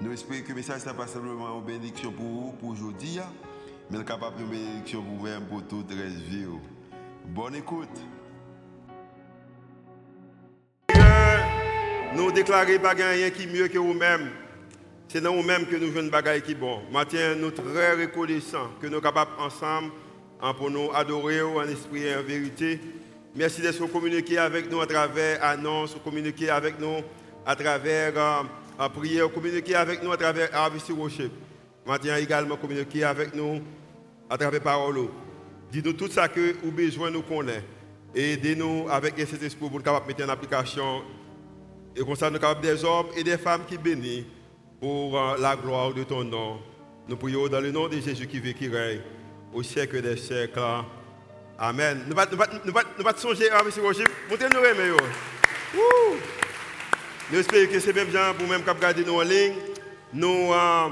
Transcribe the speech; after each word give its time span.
Nous 0.00 0.12
espérons 0.12 0.42
que 0.42 0.48
le 0.50 0.54
message 0.54 0.86
n'est 0.86 0.92
pas 0.92 1.08
simplement 1.08 1.58
une 1.58 1.64
bénédiction 1.64 2.12
pour 2.12 2.24
vous, 2.24 2.52
pour 2.52 2.68
aujourd'hui, 2.70 3.18
mais 3.90 4.04
capable 4.04 4.40
une 4.42 4.46
bénédiction 4.46 5.02
pour 5.02 5.16
vous-même, 5.16 5.44
pour 5.46 5.66
toute 5.66 5.90
la 5.90 6.06
vie. 6.06 6.46
Bonne 7.26 7.56
écoute. 7.56 7.88
Nous 12.14 12.30
déclarons 12.30 12.78
pas 12.80 12.92
rien 12.92 13.30
qui 13.30 13.48
mieux 13.48 13.66
que 13.66 13.78
vous-même. 13.78 14.30
C'est 15.08 15.20
dans 15.20 15.34
vous-même 15.34 15.66
que 15.66 15.74
nous 15.74 15.92
jouons 15.92 16.08
bagaille 16.08 16.42
qui 16.42 16.54
bon. 16.54 16.80
Maintenant, 16.92 17.34
nous 17.36 17.50
sommes 17.56 17.72
très 17.72 17.94
reconnaissants 17.94 18.70
que 18.80 18.86
nous 18.86 18.94
sommes 18.94 19.02
capables 19.02 19.32
ensemble 19.38 19.90
pour 20.58 20.70
nous 20.70 20.92
adorer 20.94 21.42
en 21.42 21.62
esprit 21.62 22.04
et 22.04 22.14
en 22.14 22.22
vérité. 22.22 22.80
Merci 23.34 23.62
d'être 23.62 23.84
communiquer 23.86 24.38
avec 24.38 24.70
nous 24.70 24.80
à 24.80 24.86
travers 24.86 25.42
annonces, 25.42 25.96
communiquer 26.04 26.50
avec 26.50 26.78
nous 26.78 27.02
à 27.44 27.56
travers 27.56 28.44
à 28.78 28.88
prier, 28.88 29.22
communiquer 29.34 29.74
avec 29.74 30.02
nous 30.02 30.12
à 30.12 30.16
travers 30.16 30.48
RVC 30.52 30.92
Rocher. 30.92 31.30
Maintenant 31.86 32.16
également 32.16 32.56
communiquer 32.56 33.04
avec 33.04 33.34
nous 33.34 33.60
à 34.30 34.38
travers 34.38 34.60
parole. 34.60 35.08
Dis-nous 35.72 35.94
tout 35.94 36.08
ça 36.08 36.28
que 36.28 36.54
vous 36.62 36.70
besoin 36.70 37.10
nous 37.10 37.22
connaît. 37.22 37.64
Et 38.14 38.34
aidez-nous 38.34 38.86
avec 38.88 39.14
cet 39.18 39.42
esprit 39.42 39.68
pour 39.68 39.70
nous 39.70 40.06
mettre 40.06 40.24
en 40.24 40.28
application. 40.28 41.02
Et 41.96 42.00
comme 42.00 42.16
ça, 42.16 42.30
nous 42.30 42.40
sommes 42.40 42.60
des 42.60 42.84
hommes 42.84 43.08
et 43.16 43.24
des 43.24 43.36
femmes 43.36 43.62
qui 43.68 43.76
bénissent 43.76 44.24
pour 44.80 45.18
euh, 45.18 45.36
la 45.38 45.56
gloire 45.56 45.92
de 45.92 46.04
ton 46.04 46.22
nom. 46.24 46.58
Nous 47.08 47.16
prions 47.16 47.48
dans 47.48 47.60
le 47.60 47.72
nom 47.72 47.88
de 47.88 47.98
Jésus 48.00 48.26
qui 48.26 48.38
vit, 48.38 48.54
qui 48.54 48.68
règne 48.68 49.00
au 49.52 49.62
siècle 49.62 50.00
des 50.00 50.16
siècles. 50.16 50.60
Amen. 51.58 52.04
Nous 52.06 52.14
pas 52.14 53.16
songer 53.16 53.50
à 53.50 53.60
M. 53.60 53.70
Roger. 53.82 54.04
Montez-nous. 54.30 54.96
Nous 57.30 57.38
espérons 57.40 57.70
que 57.70 57.78
c'est 57.78 57.92
même 57.94 58.10
gens 58.10 58.32
pour 58.38 58.48
même 58.48 58.62
garder 58.80 59.04
nous 59.04 59.16
en 59.16 59.20
ligne. 59.20 59.52
Nous 60.14 60.50
euh, 60.50 60.88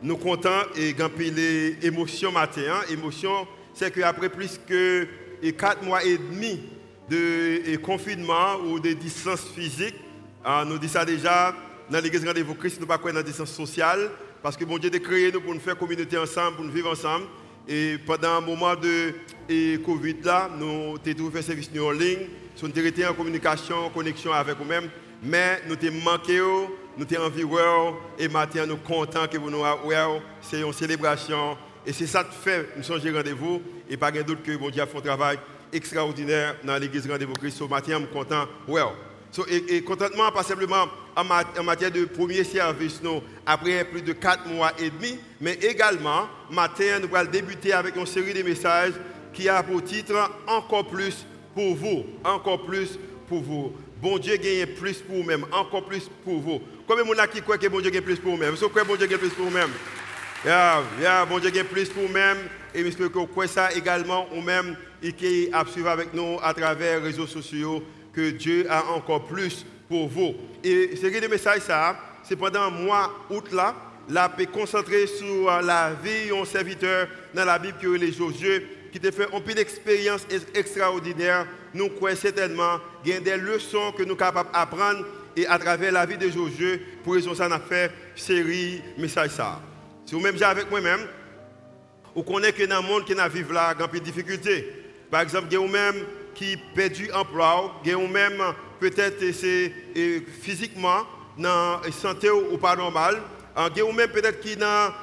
nous 0.00 0.16
contents 0.16 0.62
et 0.76 0.92
gagner 0.92 1.32
les 1.32 1.78
émotions 1.82 2.30
matin. 2.30 2.62
Hein. 2.70 2.92
Émotion, 2.92 3.44
c'est 3.74 3.92
qu'après 3.92 4.28
plus 4.28 4.60
que 4.68 5.08
4 5.42 5.82
mois 5.82 6.04
et 6.04 6.16
demi 6.16 6.60
de 7.10 7.74
confinement 7.78 8.54
ou 8.64 8.78
de 8.78 8.92
distance 8.92 9.46
physique, 9.52 9.96
euh, 10.46 10.64
nous 10.64 10.78
disons 10.78 10.92
ça 10.92 11.04
déjà, 11.04 11.52
dans 11.90 12.00
l'église 12.00 12.24
Rendez-vous 12.24 12.54
Christ, 12.54 12.76
nous 12.76 12.86
ne 12.86 12.88
pas 12.88 12.98
dans 12.98 13.12
la 13.12 13.22
distance 13.24 13.50
sociale, 13.50 14.12
parce 14.44 14.56
que 14.56 14.64
bon 14.64 14.78
Dieu 14.78 14.92
a 14.94 14.98
créé 15.00 15.32
nous 15.32 15.40
pour 15.40 15.54
nous 15.54 15.60
faire 15.60 15.76
communauté 15.76 16.16
ensemble, 16.16 16.54
pour 16.54 16.64
nous 16.64 16.72
vivre 16.72 16.92
ensemble. 16.92 17.24
Et 17.66 17.98
pendant 18.06 18.36
un 18.36 18.40
moment 18.40 18.76
de 18.76 19.12
Covid 19.78 20.18
là, 20.22 20.48
nous 20.56 20.94
avons 21.04 21.30
fait 21.32 21.42
service 21.42 21.70
en 21.80 21.90
ligne, 21.90 22.28
nous 22.62 22.68
avons 22.68 22.86
été 22.86 23.04
en 23.04 23.14
communication, 23.14 23.86
en 23.86 23.90
connexion 23.90 24.32
avec 24.32 24.56
vous-même 24.56 24.88
mais 25.22 25.62
nous 25.68 25.76
t'avons 25.76 26.00
manqué, 26.00 26.40
nous 26.96 27.04
t'avons 27.04 27.26
envie 27.26 27.44
et 28.18 28.28
maintenant 28.28 28.66
nous 28.66 28.76
contents 28.76 29.26
que 29.26 29.38
vous 29.38 29.50
nous 29.50 29.64
ayez. 29.64 30.20
C'est 30.42 30.60
une 30.60 30.72
célébration. 30.72 31.56
Et 31.86 31.92
c'est 31.92 32.06
ça 32.06 32.24
qui 32.24 32.36
fait, 32.36 32.70
nous 32.76 32.82
sommes 32.82 33.00
rendez-vous. 33.14 33.62
Et 33.88 33.96
pas 33.96 34.10
de 34.10 34.22
doute 34.22 34.42
que 34.42 34.56
mon 34.56 34.70
Dieu 34.70 34.84
fait 34.86 34.98
un 34.98 35.00
travail 35.00 35.38
extraordinaire 35.72 36.56
dans 36.64 36.76
l'église 36.78 37.10
Rendez-vous 37.10 37.34
Christ. 37.34 37.58
Ce 37.58 37.64
matin, 37.64 37.98
nous 38.00 38.06
contents. 38.06 38.46
So, 39.30 39.44
et, 39.48 39.82
contentement, 39.82 40.30
pas 40.30 40.44
simplement 40.44 40.86
en, 41.16 41.24
matière 41.64 41.90
de 41.90 42.04
premier 42.04 42.44
service, 42.44 43.00
nous, 43.02 43.20
après 43.44 43.84
plus 43.84 44.00
de 44.00 44.12
4 44.12 44.46
mois 44.46 44.70
et 44.78 44.90
demi, 44.90 45.18
mais 45.40 45.54
également, 45.54 46.28
matin, 46.50 47.00
nous 47.02 47.14
allons 47.16 47.30
débuter 47.30 47.72
avec 47.72 47.96
une 47.96 48.06
série 48.06 48.32
de 48.32 48.44
messages 48.44 48.92
qui 49.32 49.48
a 49.48 49.60
pour 49.64 49.82
titre 49.82 50.30
Encore 50.46 50.86
plus 50.86 51.26
pour 51.52 51.74
vous. 51.74 52.04
Encore 52.24 52.64
plus 52.64 52.96
pour 53.28 53.42
vous 53.42 53.72
bon 54.04 54.18
Dieu 54.18 54.36
gagne 54.36 54.66
plus 54.66 54.98
pour 54.98 55.16
vous-même, 55.16 55.46
encore 55.50 55.86
plus 55.86 56.10
pour 56.22 56.38
vous. 56.38 56.60
Combien 56.86 57.04
de 57.04 57.14
gens 57.16 57.26
qui 57.26 57.40
croient 57.40 57.56
que 57.56 57.66
bon 57.68 57.80
Dieu 57.80 57.90
gagne 57.90 58.02
plus 58.02 58.16
pour 58.16 58.32
vous-même 58.32 58.54
Vous 58.54 58.68
croyez 58.68 58.86
que 58.86 58.92
bon 58.92 58.96
Dieu 58.98 59.06
gagne 59.06 59.18
plus 59.18 59.30
pour 59.30 59.46
vous-même? 59.46 59.70
Yeah, 60.44 60.82
yeah, 61.00 61.24
Bon 61.24 61.38
Dieu 61.38 61.48
gagne 61.48 61.64
plus 61.64 61.88
pour 61.88 62.02
vous-même. 62.02 62.36
Et 62.74 62.84
j'espère 62.84 63.10
que 63.10 63.18
vous 63.18 63.26
croyez 63.26 63.50
ça 63.50 63.72
également, 63.72 64.26
vous-même, 64.30 64.76
et 65.02 65.12
qui 65.12 65.48
a 65.50 65.64
suivi 65.64 65.88
avec 65.88 66.12
nous 66.12 66.38
à 66.42 66.52
travers 66.52 66.98
les 66.98 67.06
réseaux 67.06 67.26
sociaux, 67.26 67.82
que 68.12 68.30
Dieu 68.30 68.66
a 68.68 68.84
encore 68.90 69.24
plus 69.24 69.64
pour 69.88 70.06
vous. 70.08 70.34
Et 70.62 70.90
c'est 71.00 71.10
de 71.10 71.26
message 71.26 71.60
ça, 71.60 71.96
c'est 72.24 72.36
pendant 72.36 72.70
mois 72.70 73.10
août 73.30 73.52
là, 73.52 73.74
là, 74.10 74.28
peut 74.28 74.44
concentrer 74.44 75.06
sur 75.06 75.50
la 75.62 75.92
vie 75.94 76.28
d'un 76.28 76.44
serviteur 76.44 77.08
dans 77.32 77.46
la 77.46 77.58
Bible 77.58 77.78
que 77.80 77.88
les 77.88 78.12
Josué 78.12 78.66
qui 78.94 79.00
te 79.00 79.10
fait 79.10 79.26
un 79.34 79.40
peu 79.40 79.52
d'expérience 79.54 80.24
extraordinaire, 80.54 81.48
nous 81.74 81.88
croyons 81.88 82.16
certainement 82.16 82.78
qu'il 83.02 83.12
y 83.12 83.16
a 83.16 83.18
des 83.18 83.36
leçons 83.36 83.90
que 83.90 84.04
nous 84.04 84.10
sommes 84.10 84.18
capables 84.18 84.52
d'apprendre 84.52 85.04
et 85.36 85.48
à 85.48 85.58
travers 85.58 85.90
la 85.90 86.06
vie 86.06 86.16
de 86.16 86.30
Josué, 86.30 86.80
pour 87.02 87.14
raison 87.14 87.34
ça, 87.34 87.46
a 87.46 87.58
fait 87.58 87.90
série 88.14 88.80
message 88.96 89.30
ça. 89.30 89.60
Si 90.06 90.14
vous-même 90.14 90.40
avec 90.40 90.70
moi-même, 90.70 91.00
vous 92.14 92.22
connaissez 92.22 92.52
que 92.52 92.62
dans 92.66 92.82
le 92.82 92.86
monde 92.86 93.04
qui 93.04 93.14
vivre 93.32 93.52
là, 93.52 93.74
il 93.76 93.80
y 93.80 93.84
a 93.84 93.88
des 93.88 93.98
difficultés. 93.98 94.72
Par 95.10 95.22
exemple, 95.22 95.48
il 95.50 95.54
y 95.54 95.56
a 95.56 95.66
même 95.66 96.04
qui 96.32 96.56
perdu 96.56 97.10
emploi, 97.10 97.80
il 97.84 97.90
y 97.90 97.94
a 97.94 97.98
même 97.98 98.40
peut-être 98.78 99.24
physiquement, 100.40 101.02
dans 101.36 101.80
la 101.84 101.90
santé 101.90 102.30
ou 102.30 102.56
pas 102.58 102.76
normal, 102.76 103.20
il 103.56 103.76
y 103.76 103.80
a 103.80 103.92
même 103.92 104.10
peut-être 104.10 104.38
qui 104.38 104.56
n'a 104.56 104.94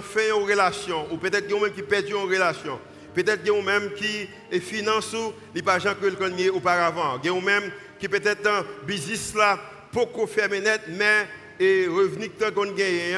fait 0.00 0.30
une 0.30 0.48
relation, 0.48 1.12
ou 1.12 1.18
peut-être 1.18 1.50
y 1.50 1.54
a 1.54 1.60
même 1.60 1.74
qui 1.74 1.82
perdu 1.82 2.12
une 2.12 2.30
relation. 2.30 2.80
Peut-être 3.14 3.42
qu'il 3.42 3.52
y 3.52 3.58
a 3.58 3.62
même 3.62 3.90
qui 3.94 4.28
finance 4.60 5.14
les 5.54 5.62
pas 5.62 5.78
gens 5.78 5.94
que 6.00 6.06
le 6.06 6.16
connaît 6.16 6.48
auparavant. 6.48 7.20
Il 7.22 7.30
y 7.30 7.36
a 7.36 7.40
même 7.40 7.70
qui 7.98 8.08
peut-être 8.08 8.46
un 8.46 8.64
business 8.86 9.34
là 9.34 9.58
beaucoup 9.92 10.26
fermé 10.26 10.60
net 10.60 10.82
mais 10.88 11.28
et 11.60 11.86
revenu 11.86 12.28
que 12.28 12.44
tu 12.44 12.74
gagné 12.74 13.16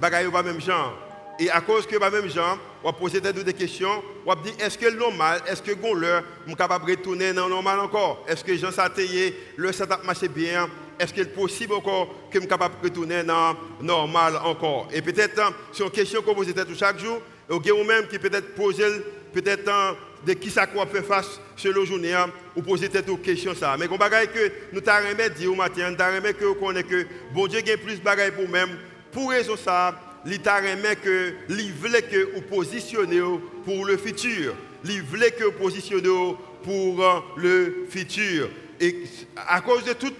bagaille 0.00 0.30
pas 0.30 0.42
même 0.42 0.60
genre. 0.60 0.96
Et 1.38 1.50
à 1.50 1.60
cause 1.62 1.86
que 1.86 1.96
pas 1.96 2.10
même 2.10 2.28
genre, 2.28 2.58
on 2.84 2.90
va 2.90 2.92
poser 2.92 3.20
des 3.20 3.54
questions, 3.54 4.02
on 4.26 4.34
dire 4.34 4.52
est-ce 4.58 4.76
que 4.76 4.86
le 4.86 4.98
normal, 4.98 5.40
est-ce 5.46 5.62
que 5.62 5.72
l'heure, 5.94 6.22
je 6.46 6.54
capable 6.54 6.84
de 6.86 6.90
retourner 6.90 7.32
dans 7.32 7.44
le 7.44 7.50
normal 7.50 7.80
encore? 7.80 8.24
Est-ce 8.28 8.44
que 8.44 8.54
Jean 8.56 8.70
Satayé, 8.70 9.34
le 9.56 9.72
setup 9.72 10.04
marche 10.04 10.28
bien? 10.28 10.68
Est-ce 10.98 11.14
qu'il 11.14 11.22
est 11.22 11.34
possible 11.34 11.72
encore 11.72 12.08
que 12.30 12.34
je 12.34 12.40
suis 12.40 12.48
capable 12.48 12.74
de 12.82 12.88
retourner 12.88 13.22
dans 13.22 13.56
le 13.80 13.86
normal 13.86 14.36
encore? 14.44 14.88
Et 14.92 15.00
peut-être, 15.00 15.40
c'est 15.72 15.82
une 15.82 15.90
question 15.90 16.20
qu'on 16.20 16.34
pose 16.34 16.52
chaque 16.76 16.98
jour, 16.98 17.22
ou 17.48 17.84
même 17.84 18.06
qui 18.06 18.18
peut-être 18.18 18.54
poser 18.54 18.84
peut-être 19.32 19.96
de 20.26 20.32
qui 20.34 20.50
ça 20.50 20.66
quoi 20.66 20.86
faire 20.86 21.04
face 21.04 21.40
sur 21.56 21.72
le 21.72 21.84
journée 21.84 22.12
hein, 22.12 22.30
ou 22.56 22.62
poser 22.62 22.88
tête 22.88 23.08
aux 23.08 23.16
questions 23.16 23.54
ça. 23.54 23.76
Mais 23.78 23.88
qu'on 23.88 23.96
bagaille 23.96 24.28
que 24.28 24.50
nous 24.72 24.80
t'arrêtons 24.80 25.34
dire 25.34 25.52
au 25.52 25.54
matin, 25.54 25.90
nous 25.90 25.96
t'arrêtons 25.96 26.38
que 26.38 26.52
connaît 26.58 26.82
que 26.82 27.06
bon 27.32 27.46
Dieu 27.46 27.60
a 27.60 27.76
plus 27.76 28.00
bagaille 28.00 28.32
pour 28.32 28.48
même. 28.48 28.70
Pour 29.12 29.30
raison 29.30 29.56
ça, 29.56 29.98
il 30.26 30.40
t'arrêtons 30.40 31.00
que 31.02 31.32
il 31.48 31.72
voulait 31.72 32.02
que 32.02 32.34
vous 32.34 32.42
positionnez 32.42 33.22
pour 33.64 33.84
le 33.84 33.96
futur. 33.96 34.54
Il 34.84 35.02
voulait 35.02 35.30
que 35.30 35.44
vous 35.44 35.52
positionnez 35.52 36.36
pour 36.62 37.04
euh, 37.04 37.20
le 37.36 37.86
futur. 37.88 38.48
Et 38.80 39.04
à 39.36 39.60
cause 39.60 39.84
de 39.84 39.92
tout 39.92 40.12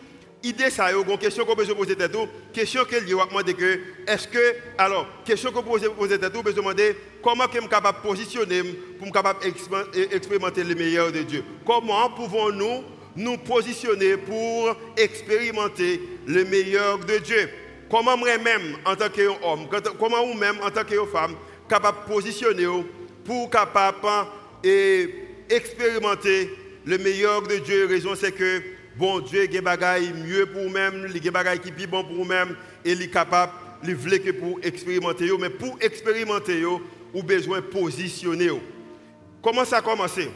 idée 0.42 0.70
ça, 0.70 0.90
une 0.92 1.18
question 1.18 1.44
qu'on 1.44 1.54
peut 1.54 1.64
se 1.64 1.72
poser 1.72 1.96
tête 1.96 2.16
question 2.52 2.84
que 2.84 2.96
lié 2.96 3.14
demander 3.28 3.54
que 3.54 3.80
est-ce 4.06 4.26
que 4.26 4.56
alors 4.78 5.06
question 5.24 5.52
qu'on 5.52 5.62
peut 5.62 5.78
se 5.78 5.86
poser 5.86 6.18
tête 6.18 6.32
peut 6.32 6.50
se 6.50 6.56
demander 6.56 6.96
comment 7.22 7.44
je 7.52 7.58
suis 7.58 7.68
capable 7.68 7.98
de 7.98 8.08
positionner 8.08 8.62
pour 8.98 9.06
me 9.06 10.12
expérimenter 10.12 10.64
le 10.64 10.74
meilleur 10.74 11.12
de 11.12 11.22
Dieu? 11.22 11.44
Comment 11.66 12.10
pouvons-nous 12.10 12.84
nous 13.16 13.36
positionner 13.38 14.16
pour 14.16 14.76
expérimenter 14.96 16.00
le 16.26 16.44
meilleur 16.44 16.98
de 16.98 17.18
Dieu? 17.18 17.50
Comment 17.90 18.16
moi-même 18.16 18.76
en 18.84 18.94
tant 18.94 19.08
qu'homme, 19.08 19.68
comment 19.98 20.24
vous-même 20.24 20.56
en 20.62 20.70
tant 20.70 20.84
que 20.84 21.04
femme 21.06 21.34
capable 21.68 21.98
de 22.08 22.14
positionner 22.14 22.66
pour 23.24 23.50
capable 23.50 24.28
et 24.64 25.08
expérimenter 25.50 26.50
le 26.86 26.98
meilleur 26.98 27.42
de 27.42 27.56
Dieu? 27.56 27.86
Raison 27.86 28.14
c'est 28.14 28.32
que 28.32 28.62
bon 28.96 29.20
Dieu, 29.20 29.44
il 29.44 29.54
y 29.54 29.60
mieux 29.60 30.46
pour 30.46 30.62
vous-même, 30.62 31.06
il 31.14 31.24
y 31.24 31.28
a 31.28 31.56
qui 31.56 31.72
plus 31.72 31.86
bon 31.86 32.04
pour 32.04 32.16
vous-même, 32.16 32.56
et 32.84 32.92
il 32.92 33.02
est 33.02 33.08
capable, 33.08 33.52
il 33.84 33.94
veut 33.94 34.18
que 34.18 34.30
pour 34.30 34.58
expérimenter, 34.62 35.30
mais 35.38 35.50
pour 35.50 35.76
expérimenter, 35.80 36.62
vous 36.62 37.22
besoin 37.22 37.58
de 37.58 37.64
positionner. 37.64 38.50
Comment 39.42 39.64
ça 39.64 39.78
a 39.78 39.82
commencé? 39.82 40.30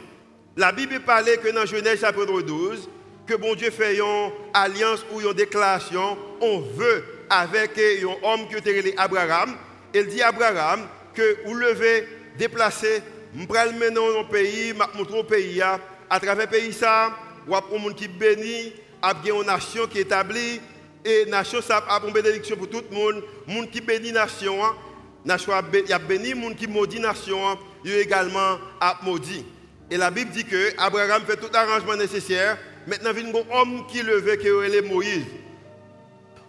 La 0.57 0.71
Bible 0.71 0.99
parlait 1.01 1.37
que 1.37 1.49
dans 1.49 1.65
Genèse 1.65 2.01
chapitre 2.01 2.41
12, 2.41 2.89
que 3.27 3.35
bon 3.35 3.55
Dieu 3.55 3.71
fait 3.71 3.97
une 3.97 4.31
alliance 4.53 5.05
ou 5.11 5.19
une 5.21 5.33
déclaration, 5.33 6.17
on 6.41 6.59
veut 6.59 7.03
avec 7.29 7.71
un 7.77 8.27
homme 8.27 8.47
qui 8.47 8.55
était 8.55 8.93
Abraham, 8.97 9.55
il 9.93 10.07
dit 10.07 10.21
à 10.21 10.29
Abraham 10.29 10.87
que 11.13 11.37
vous 11.45 11.55
levez, 11.55 12.07
déplacer, 12.37 13.01
je 13.33 13.41
vais 13.41 13.71
mener 13.73 13.95
le 13.95 14.29
pays, 14.29 14.69
je 14.69 14.97
montrer 14.97 15.19
au 15.19 15.23
pays, 15.23 15.61
à 15.61 15.79
travers 16.19 16.45
le 16.45 16.51
pays, 16.51 16.73
ça, 16.73 17.11
ou 17.47 17.55
un 17.55 17.61
monde 17.79 17.95
qui 17.95 18.07
bénit, 18.07 18.73
une 19.03 19.45
nation 19.45 19.87
qui 19.87 19.99
est 19.99 20.01
établie, 20.01 20.59
et 21.03 21.25
nation 21.27 21.61
ça 21.61 21.77
a 21.87 22.01
une 22.05 22.13
bénédiction 22.13 22.55
pour 22.55 22.69
tout 22.69 22.83
le 22.89 22.95
monde, 22.95 23.23
monde 23.47 23.69
qui 23.69 23.81
bénit 23.81 24.11
nation, 24.11 24.57
nation 25.23 25.53
il 25.73 25.89
y 25.89 25.93
a 25.93 25.99
béni, 25.99 26.33
monde 26.33 26.55
qui 26.55 26.67
maudit 26.67 26.99
nation, 26.99 27.57
il 27.83 27.93
également 27.93 28.57
a 28.79 28.97
maudit. 29.03 29.45
Et 29.89 29.97
la 29.97 30.09
Bible 30.09 30.31
dit 30.31 30.43
que 30.43 30.73
Abraham 30.79 31.23
fait 31.27 31.37
tout 31.37 31.49
l'arrangement 31.53 31.95
nécessaire. 31.95 32.57
Maintenant, 32.87 33.11
il 33.15 33.29
y 33.29 33.31
a 33.31 33.37
un 33.37 33.61
homme 33.61 33.85
qui 33.87 34.01
levait, 34.01 34.37
qui 34.37 34.47
est 34.47 34.81
Moïse. 34.81 35.25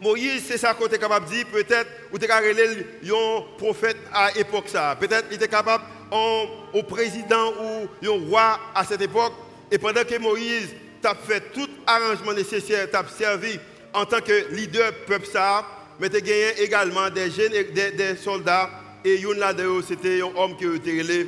Moïse, 0.01 0.45
c'est 0.47 0.59
ça 0.59 0.75
qu'on 0.75 0.87
est 0.87 0.99
capable 0.99 1.27
de 1.27 1.33
dire. 1.33 1.47
Peut-être, 1.53 1.89
ou 2.13 2.17
était 2.17 2.27
capable 2.27 2.49
un 2.49 3.43
prophète 3.59 3.97
à 4.13 4.31
l'époque. 4.33 4.71
Peut-être, 5.01 5.27
il 5.31 5.37
était 5.37 5.49
capable 5.49 5.85
au 6.73 6.83
président 6.83 7.53
ou 7.61 8.07
un 8.07 8.29
roi 8.29 8.59
à 8.75 8.85
cette 8.85 9.03
époque. 9.03 9.35
Et 9.71 9.79
pendant 9.79 10.05
que 10.05 10.19
Moïse 10.19 10.71
t'a 11.01 11.15
fait 11.15 11.53
tout 11.53 11.69
arrangement 11.87 12.33
nécessaire, 12.33 12.91
t'a 12.91 13.05
servi 13.07 13.59
en 13.93 14.05
tant 14.05 14.21
que 14.21 14.55
leader 14.55 14.93
peuple 15.07 15.27
mais 15.99 16.11
tu 16.11 16.21
gagné 16.21 16.61
également 16.61 17.09
des 17.09 17.31
jeunes, 17.31 17.53
des, 17.73 17.91
des 17.93 18.17
soldats. 18.17 18.71
Et 19.05 19.21
une 19.21 19.39
là 19.39 19.55
c'était 19.87 20.21
un 20.21 20.37
homme 20.37 20.57
qui 20.57 20.65
était 20.67 21.27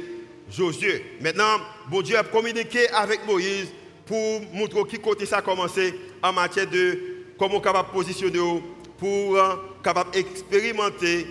Josué. 0.51 1.05
Maintenant, 1.21 1.61
bon 1.91 2.01
Dieu 2.01 2.17
a 2.17 2.25
communiqué 2.25 2.89
avec 2.91 3.27
Moïse 3.27 3.69
pour 4.07 4.41
montrer 4.55 4.83
qui 4.89 4.99
côté 4.99 5.27
ça 5.27 5.39
a 5.39 5.43
commencé 5.43 5.95
en 6.23 6.33
matière 6.33 6.67
de 6.67 6.99
comment 7.39 7.61
capable 7.61 7.91
positionner 7.91 8.63
pour 8.97 9.37
euh, 9.37 9.57
capable 9.85 10.17
expérimenter 10.17 11.27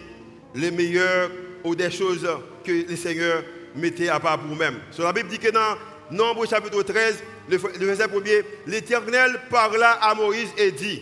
les 0.53 0.69
meilleurs 0.69 1.31
ou 1.63 1.75
des 1.75 1.89
choses 1.89 2.27
que 2.63 2.71
le 2.87 2.95
Seigneur 2.95 3.43
mettait 3.75 4.09
à 4.09 4.19
part 4.19 4.39
pour 4.39 4.49
vous-même. 4.49 4.79
Sur 4.91 5.03
la 5.03 5.13
Bible 5.13 5.29
dit 5.29 5.39
que 5.39 5.49
dans 5.49 5.77
Nombre 6.11 6.45
chapitre 6.47 6.83
13, 6.83 7.21
le, 7.49 7.57
verset 7.57 8.07
premier, 8.07 8.43
l'Éternel 8.65 9.39
parla 9.49 9.91
à 9.93 10.13
Moïse 10.15 10.49
et 10.57 10.71
dit, 10.71 11.01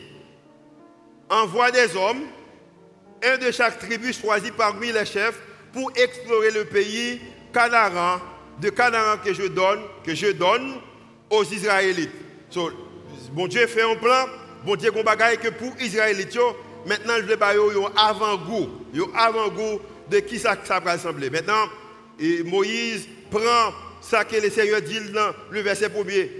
envoie 1.29 1.71
des 1.71 1.95
hommes, 1.95 2.23
un 3.23 3.37
de 3.37 3.51
chaque 3.51 3.79
tribu 3.79 4.13
choisi 4.13 4.51
parmi 4.51 4.91
les 4.91 5.05
chefs, 5.05 5.39
pour 5.73 5.91
explorer 5.95 6.51
le 6.51 6.65
pays 6.65 7.19
Canaan, 7.53 8.21
de 8.61 8.69
Canaan 8.69 9.17
que 9.23 9.33
je 9.33 10.31
donne, 10.31 10.75
aux 11.29 11.43
Israélites. 11.43 12.11
bon 13.31 13.47
Dieu 13.47 13.65
fait 13.67 13.81
un 13.81 13.95
plan, 13.95 14.27
bon 14.63 14.75
Dieu 14.75 14.91
a 15.05 15.35
que 15.37 15.49
pour 15.49 15.73
Israélites, 15.81 16.37
maintenant 16.85 17.15
je 17.17 17.23
vais 17.23 17.43
un 17.43 17.91
avant-goût, 17.97 18.69
un 18.95 19.17
avant-goût 19.17 19.79
de 20.09 20.19
qui 20.19 20.39
ça, 20.39 20.55
va 20.83 20.93
ressembler. 20.93 21.29
Maintenant, 21.29 21.65
Moïse 22.45 23.07
prend 23.31 23.73
ça 24.05 24.23
que 24.23 24.35
le 24.35 24.49
Seigneur 24.49 24.81
dit 24.81 24.99
dans 25.11 25.33
le 25.49 25.61
verset 25.61 25.85
1 25.85 25.89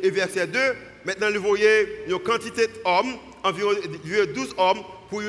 et 0.04 0.10
verset 0.12 0.48
2. 0.48 0.60
Maintenant, 1.06 1.28
vous 1.34 1.48
voyez 1.48 2.04
une 2.08 2.20
quantité 2.20 2.68
d'hommes, 2.68 3.16
environ 3.44 3.72
12 4.34 4.56
hommes, 4.58 4.82
pour 5.10 5.22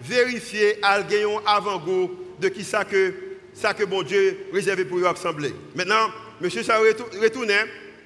vérifier, 0.00 0.78
à 0.82 1.02
gagner 1.02 1.38
avant-goût 1.46 2.10
de 2.40 2.48
qui 2.48 2.64
ça 2.64 2.84
que 2.84 3.14
ça 3.54 3.72
que 3.72 3.84
bon 3.84 4.02
Dieu 4.02 4.46
réservé 4.52 4.84
pour 4.84 5.06
assembler. 5.06 5.54
Maintenant, 5.74 6.10
monsieur 6.40 6.62
ça 6.62 6.78
retourné, 6.78 7.54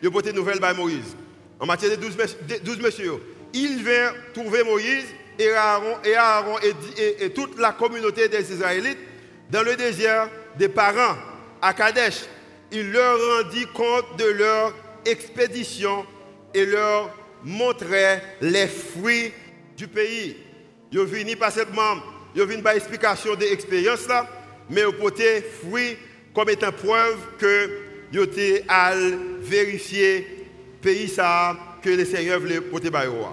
il 0.02 0.08
a 0.08 0.11
porté 0.11 0.32
nouvelle 0.32 0.61
par 0.61 0.75
Moïse. 0.75 1.17
En 1.58 1.67
matière 1.67 1.90
de 1.90 1.96
12, 1.96 2.17
12 2.62 2.79
messieurs, 2.81 3.14
il 3.52 3.82
vient 3.82 4.12
trouver 4.35 4.62
Moïse 4.62 5.06
et 5.38 5.50
Aaron, 5.50 5.96
et, 6.05 6.14
Aaron 6.14 6.56
et, 7.19 7.31
toute 7.31 7.58
la 7.58 7.73
communauté 7.73 8.29
des 8.29 8.52
Israélites 8.52 8.99
dans 9.50 9.62
le 9.62 9.75
désert 9.75 10.29
des 10.58 10.69
parents 10.69 11.17
à 11.62 11.73
Kadesh. 11.73 12.25
Il 12.70 12.93
leur 12.93 13.19
rendit 13.19 13.67
compte 13.67 14.19
de 14.19 14.25
leur 14.26 14.75
expédition 15.06 16.05
et 16.53 16.67
leur 16.67 17.15
montrait 17.44 18.23
les 18.41 18.67
fruits 18.67 19.32
du 19.76 19.88
pays. 19.88 20.37
Ils 20.93 21.00
venu 21.00 21.37
pas 21.37 21.50
seulement, 21.50 21.97
ils 22.35 22.62
pas 22.62 22.76
explication 22.76 23.35
de 23.35 23.41
l'expérience 23.41 24.06
là, 24.09 24.26
mais 24.70 24.85
au 24.85 24.93
porté 24.93 25.43
fruit 25.62 25.97
comme 26.35 26.50
étant 26.50 26.73
preuve 26.73 27.19
que 27.38 27.70
vous 28.12 28.20
avez 28.20 28.65
à 28.69 28.94
vérifier 29.41 30.21
le 30.21 30.81
pays 30.81 31.09
ça 31.09 31.56
que 31.82 31.91
le 31.91 32.05
Seigneur 32.05 32.41
voulait 32.41 32.61
porter 32.61 32.91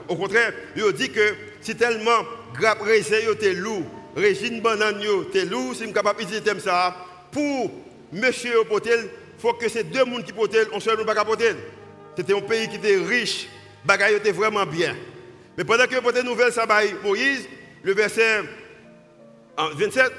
Au 0.07 0.15
contraire, 0.15 0.53
il 0.75 0.91
dit 0.93 1.09
que 1.09 1.35
si 1.61 1.75
tellement 1.75 2.23
grappe 2.53 2.81
raisin 2.81 3.17
lourd, 3.53 3.83
régime 4.15 4.61
banane 4.61 5.01
était 5.29 5.45
lourd, 5.45 5.75
si 5.75 5.85
je 5.85 5.91
capable 5.91 6.19
d'utiliser 6.19 6.59
ça 6.59 6.95
pour 7.31 7.71
monsieur 8.11 8.53
il 8.85 9.09
faut 9.37 9.53
que 9.53 9.69
ces 9.69 9.83
deux 9.83 10.05
mondes 10.05 10.23
qui 10.23 10.33
portent, 10.33 10.55
on 10.73 10.79
seul 10.79 10.97
nous 10.97 11.05
pas. 11.05 11.15
C'était 12.15 12.33
un 12.33 12.41
pays 12.41 12.67
qui 12.67 12.75
était 12.75 12.97
riche, 12.97 13.47
bagaille 13.83 14.15
était 14.15 14.31
vraiment 14.31 14.65
bien. 14.65 14.95
Mais 15.57 15.63
pendant 15.63 15.85
que 15.85 15.99
portait 15.99 16.23
nouvelle 16.23 16.51
ça 16.51 16.65
Moïse, 17.03 17.47
le 17.83 17.93
verset 17.93 18.41
27 19.57 20.11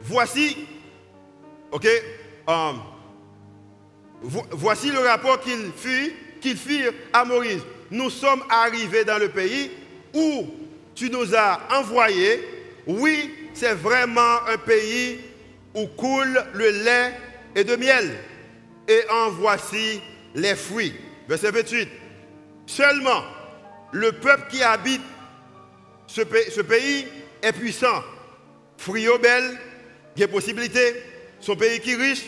Voici, 0.00 0.56
ok, 1.72 1.86
voici 4.52 4.90
le 4.92 5.00
rapport 5.00 5.40
qu'il 5.40 5.72
fit, 5.76 6.12
qu'il 6.40 6.56
fit 6.56 6.84
à 7.12 7.24
Moïse. 7.24 7.62
Nous 7.90 8.10
sommes 8.10 8.44
arrivés 8.48 9.04
dans 9.04 9.18
le 9.18 9.28
pays 9.28 9.70
où 10.14 10.46
tu 10.94 11.10
nous 11.10 11.34
as 11.34 11.60
envoyés. 11.72 12.44
Oui, 12.86 13.34
c'est 13.54 13.74
vraiment 13.74 14.46
un 14.46 14.56
pays 14.56 15.20
où 15.74 15.86
coule 15.88 16.44
le 16.54 16.70
lait 16.70 17.12
et 17.54 17.64
de 17.64 17.76
miel. 17.76 18.14
Et 18.88 19.02
en 19.10 19.30
voici 19.30 20.00
les 20.34 20.56
fruits. 20.56 20.94
Verset 21.28 21.50
28. 21.50 21.88
Seulement, 22.66 23.22
le 23.92 24.12
peuple 24.12 24.44
qui 24.50 24.62
habite 24.62 25.02
ce, 26.06 26.22
pays 26.22 27.06
est 27.42 27.52
puissant. 27.52 28.02
Fruits 28.76 29.08
au 29.08 29.18
bel, 29.18 29.58
il 30.16 30.20
y 30.20 30.24
a 30.24 30.28
possibilité, 30.28 31.02
son 31.40 31.56
pays 31.56 31.80
qui 31.80 31.92
est 31.92 31.96
riche, 31.96 32.24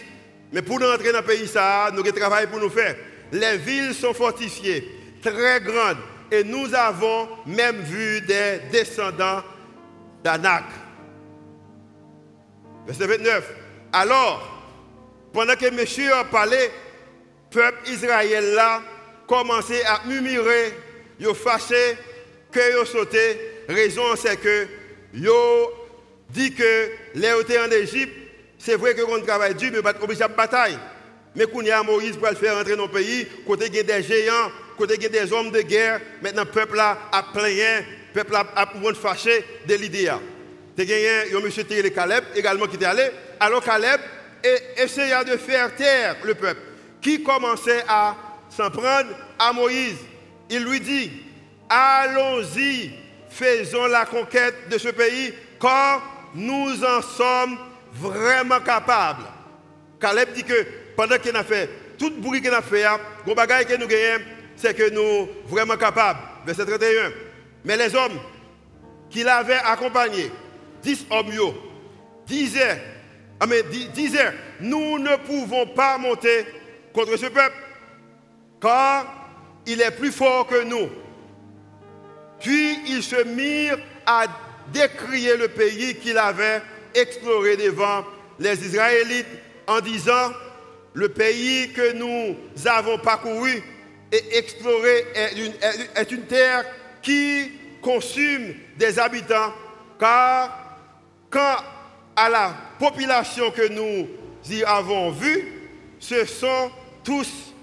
mais 0.52 0.62
pour 0.62 0.78
nous 0.80 0.86
entrer 0.86 1.12
dans 1.12 1.20
le 1.20 1.26
pays, 1.26 1.46
ça, 1.46 1.90
nous 1.92 2.00
avons 2.00 2.12
travail 2.12 2.46
pour 2.46 2.60
nous 2.60 2.70
faire. 2.70 2.96
Les 3.32 3.56
villes 3.58 3.94
sont 3.94 4.12
fortifiées, 4.12 4.86
très 5.22 5.60
grandes, 5.60 5.98
et 6.30 6.44
nous 6.44 6.74
avons 6.74 7.28
même 7.46 7.80
vu 7.80 8.20
des 8.22 8.60
descendants 8.70 9.42
d'Anak. 10.22 10.64
Verset 12.86 13.06
29. 13.06 13.54
Alors, 13.92 14.59
pendant 15.32 15.54
que 15.54 15.70
monsieur 15.70 16.12
a 16.14 16.24
parlé, 16.24 16.58
le 16.58 17.60
peuple 17.60 17.90
israélien 17.90 18.40
là 18.40 18.82
commençait 19.26 19.84
à 19.84 20.00
murmurer, 20.06 20.72
ils 21.18 21.34
fâché, 21.34 21.96
que 22.50 22.80
ils 22.80 22.86
sauté. 22.86 23.38
Raison 23.68 24.16
c'est 24.16 24.36
que 24.36 24.66
yo 25.14 25.72
dit 26.30 26.52
que 26.52 26.90
les 27.14 27.32
en 27.32 27.70
Égypte, 27.70 28.12
c'est 28.58 28.74
vrai 28.76 28.94
que 28.94 29.02
on 29.02 29.20
travaille 29.22 29.54
dur, 29.54 29.70
mais 29.72 29.82
pas 29.82 29.94
obligé 30.00 30.22
à 30.22 30.28
bataille. 30.28 30.78
Mais 31.36 31.44
il 31.54 31.66
y 31.66 31.70
a 31.70 31.82
Moïse 31.82 32.16
pour 32.16 32.28
le 32.28 32.34
faire 32.34 32.56
rentrer 32.56 32.76
dans 32.76 32.86
le 32.86 32.90
pays, 32.90 33.26
côté 33.46 33.66
il 33.68 33.76
y 33.76 33.78
a 33.78 33.82
des 33.84 34.02
géants, 34.02 34.50
côté 34.76 34.94
il 34.96 35.02
y 35.02 35.06
a 35.06 35.08
des 35.08 35.32
hommes 35.32 35.50
de 35.50 35.60
guerre, 35.60 36.00
maintenant 36.22 36.42
le 36.44 36.50
peuple 36.50 36.80
a 36.80 36.96
plein, 37.32 37.48
le 37.48 37.84
peuple 38.12 38.34
a, 38.34 38.68
fâché 39.00 39.44
de 39.66 39.74
l'idée. 39.76 40.10
Il 40.76 40.84
y 40.84 40.92
a 40.92 41.64
Thierry 41.64 41.92
Caleb 41.92 42.24
également 42.34 42.66
qui 42.66 42.76
était 42.76 42.86
allé. 42.86 43.10
Alors 43.38 43.62
Caleb 43.62 44.00
essaya 44.76 45.24
de 45.24 45.36
faire 45.36 45.74
taire 45.74 46.16
le 46.24 46.34
peuple 46.34 46.60
qui 47.00 47.22
commençait 47.22 47.84
à 47.88 48.16
s'en 48.48 48.70
prendre 48.70 49.10
à 49.38 49.52
Moïse. 49.52 49.98
Il 50.48 50.64
lui 50.64 50.80
dit, 50.80 51.10
allons-y, 51.68 52.90
faisons 53.30 53.86
la 53.86 54.04
conquête 54.04 54.68
de 54.68 54.78
ce 54.78 54.88
pays, 54.88 55.32
car 55.60 56.02
nous 56.34 56.84
en 56.84 57.02
sommes 57.02 57.56
vraiment 57.92 58.60
capables. 58.60 59.24
Caleb 60.00 60.32
dit 60.34 60.44
que 60.44 60.66
pendant 60.96 61.18
qu'il 61.18 61.36
a 61.36 61.44
fait 61.44 61.68
tout 61.98 62.10
le 62.10 62.20
bruit 62.20 62.40
qu'il 62.40 62.52
a 62.52 62.62
fait, 62.62 62.84
le 63.26 63.34
bagage 63.34 63.66
que 63.66 63.76
nous 63.76 63.86
gagnons, 63.86 64.24
c'est 64.56 64.74
que 64.74 64.90
nous 64.90 65.26
sommes 65.26 65.28
vraiment 65.46 65.76
capables. 65.76 66.20
Verset 66.46 66.64
31. 66.64 67.12
Mais 67.64 67.76
les 67.76 67.94
hommes 67.94 68.18
qu'il 69.10 69.28
avait 69.28 69.60
accompagnés, 69.64 70.30
10 70.82 71.06
hommes, 71.10 71.30
disaient, 72.26 72.80
ah, 73.40 73.46
disaient, 73.94 74.32
nous 74.60 74.98
ne 74.98 75.16
pouvons 75.16 75.66
pas 75.66 75.96
monter 75.96 76.44
contre 76.92 77.16
ce 77.16 77.26
peuple, 77.26 77.56
car 78.60 79.06
il 79.66 79.80
est 79.80 79.90
plus 79.92 80.12
fort 80.12 80.46
que 80.46 80.62
nous. 80.64 80.90
Puis 82.38 82.78
ils 82.88 83.02
se 83.02 83.22
mirent 83.24 83.78
à 84.04 84.26
décrier 84.72 85.36
le 85.36 85.48
pays 85.48 85.96
qu'il 85.96 86.18
avait 86.18 86.60
exploré 86.94 87.56
devant 87.56 88.04
les 88.38 88.66
Israélites 88.66 89.26
en 89.66 89.80
disant, 89.80 90.32
le 90.92 91.08
pays 91.08 91.72
que 91.72 91.92
nous 91.92 92.36
avons 92.66 92.98
parcouru 92.98 93.62
et 94.12 94.38
exploré 94.38 95.06
est 95.14 95.38
une, 95.38 95.52
est 95.94 96.12
une 96.12 96.26
terre 96.26 96.64
qui 97.00 97.52
consume 97.80 98.54
des 98.76 98.98
habitants, 98.98 99.54
car 99.98 100.78
quand 101.30 101.56
à 102.20 102.28
la 102.28 102.54
population 102.78 103.50
que 103.50 103.66
nous 103.68 104.06
y 104.50 104.62
avons 104.64 105.10
vue, 105.10 105.70
ce 105.98 106.26
sont 106.26 106.70
tous 107.02 107.54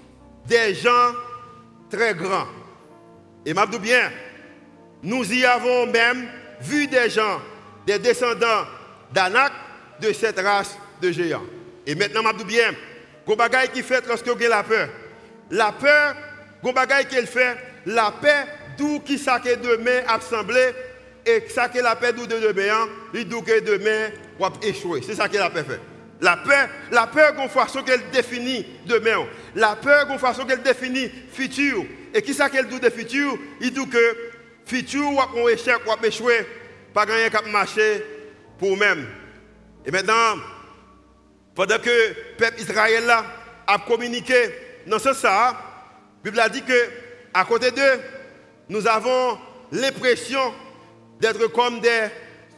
des 0.46 0.74
gens 0.74 1.12
très 1.88 2.12
grands. 2.14 2.48
Et 3.46 3.54
m'a 3.54 3.66
bien, 3.66 4.10
nous 5.04 5.32
y 5.32 5.44
avons 5.44 5.86
même 5.86 6.28
vu 6.60 6.88
des 6.88 7.08
gens, 7.08 7.40
des 7.86 8.00
descendants 8.00 8.64
d'Anak, 9.12 9.52
de 10.00 10.12
cette 10.12 10.40
race 10.40 10.76
de 11.00 11.12
géants. 11.12 11.44
Et 11.86 11.94
maintenant, 11.94 12.24
m'a 12.24 12.32
bien, 12.32 12.72
il 13.28 13.70
qui 13.72 13.82
fait 13.84 14.04
lorsque 14.08 14.26
vous 14.26 14.38
la 14.40 14.64
peur. 14.64 14.88
La 15.52 15.70
peur, 15.70 16.16
il 16.64 17.06
qu'elle 17.06 17.28
fait, 17.28 17.56
la 17.86 18.12
paix, 18.20 18.44
d'où 18.76 18.98
qui 19.00 19.18
ça 19.18 19.38
demain 19.38 20.02
assemblé, 20.08 20.72
et 21.24 21.44
ça 21.48 21.68
que 21.68 21.78
la 21.78 21.94
paix 21.94 22.12
d'où 22.12 22.26
de 22.26 22.38
demain, 22.38 22.88
il 23.14 23.28
dit 23.28 23.42
que 23.42 23.60
demain, 23.60 24.10
échouer. 24.62 25.00
C'est 25.02 25.14
ça 25.14 25.28
que 25.28 25.36
la 25.36 25.50
paix 25.50 25.64
fait. 25.64 25.80
La 26.20 26.36
peur, 26.36 26.68
la 26.90 27.06
peur 27.06 27.34
qu'on 27.34 27.48
façon 27.48 27.82
qu'elle 27.82 28.10
définit 28.10 28.66
demain. 28.86 29.26
La 29.54 29.76
peur 29.76 30.08
qu'on 30.08 30.18
façon 30.18 30.44
qu'elle 30.44 30.62
définit 30.62 31.10
futur. 31.32 31.84
Et 32.12 32.22
qui 32.22 32.34
ça 32.34 32.48
qu'elle 32.48 32.66
dit 32.66 32.80
de 32.80 32.90
futur? 32.90 33.38
Il 33.60 33.72
dit 33.72 33.88
que 33.88 34.16
futur 34.66 35.12
ou 35.12 35.20
un 35.20 35.48
échec 35.48 35.76
ou 35.86 36.04
échouer, 36.04 36.46
pas 36.92 37.06
gagner 37.06 37.30
cap 37.30 37.46
marcher 37.46 38.04
pour 38.58 38.76
même. 38.76 39.06
Et 39.86 39.90
maintenant, 39.90 40.36
pendant 41.54 41.78
que 41.78 41.88
le 41.88 42.36
peuple 42.36 42.60
Israël 42.60 43.04
là, 43.06 43.24
a 43.66 43.78
communiqué 43.78 44.34
dans 44.86 44.98
ce 44.98 45.12
sens, 45.12 45.24
la 45.24 45.54
Bible 46.24 46.40
a 46.40 46.48
dit 46.48 46.62
que 46.62 46.88
à 47.32 47.44
côté 47.44 47.70
d'eux, 47.70 48.00
nous 48.68 48.86
avons 48.86 49.38
l'impression 49.72 50.52
d'être 51.20 51.46
comme 51.48 51.80
des 51.80 52.08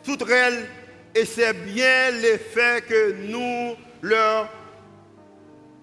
sauterelles 0.02 0.66
et 1.14 1.24
c'est 1.24 1.52
bien 1.52 2.10
l'effet 2.10 2.82
que 2.88 3.12
nous 3.12 3.76
leur 4.02 4.48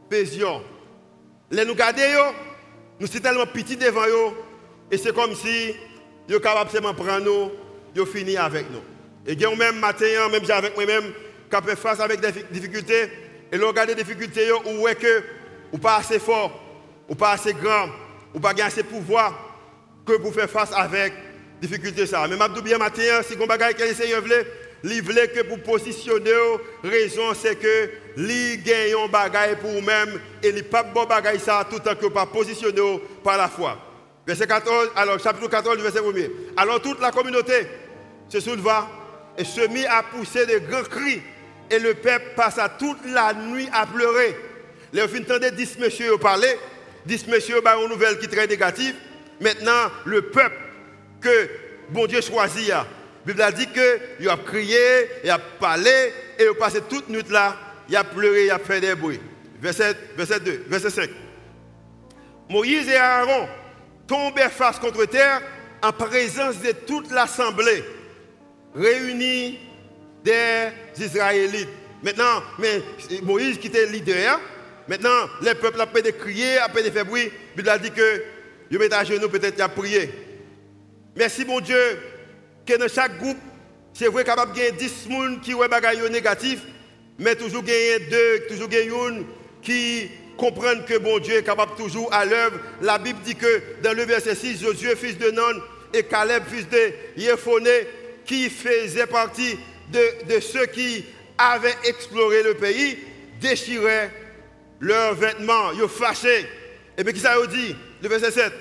faisions. 0.09 0.61
Les 1.51 1.65
nous 1.65 1.75
garder, 1.75 2.15
nous 2.99 3.07
sommes 3.07 3.21
tellement 3.21 3.45
petits 3.45 3.77
devant 3.77 4.05
eux, 4.07 4.33
et 4.91 4.97
c'est 4.97 5.13
comme 5.13 5.35
si 5.35 5.75
ils 6.27 6.33
sont 6.33 6.39
capables 6.39 6.71
de 6.71 6.79
prendre 6.79 7.19
nous, 7.25 7.51
ils 7.95 8.05
fini 8.05 8.37
avec 8.37 8.65
nous. 8.71 8.81
Et 9.25 9.35
même 9.55 9.79
matin, 9.79 10.05
même 10.31 10.49
avec 10.49 10.75
moi-même, 10.75 11.13
qui 11.49 11.67
fait 11.69 11.75
face 11.75 11.99
avec 11.99 12.19
des 12.19 12.31
difficultés, 12.51 13.09
et 13.51 13.57
nous 13.57 13.67
regardez 13.67 13.95
les 13.95 14.03
difficultés, 14.03 14.49
où 14.51 14.87
est 14.87 14.95
que, 14.95 15.23
ou 15.71 15.77
pas 15.77 15.97
assez 15.97 16.19
fort, 16.19 16.63
ou 17.09 17.15
pas 17.15 17.31
assez 17.31 17.53
grand, 17.53 17.89
ou 18.33 18.39
pas 18.39 18.53
assez 18.61 18.83
pouvoir, 18.83 19.47
que 20.05 20.17
pour 20.17 20.33
faire 20.33 20.49
face 20.49 20.71
avec 20.73 21.13
difficulté 21.61 22.05
ça. 22.05 22.27
Mais 22.27 22.35
je 22.37 22.61
bien 22.61 22.77
matin, 22.77 23.21
si 23.23 23.35
vous 23.35 23.43
avez 23.49 23.73
qui 23.73 23.83
essaye 23.83 24.13
li 24.83 24.99
voulait 25.01 25.27
que 25.27 25.41
pour 25.41 25.59
positionner, 25.59 26.31
raison 26.83 27.33
c'est 27.33 27.55
que 27.55 27.89
li 28.17 28.57
gagne 28.57 28.95
un 29.03 29.07
bagaille 29.07 29.55
pour 29.55 29.71
vous-même 29.71 30.19
et 30.43 30.51
li 30.51 30.63
pas 30.63 30.83
bon 30.83 31.05
bagaille 31.05 31.39
ça 31.39 31.67
tout 31.69 31.79
tant 31.79 31.95
que 31.95 32.07
pas 32.07 32.25
positionner 32.25 33.01
par 33.23 33.37
la 33.37 33.47
foi. 33.47 33.77
Verset 34.25 34.47
14, 34.47 34.91
alors 34.95 35.19
chapitre 35.19 35.49
14 35.49 35.77
verset 35.79 35.99
1er. 35.99 36.29
Alors 36.57 36.81
toute 36.81 36.99
la 36.99 37.11
communauté 37.11 37.67
se 38.29 38.39
souleva 38.39 38.87
et 39.37 39.45
se 39.45 39.61
mit 39.67 39.85
à 39.85 40.03
pousser 40.03 40.45
de 40.45 40.59
grands 40.59 40.83
cris 40.83 41.21
et 41.69 41.79
le 41.79 41.93
peuple 41.93 42.25
passa 42.35 42.69
toute 42.69 42.99
la 43.05 43.33
nuit 43.33 43.69
à 43.71 43.85
pleurer. 43.85 44.35
Les 44.93 45.07
fin 45.07 45.19
de 45.19 45.49
10 45.49 45.79
messieurs 45.79 46.17
parler, 46.17 46.57
10 47.05 47.27
messieurs 47.27 47.61
bah 47.63 47.75
une 47.81 47.89
nouvelle 47.89 48.17
qui 48.19 48.25
est 48.25 48.29
très 48.29 48.47
négative. 48.47 48.95
Maintenant, 49.39 49.91
le 50.05 50.23
peuple 50.23 50.55
que 51.21 51.49
bon 51.89 52.05
Dieu 52.05 52.21
choisit 52.21 52.69
la 52.69 52.85
Bible 53.27 53.41
a 53.41 53.51
dit 53.51 53.67
qu'il 53.67 54.29
a 54.29 54.37
crié, 54.37 54.77
il 55.21 55.29
a 55.29 55.37
parlé, 55.37 55.91
et 56.39 56.43
il 56.43 56.47
a 56.47 56.53
passé 56.53 56.79
toute 56.89 57.09
nuit 57.09 57.23
là, 57.29 57.57
il 57.89 57.95
a 57.97 58.05
pleuré, 58.05 58.45
il 58.45 58.51
a 58.51 58.57
fait 58.57 58.79
des 58.79 58.95
bruits. 58.95 59.19
Verset, 59.61 59.97
verset 60.15 60.39
2, 60.39 60.63
verset 60.69 60.89
5. 60.89 61.09
Moïse 62.49 62.87
et 62.87 62.95
Aaron 62.95 63.49
tombèrent 64.07 64.53
face 64.53 64.79
contre 64.79 65.03
terre 65.03 65.41
en 65.83 65.91
présence 65.91 66.61
de 66.61 66.71
toute 66.71 67.11
l'assemblée 67.11 67.83
réunie 68.73 69.59
des 70.23 70.69
Israélites. 70.97 71.67
Maintenant, 72.01 72.41
mais 72.57 72.81
Moïse 73.23 73.57
qui 73.57 73.67
était 73.67 73.87
leader, 73.87 74.39
maintenant, 74.87 75.27
les 75.41 75.53
peuples 75.53 75.81
ont 75.81 76.01
de 76.01 76.11
crier, 76.11 76.59
ont 76.61 76.81
de 76.81 76.89
faire 76.91 77.05
bruit. 77.05 77.29
Bible 77.57 77.67
a 77.67 77.77
dit 77.77 77.91
que, 77.91 78.23
il 78.71 78.79
met 78.79 78.93
à 78.93 79.03
genoux, 79.03 79.27
peut-être, 79.27 79.55
il 79.57 79.61
a 79.61 79.67
prié. 79.67 80.13
Merci, 81.13 81.43
mon 81.43 81.59
Dieu, 81.59 81.75
que 82.67 82.77
dans 82.77 82.87
chaque 82.87 83.17
groupe, 83.17 83.37
c'est 83.93 84.07
vrai 84.07 84.23
capable 84.23 84.53
de 84.53 84.57
gagner 84.59 84.73
10 84.73 84.89
personnes 84.89 85.41
qui 85.41 85.55
ont 85.55 85.61
des 85.61 86.09
négatif, 86.09 86.59
mais 87.17 87.35
toujours 87.35 87.63
gagner 87.63 87.99
deux, 88.11 88.47
toujours 88.47 88.67
gagner 88.67 88.89
une 88.89 89.25
qui 89.63 90.09
comprennent 90.37 90.85
que 90.85 90.99
bon 90.99 91.17
Dieu 91.17 91.37
est 91.37 91.43
capable 91.43 91.75
toujours 91.75 92.13
à 92.13 92.25
l'œuvre. 92.25 92.59
La 92.81 92.99
Bible 92.99 93.19
dit 93.23 93.35
que 93.35 93.61
dans 93.81 93.93
le 93.93 94.03
verset 94.03 94.35
6, 94.35 94.61
Josué, 94.61 94.95
fils 94.95 95.17
de 95.17 95.31
Non, 95.31 95.61
et 95.93 96.03
Caleb, 96.03 96.43
fils 96.47 96.69
de 96.69 97.21
Yephoné, 97.21 97.87
qui 98.25 98.49
faisaient 98.49 99.07
partie 99.07 99.57
de, 99.91 100.39
ceux 100.39 100.67
qui 100.67 101.05
avaient 101.37 101.75
exploré 101.85 102.43
le 102.43 102.53
pays, 102.53 102.97
déchiraient 103.41 104.11
leurs 104.79 105.15
vêtements, 105.15 105.71
ils 105.73 105.87
fâchaient. 105.87 106.45
Et 106.97 107.03
bien, 107.03 107.13
qui 107.13 107.19
ça 107.19 107.35
dit 107.47 107.75
Le 108.03 108.09
verset 108.09 108.31
7. 108.31 108.53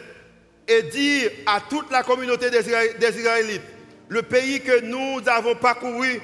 Et 0.69 0.83
dire 0.85 1.31
à 1.47 1.61
toute 1.61 1.91
la 1.91 2.03
communauté 2.03 2.51
des 2.51 3.19
Israélites, 3.21 3.63
le 4.09 4.23
pays 4.23 4.61
que 4.61 4.81
nous 4.83 5.21
avons 5.27 5.55
parcouru 5.55 6.21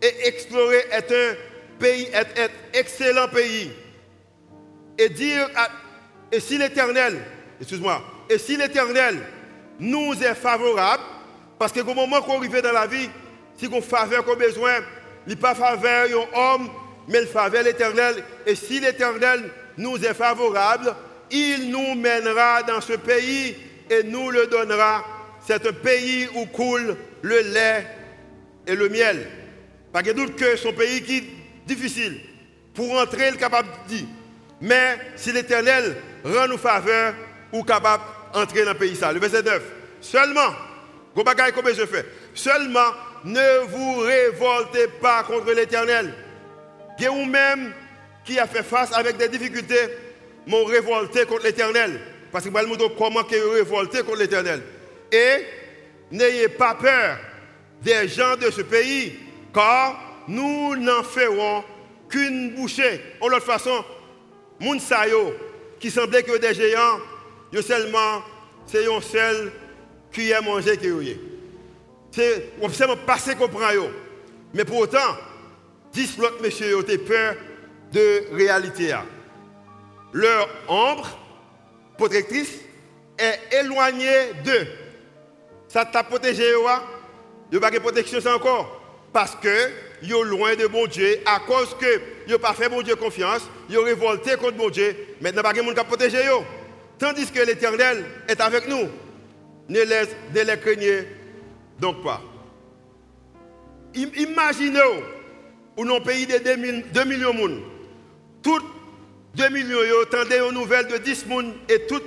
et 0.00 0.26
exploré 0.28 0.78
est 0.90 1.12
un 1.12 1.34
pays, 1.78 2.08
est, 2.12 2.50
excellent 2.72 3.28
pays. 3.28 3.70
Et 4.98 5.08
dire, 5.08 5.48
et 6.30 6.40
si 6.40 6.58
l'Éternel, 6.58 7.18
excuse-moi, 7.60 8.02
et 8.28 8.36
nous 9.78 10.14
est 10.22 10.34
favorable, 10.34 11.02
parce 11.58 11.72
que 11.72 11.80
au 11.80 11.94
moment 11.94 12.20
qu'on 12.22 12.38
arrive 12.38 12.60
dans 12.60 12.72
la 12.72 12.86
vie, 12.86 13.08
si 13.56 13.68
on 13.72 13.80
faveur 13.80 14.24
qu'on 14.24 14.36
besoin, 14.36 14.80
il 15.26 15.36
pas 15.36 15.54
faveur 15.54 16.08
un 16.08 16.38
homme, 16.38 16.70
mais 17.08 17.20
le 17.20 17.26
faveur 17.26 17.62
l'Éternel. 17.62 18.22
Et 18.46 18.54
si 18.54 18.80
l'Éternel 18.80 19.50
nous 19.76 20.04
est 20.04 20.14
favorable, 20.14 20.94
il 21.30 21.70
nous 21.70 21.94
mènera 21.94 22.62
dans 22.62 22.80
ce 22.80 22.94
pays 22.94 23.56
et 23.90 24.02
nous 24.02 24.30
le 24.30 24.46
donnera 24.46 25.04
c'est 25.46 25.66
un 25.66 25.72
pays 25.72 26.28
où 26.34 26.46
coule 26.46 26.96
le 27.22 27.40
lait 27.40 27.86
et 28.66 28.74
le 28.74 28.88
miel. 28.88 29.26
Pas 29.92 30.02
de 30.02 30.12
doute 30.12 30.36
que 30.36 30.56
son 30.56 30.72
pays 30.72 31.02
qui 31.02 31.18
est 31.18 31.24
difficile. 31.66 32.20
Pour 32.74 32.92
entrer, 32.98 33.28
il 33.28 33.34
est 33.34 33.38
capable 33.38 33.68
de 33.68 33.94
dire. 33.94 34.06
Mais 34.60 34.96
si 35.16 35.32
l'Éternel 35.32 35.96
rend 36.24 36.48
nous 36.48 36.58
faveur, 36.58 37.14
ou 37.52 37.62
capable 37.62 38.02
d'entrer 38.32 38.64
dans 38.64 38.72
le 38.72 38.78
pays. 38.78 38.96
Ça. 38.96 39.12
Le 39.12 39.20
verset 39.20 39.42
9. 39.42 39.62
Seulement, 40.00 40.50
je 41.14 41.86
fais, 41.86 42.06
seulement 42.34 42.90
ne 43.24 43.66
vous 43.66 43.98
révoltez 43.98 44.88
pas 45.00 45.22
contre 45.22 45.52
l'Éternel. 45.52 46.14
Ou 47.10 47.24
même 47.24 47.72
qui 48.24 48.38
a 48.38 48.46
fait 48.46 48.62
face 48.62 48.92
avec 48.92 49.16
des 49.16 49.28
difficultés, 49.28 49.88
m'ont 50.46 50.64
révolté 50.64 51.24
contre 51.26 51.44
l'Éternel. 51.44 52.00
Parce 52.30 52.44
que 52.44 52.50
je 52.50 52.54
vais 52.54 52.94
comment 52.96 53.22
révolté 53.22 54.02
contre 54.02 54.18
l'Éternel. 54.18 54.62
Et 55.12 55.44
n'ayez 56.10 56.48
pas 56.48 56.74
peur 56.74 57.18
des 57.82 58.08
gens 58.08 58.36
de 58.36 58.50
ce 58.50 58.62
pays, 58.62 59.18
car 59.52 60.24
nous 60.26 60.74
n'en 60.76 61.02
ferons 61.02 61.62
qu'une 62.08 62.54
bouchée. 62.54 63.00
En 63.20 63.28
l'autre 63.28 63.44
façon, 63.44 63.84
Mounsayo, 64.58 65.34
qui 65.78 65.90
semblait 65.90 66.22
que 66.22 66.38
des 66.38 66.54
géants, 66.54 66.98
seulement, 67.60 68.22
c'est 68.66 68.86
un 68.86 69.00
seul 69.02 69.52
qui 70.10 70.32
a 70.32 70.40
mangé 70.40 70.78
qui 70.78 70.86
est. 70.86 71.20
C'est 72.10 72.52
seulement 72.72 72.96
passé 72.96 73.34
comprendre. 73.34 73.90
Mais 74.54 74.64
pour 74.64 74.78
autant, 74.78 75.16
10 75.92 76.18
autres 76.20 76.42
messieurs 76.42 76.78
ont 76.78 76.82
peur 76.82 77.34
de 77.92 78.34
réalité. 78.34 78.94
Leur 80.12 80.48
ombre 80.68 81.18
protectrice 81.98 82.60
est 83.18 83.38
éloignée 83.60 84.32
d'eux 84.44 84.66
ça 85.72 85.86
t'a 85.86 86.02
protégé, 86.02 86.44
il 87.50 87.54
n'y 87.54 87.60
pas 87.60 87.70
de 87.70 87.78
protection 87.78 88.18
encore? 88.30 88.82
Parce 89.10 89.34
que 89.36 89.70
sont 90.02 90.22
loin 90.22 90.54
de 90.54 90.66
bon 90.66 90.86
Dieu, 90.86 91.16
à 91.24 91.40
cause 91.40 91.74
que 91.80 92.30
n'ont 92.30 92.38
pas 92.38 92.52
fait 92.52 92.68
bon 92.68 92.82
Dieu 92.82 92.94
confiance, 92.94 93.40
ils 93.70 93.78
ont 93.78 93.84
révolté 93.84 94.36
contre 94.36 94.58
bon 94.58 94.68
Dieu. 94.68 94.94
Maintenant, 95.22 95.40
il 95.54 95.62
n'y 95.62 95.70
a 95.70 95.74
pas 95.74 95.82
de 95.82 95.88
protéger. 95.88 96.18
Tandis 96.98 97.30
que 97.30 97.40
l'Éternel 97.40 98.04
est 98.28 98.38
avec 98.42 98.68
nous. 98.68 98.86
Ne 99.70 99.80
les, 99.80 100.02
ne 100.34 100.50
les 100.50 100.60
craignez 100.60 101.08
donc 101.80 102.02
pas. 102.02 102.20
Imaginez, 103.94 104.78
où 105.78 105.82
un 105.88 106.00
pays 106.00 106.26
de 106.26 106.36
2 106.92 107.04
millions 107.04 107.32
de 107.32 107.38
monde, 107.38 107.62
tout 108.42 108.60
2 109.36 109.48
millions, 109.48 109.78
attendez 110.02 110.36
une 110.36 110.52
nouvelle 110.52 110.86
de 110.88 110.98
10 110.98 111.24
personnes 111.24 111.54
et 111.70 111.86
tout 111.86 112.02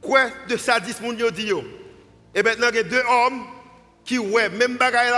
quoi 0.00 0.28
de 0.48 0.56
ça 0.56 0.78
10 0.78 0.94
personnes 0.94 1.30
dit. 1.32 1.52
Et 2.34 2.42
maintenant, 2.42 2.68
il 2.70 2.76
y 2.76 2.78
a 2.78 2.82
deux 2.84 3.02
hommes 3.08 3.44
qui, 4.04 4.18
ouais, 4.18 4.48
même 4.48 4.76
bagaille 4.76 5.12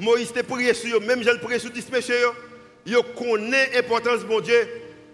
Moïse 0.00 0.32
t'a 0.32 0.42
prié 0.42 0.72
sur 0.72 0.96
eux, 0.96 1.00
même 1.00 1.22
Jean 1.22 1.38
prié 1.38 1.58
sur 1.58 1.70
10 1.70 1.82
péchés, 1.82 2.24
ils 2.86 2.96
connaissent 3.16 3.74
l'importance 3.74 4.20
de 4.20 4.26
mon 4.26 4.40
Dieu. 4.40 4.68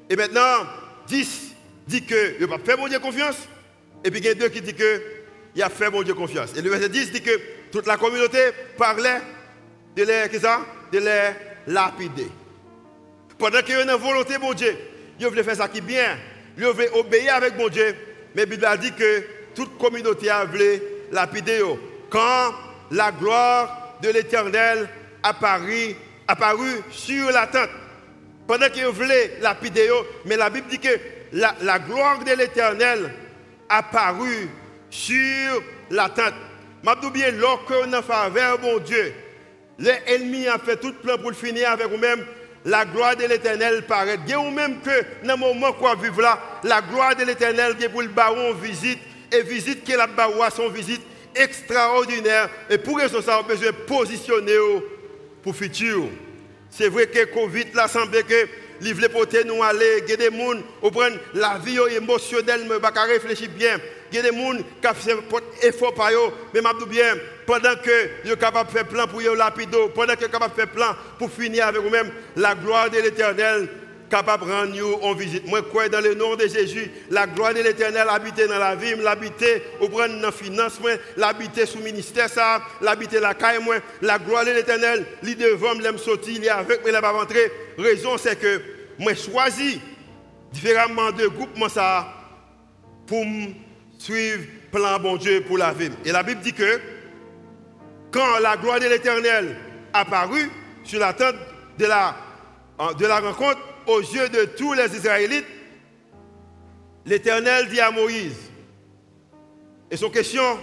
Et 0.08 0.16
maintenant, 0.16 0.66
10 1.08 1.54
dit 1.88 2.04
que 2.04 2.36
il 2.40 2.46
pas 2.46 2.58
fait 2.64 2.76
mon 2.76 2.88
Dieu 2.88 2.98
confiance. 2.98 3.36
Et 4.04 4.10
puis 4.10 4.20
il 4.20 4.26
y 4.26 4.28
a 4.28 4.34
deux 4.34 4.48
qui 4.48 4.60
disent 4.60 4.74
que 4.74 5.02
il 5.54 5.62
a 5.62 5.68
fait 5.68 5.90
mon 5.90 6.02
Dieu 6.02 6.14
confiance. 6.14 6.50
Et 6.56 6.62
le 6.62 6.70
verset 6.70 6.88
10 6.88 7.12
dit 7.12 7.22
que 7.22 7.40
toute 7.72 7.86
la 7.86 7.96
communauté 7.96 8.38
parlait 8.76 9.20
de 9.96 10.04
les, 10.04 11.32
lapider. 11.66 12.28
Pendant 13.38 13.60
qu'il 13.62 13.74
y 13.74 13.78
a 13.78 13.82
une 13.82 13.92
volonté, 13.92 14.38
mon 14.38 14.52
Dieu, 14.52 14.76
il 15.18 15.26
voulait 15.26 15.42
faire 15.42 15.56
ça 15.56 15.68
qui 15.68 15.78
est 15.78 15.80
bien. 15.80 16.16
Il 16.56 16.64
voulait 16.64 16.90
obéir 16.90 17.34
avec 17.34 17.56
mon 17.56 17.68
Dieu. 17.68 17.94
Mais 18.34 18.42
la 18.42 18.46
Bible 18.46 18.64
a 18.66 18.76
dit 18.76 18.92
que 18.92 19.24
toute 19.54 19.76
communauté 19.78 20.30
a 20.30 20.44
voulu 20.44 20.80
lapider. 21.12 21.62
Quand 22.10 22.52
la 22.90 23.12
gloire 23.12 23.96
de 24.02 24.10
l'éternel 24.10 24.88
apparut, 25.22 25.94
apparut 26.28 26.82
sur 26.90 27.30
la 27.30 27.46
tente. 27.46 27.70
Pendant 28.46 28.68
qu'il 28.68 28.86
voulait 28.86 29.38
lapider, 29.40 29.90
mais 30.25 30.36
la 30.36 30.50
Bible 30.50 30.68
dit 30.68 30.78
que 30.78 31.00
la, 31.32 31.78
gloire 31.80 32.20
de 32.20 32.32
l'éternel 32.32 33.12
apparut 33.68 34.48
sur 34.88 35.62
la 35.90 36.08
tente. 36.08 36.34
Je 36.84 37.08
bien, 37.08 37.32
lorsqu'on 37.32 37.92
a 37.92 38.02
faveur, 38.02 38.60
mon 38.60 38.78
Dieu, 38.78 39.12
l'ennemi 39.78 40.46
a 40.46 40.58
fait 40.58 40.76
tout 40.76 40.92
plan 41.02 41.18
pour 41.18 41.30
le 41.30 41.36
finir 41.36 41.70
avec 41.70 41.88
vous-même. 41.88 42.25
La 42.64 42.84
gloire 42.84 43.16
de 43.16 43.25
l'éternel 43.25 43.82
paraît. 43.86 44.18
Et 44.28 44.36
ou 44.36 44.50
même 44.50 44.80
que 44.80 45.26
dans 45.26 45.34
le 45.34 45.36
moment 45.36 45.72
vivre 46.00 46.20
là, 46.20 46.38
la 46.64 46.80
gloire 46.82 47.14
de 47.14 47.25
l'éternel 47.25 47.76
est 47.80 47.88
pour 47.88 48.02
le 48.02 48.08
baron 48.08 48.54
visite. 48.54 48.98
Et 49.33 49.42
visite 49.42 49.85
qui 49.85 49.92
est 49.92 49.97
la 49.97 50.06
baroua, 50.06 50.50
son 50.50 50.68
visite 50.68 51.02
extraordinaire. 51.35 52.49
Et 52.71 52.78
pour 52.78 52.99
raison 52.99 53.21
ça, 53.21 53.38
on 53.38 53.45
a 53.45 53.49
besoin 53.49 53.68
de 53.68 53.76
positionner 53.87 54.56
pour 55.42 55.52
le 55.52 55.59
futur. 55.59 56.04
C'est 56.71 56.88
vrai 56.88 57.06
que 57.06 57.25
Covid, 57.26 57.66
là, 57.75 57.88
semble 57.88 58.23
que 58.25 58.49
voulait 58.92 59.09
porter 59.09 59.45
nous 59.45 59.62
aller, 59.62 60.02
il 60.04 60.11
y 60.11 60.12
a 60.12 60.16
des 60.16 60.37
gens 60.37 60.52
qui 60.83 60.90
prennent 60.90 61.18
la 61.35 61.59
vie 61.59 61.78
émotionnelle, 61.97 62.66
mais 62.68 62.78
pas 62.78 62.90
réfléchir 63.02 63.49
bien. 63.50 63.78
Il 64.12 64.16
y 64.16 64.18
a 64.18 64.30
des 64.30 64.37
gens 64.37 64.52
qui 64.54 65.11
font 65.11 65.40
effort 65.62 65.95
par 65.95 66.11
eux, 66.11 66.33
mais 66.52 66.61
je 66.61 66.85
bien, 66.85 67.14
pendant 67.47 67.75
que 67.76 68.25
vous 68.25 68.33
êtes 68.33 68.38
capable 68.38 68.71
de 68.71 68.76
faire 68.76 68.87
plan 68.87 69.06
pour 69.06 69.21
lapido, 69.21 69.88
pendant 69.88 70.14
que 70.14 70.18
vous 70.18 70.25
êtes 70.25 70.33
capable 70.33 70.54
de 70.54 70.61
faire 70.61 70.71
plan 70.71 70.97
pour 71.18 71.30
finir 71.30 71.66
avec 71.66 71.83
vous-même, 71.83 72.11
la 72.37 72.54
gloire 72.54 72.90
de 72.90 72.99
l'éternel 72.99 73.68
capable 74.10 74.46
de 74.46 74.52
rendre 74.52 75.04
en 75.04 75.14
visite. 75.14 75.46
Moi, 75.46 75.62
crois 75.62 75.88
dans 75.88 76.00
le 76.00 76.14
nom 76.14 76.36
de 76.36 76.46
Jésus, 76.46 76.90
la 77.10 77.26
gloire 77.26 77.54
de 77.54 77.60
l'éternel 77.60 78.06
habite 78.08 78.36
dans 78.48 78.58
la 78.58 78.75
vie, 78.75 78.94
l'habiter 78.96 79.62
au 79.80 79.88
prendre 79.88 80.14
dans 80.14 80.26
la 80.26 80.32
finance, 80.32 80.80
l'habiter 81.16 81.66
sous 81.66 81.78
le 81.78 81.84
ministère, 81.84 82.28
ça, 82.28 82.62
l'habiter 82.80 83.20
la 83.20 83.34
caille, 83.34 83.62
moi, 83.62 83.76
la 84.02 84.18
gloire 84.18 84.44
de 84.44 84.50
l'éternel, 84.50 85.04
il 85.22 85.36
devant, 85.36 85.75
l'aime 85.75 85.98
sortir, 85.98 86.34
il 86.36 86.44
est 86.44 86.48
avec, 86.48 86.80
mais 86.84 86.92
il 86.92 87.00
pas 87.00 87.10
rentrer. 87.10 87.50
Raison, 87.78 88.16
c'est 88.16 88.38
que 88.38 88.60
moi, 88.98 89.14
choisi 89.14 89.80
différemment 90.52 91.10
de 91.12 91.26
groupements, 91.26 91.68
ça, 91.68 92.06
pour 93.06 93.25
suivre 93.98 94.42
le 94.72 94.78
plan 94.78 94.98
bon 94.98 95.16
Dieu 95.16 95.42
pour 95.46 95.58
la 95.58 95.72
vie. 95.72 95.90
Et 96.04 96.12
la 96.12 96.22
Bible 96.22 96.40
dit 96.40 96.52
que 96.52 96.80
quand 98.10 98.38
la 98.40 98.56
gloire 98.56 98.80
de 98.80 98.86
l'éternel 98.86 99.56
apparut 99.92 100.50
sur 100.84 101.00
la 101.00 101.12
tente 101.12 101.34
de 101.78 101.86
la, 101.86 102.14
de 102.98 103.06
la 103.06 103.20
rencontre, 103.20 103.58
aux 103.86 104.00
yeux 104.00 104.28
de 104.28 104.44
tous 104.44 104.72
les 104.72 104.94
Israélites, 104.96 105.46
l'Éternel 107.04 107.68
dit 107.68 107.80
à 107.80 107.90
Moïse, 107.90 108.36
et 109.90 109.96
son 109.96 110.10
question 110.10 110.58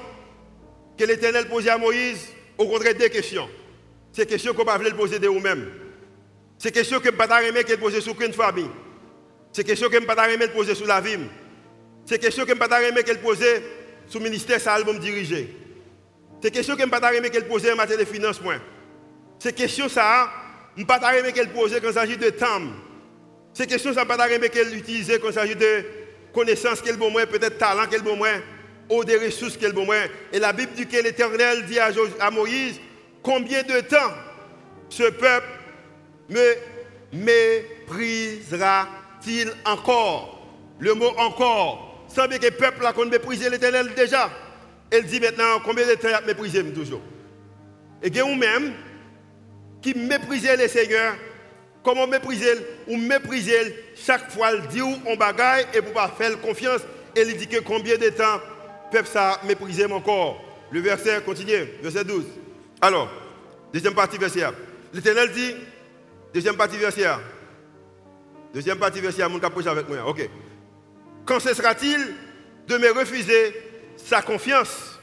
que 0.97 1.05
l'Éternel 1.05 1.47
posait 1.47 1.69
à 1.69 1.77
Moïse, 1.77 2.27
au 2.57 2.67
contraire 2.67 2.95
des 2.95 3.09
questions. 3.09 3.49
C'est 4.11 4.27
questions 4.27 4.53
qu'on 4.53 4.63
ne 4.63 4.77
peut 4.77 4.79
pas 4.79 4.95
poser 4.95 5.19
de 5.19 5.27
vous-même. 5.27 5.71
C'est 6.57 6.71
question 6.71 6.99
que 6.99 7.05
je 7.05 7.09
ne 7.09 7.17
peux 7.17 7.27
pas 7.27 7.63
qu'elle 7.63 7.79
pose 7.79 7.99
sur 7.99 8.21
une 8.21 8.33
famille. 8.33 8.69
C'est 9.51 9.63
question 9.63 9.87
que 9.87 9.95
je 9.95 10.01
ne 10.01 10.05
peux 10.05 10.15
pas 10.15 10.47
poser 10.53 10.75
sur 10.75 10.85
la 10.85 11.01
vie. 11.01 11.17
C'est 12.05 12.19
question 12.19 12.43
que 12.43 12.49
je 12.49 12.53
ne 12.55 12.59
peux 12.59 12.67
pas 12.67 13.03
qu'elle 13.03 13.21
pose 13.21 13.43
sur 14.07 14.19
le 14.19 14.25
ministère 14.25 14.59
ça 14.59 14.77
me 14.79 14.99
diriger. 14.99 15.57
C'est 16.41 16.51
question 16.51 16.75
que 16.75 16.81
je 16.81 16.86
ne 16.86 16.91
peux 16.91 16.99
pas 16.99 17.12
qu'elle 17.12 17.47
pose 17.47 17.67
en 17.69 17.75
matière 17.75 17.97
de 17.97 18.05
finances. 18.05 18.41
C'est 19.39 19.53
question 19.53 19.89
ça, 19.89 20.29
je 20.75 20.81
ne 20.81 20.86
peux 20.86 20.99
pas 20.99 21.31
qu'elle 21.31 21.51
pose 21.51 21.73
quand 21.81 21.88
il 21.88 21.93
s'agit 21.93 22.17
de 22.17 22.29
temps. 22.29 22.62
Ces 23.53 23.67
questions, 23.67 23.93
ça 23.93 24.05
pas 24.05 24.17
qu'elle 24.27 24.75
utilise 24.75 25.11
quand 25.21 25.27
il 25.27 25.33
s'agit 25.33 25.55
de 25.55 25.85
connaissances 26.33 26.81
qu'elle 26.81 26.97
bon 26.97 27.11
moins, 27.11 27.27
peut-être 27.27 27.57
talent 27.57 27.87
qu'elle 27.87 28.01
bon 28.01 28.15
moins, 28.15 28.41
ou 28.89 29.03
des 29.03 29.17
ressources 29.17 29.57
qu'elle 29.57 29.73
bon 29.73 29.85
moins. 29.85 30.05
Et 30.31 30.39
la 30.39 30.53
Bible 30.53 30.71
dit 30.75 30.87
que 30.87 30.97
l'Éternel 30.97 31.65
dit 31.65 31.77
à, 31.79 31.91
Moïse, 32.31 32.79
combien 33.21 33.61
de 33.61 33.81
temps 33.81 34.13
ce 34.89 35.03
peuple 35.03 35.47
me 36.29 36.55
méprisera-t-il 37.13 39.51
encore? 39.65 40.39
Le 40.79 40.95
mot 40.95 41.13
encore, 41.17 42.05
semble 42.07 42.39
que 42.39 42.45
le 42.45 42.51
peuple 42.51 42.83
a 42.85 42.93
méprisé 43.05 43.49
l'Éternel 43.49 43.91
déjà. 43.95 44.31
Elle 44.89 45.05
dit 45.05 45.19
maintenant, 45.19 45.59
combien 45.63 45.85
de 45.87 45.93
temps 45.93 46.07
il 46.09 46.15
a 46.15 46.21
méprisé 46.21 46.63
toujours? 46.71 47.01
Et 48.01 48.09
vous-même, 48.09 48.73
qui 49.81 49.93
méprisez 49.93 50.57
le 50.57 50.67
Seigneur, 50.67 51.13
Comment 51.84 52.08
mépriser 52.08 52.54
ou 52.88 52.96
mépriser 52.96 53.76
chaque 53.96 54.32
fois, 54.32 54.52
il 54.54 54.67
dit 54.67 54.82
on 54.82 55.15
bagaille 55.15 55.65
et 55.74 55.82
pour 55.82 55.93
pas 55.93 56.08
faire 56.08 56.39
confiance. 56.39 56.82
Et 57.15 57.26
dit 57.26 57.48
que 57.48 57.60
combien 57.60 57.98
de 57.98 58.10
temps 58.10 58.39
peuvent 58.91 59.08
ça 59.08 59.39
mépriser 59.43 59.86
mon 59.86 60.02
corps 60.02 60.41
Le 60.72 60.80
verset 60.80 61.22
continue, 61.24 61.67
verset 61.82 62.04
12. 62.04 62.24
Alors, 62.82 63.10
deuxième 63.72 63.93
partie 63.93 64.17
verset. 64.17 64.46
L'Éternel 64.93 65.32
dit, 65.32 65.56
deuxième 66.34 66.56
partie 66.56 66.78
verset. 66.78 67.06
Deuxième 68.54 68.80
partie 68.80 69.00
verset, 69.00 69.28
mon 69.28 69.39
capuche 69.39 69.67
avec 69.67 69.88
moi. 69.89 69.98
Ok. 70.08 70.28
Quand 71.26 71.39
cessera-t-il 71.39 72.15
de 72.67 72.78
me 72.78 72.91
refuser 72.91 73.54
sa 73.98 74.22
confiance 74.22 75.00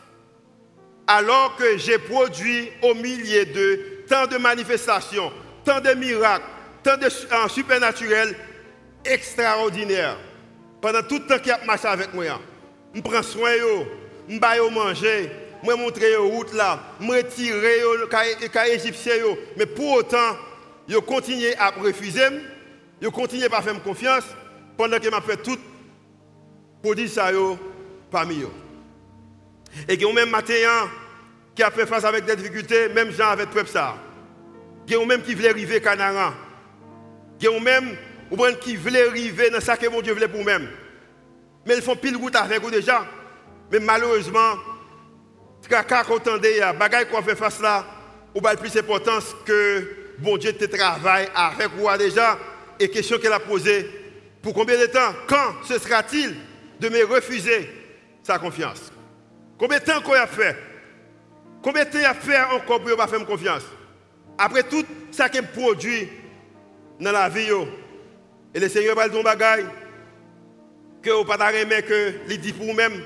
alors 1.06 1.56
que 1.56 1.76
j'ai 1.76 1.98
produit 1.98 2.70
au 2.82 2.94
milieu 2.94 3.44
de 3.44 4.04
tant 4.08 4.26
de 4.26 4.36
manifestations, 4.36 5.32
tant 5.64 5.80
de 5.80 5.92
miracles, 5.94 6.44
tant 6.82 6.96
de 6.96 7.08
en 7.34 7.48
supernaturel 7.48 8.34
extraordinaire. 9.04 10.16
Pendant 10.80 11.02
tout 11.02 11.18
le 11.18 11.26
temps 11.26 11.38
qu'il 11.38 11.52
a 11.52 11.64
marché 11.64 11.88
avec 11.88 12.14
moi, 12.14 12.40
je 12.94 13.00
prends 13.00 13.22
soin 13.22 13.52
de 13.52 13.58
je 14.28 14.38
vais 14.38 14.70
manger, 14.70 15.30
je 15.62 15.70
montre 15.70 16.00
les 16.00 16.16
route 16.16 16.52
là, 16.54 16.80
je 17.00 17.06
retire 17.06 17.54
les 17.56 18.74
égyptiens. 18.74 19.14
Mais 19.56 19.66
pour 19.66 19.92
autant, 19.92 20.36
je 20.88 20.96
continue 20.96 21.52
à 21.58 21.70
refuser, 21.70 22.28
je 23.00 23.08
continue 23.08 23.44
à 23.44 23.62
faire 23.62 23.82
confiance 23.82 24.24
pendant 24.76 24.98
que 24.98 25.04
je 25.04 25.20
fait 25.26 25.42
tout 25.42 25.58
pour 26.82 26.94
dire 26.94 27.10
ça 27.10 27.30
parmi 28.10 28.40
eux. 28.40 28.48
Et 29.88 30.02
a 30.02 30.12
même 30.12 30.30
matin 30.30 30.54
qui 31.54 31.62
a 31.62 31.70
fait 31.70 31.86
face 31.86 32.04
avec 32.04 32.24
des 32.24 32.36
difficultés, 32.36 32.88
même 32.88 33.12
gens 33.12 33.28
avec 33.28 33.50
peuple 33.50 33.68
ça. 33.68 33.96
Il 34.86 34.94
y 34.94 34.96
a 34.96 35.06
même 35.06 35.22
qui 35.22 35.34
voulait 35.34 35.50
arriver 35.50 35.86
à 35.86 36.20
Canara. 37.40 37.80
Il 38.30 38.38
y 38.38 38.42
a 38.42 38.46
même 38.46 38.56
qui 38.60 38.76
veulent 38.76 39.08
arriver 39.08 39.50
dans 39.50 39.60
ce 39.60 39.72
que 39.72 39.88
mon 39.88 40.00
Dieu 40.00 40.12
voulait 40.12 40.28
pour 40.28 40.40
eux-mêmes. 40.40 40.68
Mais 41.66 41.76
ils 41.76 41.82
font 41.82 41.96
pile 41.96 42.16
route 42.16 42.36
avec 42.36 42.62
vous 42.62 42.70
déjà. 42.70 43.04
Mais 43.70 43.80
malheureusement, 43.80 44.54
quand 45.68 46.02
on 46.10 46.14
entend 46.14 46.38
des 46.38 46.60
bagages 46.78 47.06
qu'on 47.06 47.22
fait 47.22 47.36
face 47.36 47.60
là, 47.60 47.84
ou 48.34 48.40
pas 48.40 48.56
plus 48.56 48.72
d'importance 48.72 49.34
que 49.44 50.16
bon 50.18 50.36
Dieu 50.36 50.52
te 50.52 50.64
travaille 50.64 51.28
avec 51.34 51.70
vous 51.76 51.88
déjà. 51.98 52.38
Et 52.78 52.88
question 52.88 53.18
qu'elle 53.18 53.32
a 53.32 53.40
posée, 53.40 53.90
pour 54.42 54.54
combien 54.54 54.78
de 54.78 54.86
temps 54.86 55.14
Quand 55.26 55.54
ce 55.64 55.78
sera-t-il 55.78 56.34
de 56.80 56.88
me 56.88 57.04
refuser 57.04 57.68
sa 58.22 58.38
confiance 58.38 58.90
Combien 59.58 59.78
de 59.78 59.84
temps 59.84 60.00
qu'on 60.00 60.14
a 60.14 60.26
fait 60.26 60.56
Combien 61.62 61.84
de 61.84 61.90
temps 61.90 61.98
il 61.98 62.04
a 62.06 62.14
fait 62.14 62.40
encore 62.40 62.80
pour 62.80 62.88
ne 62.88 62.94
pas 62.94 63.06
faire 63.06 63.24
confiance 63.26 63.62
Après 64.38 64.62
tout 64.62 64.84
ça 65.10 65.28
qui 65.28 65.42
produit 65.42 66.08
dans 67.00 67.12
la 67.12 67.28
vie. 67.28 67.48
Et 68.54 68.60
le 68.60 68.68
Seigneur 68.68 68.94
va 68.94 69.08
dire 69.08 69.22
bagaille 69.22 69.66
que 71.02 71.10
vous 71.10 71.20
ne 71.20 71.24
pas 71.24 71.52
aimer 71.52 71.82
que 71.82 72.12
il 72.28 72.40
dit 72.40 72.52
pour 72.52 72.66
vous-même, 72.66 73.02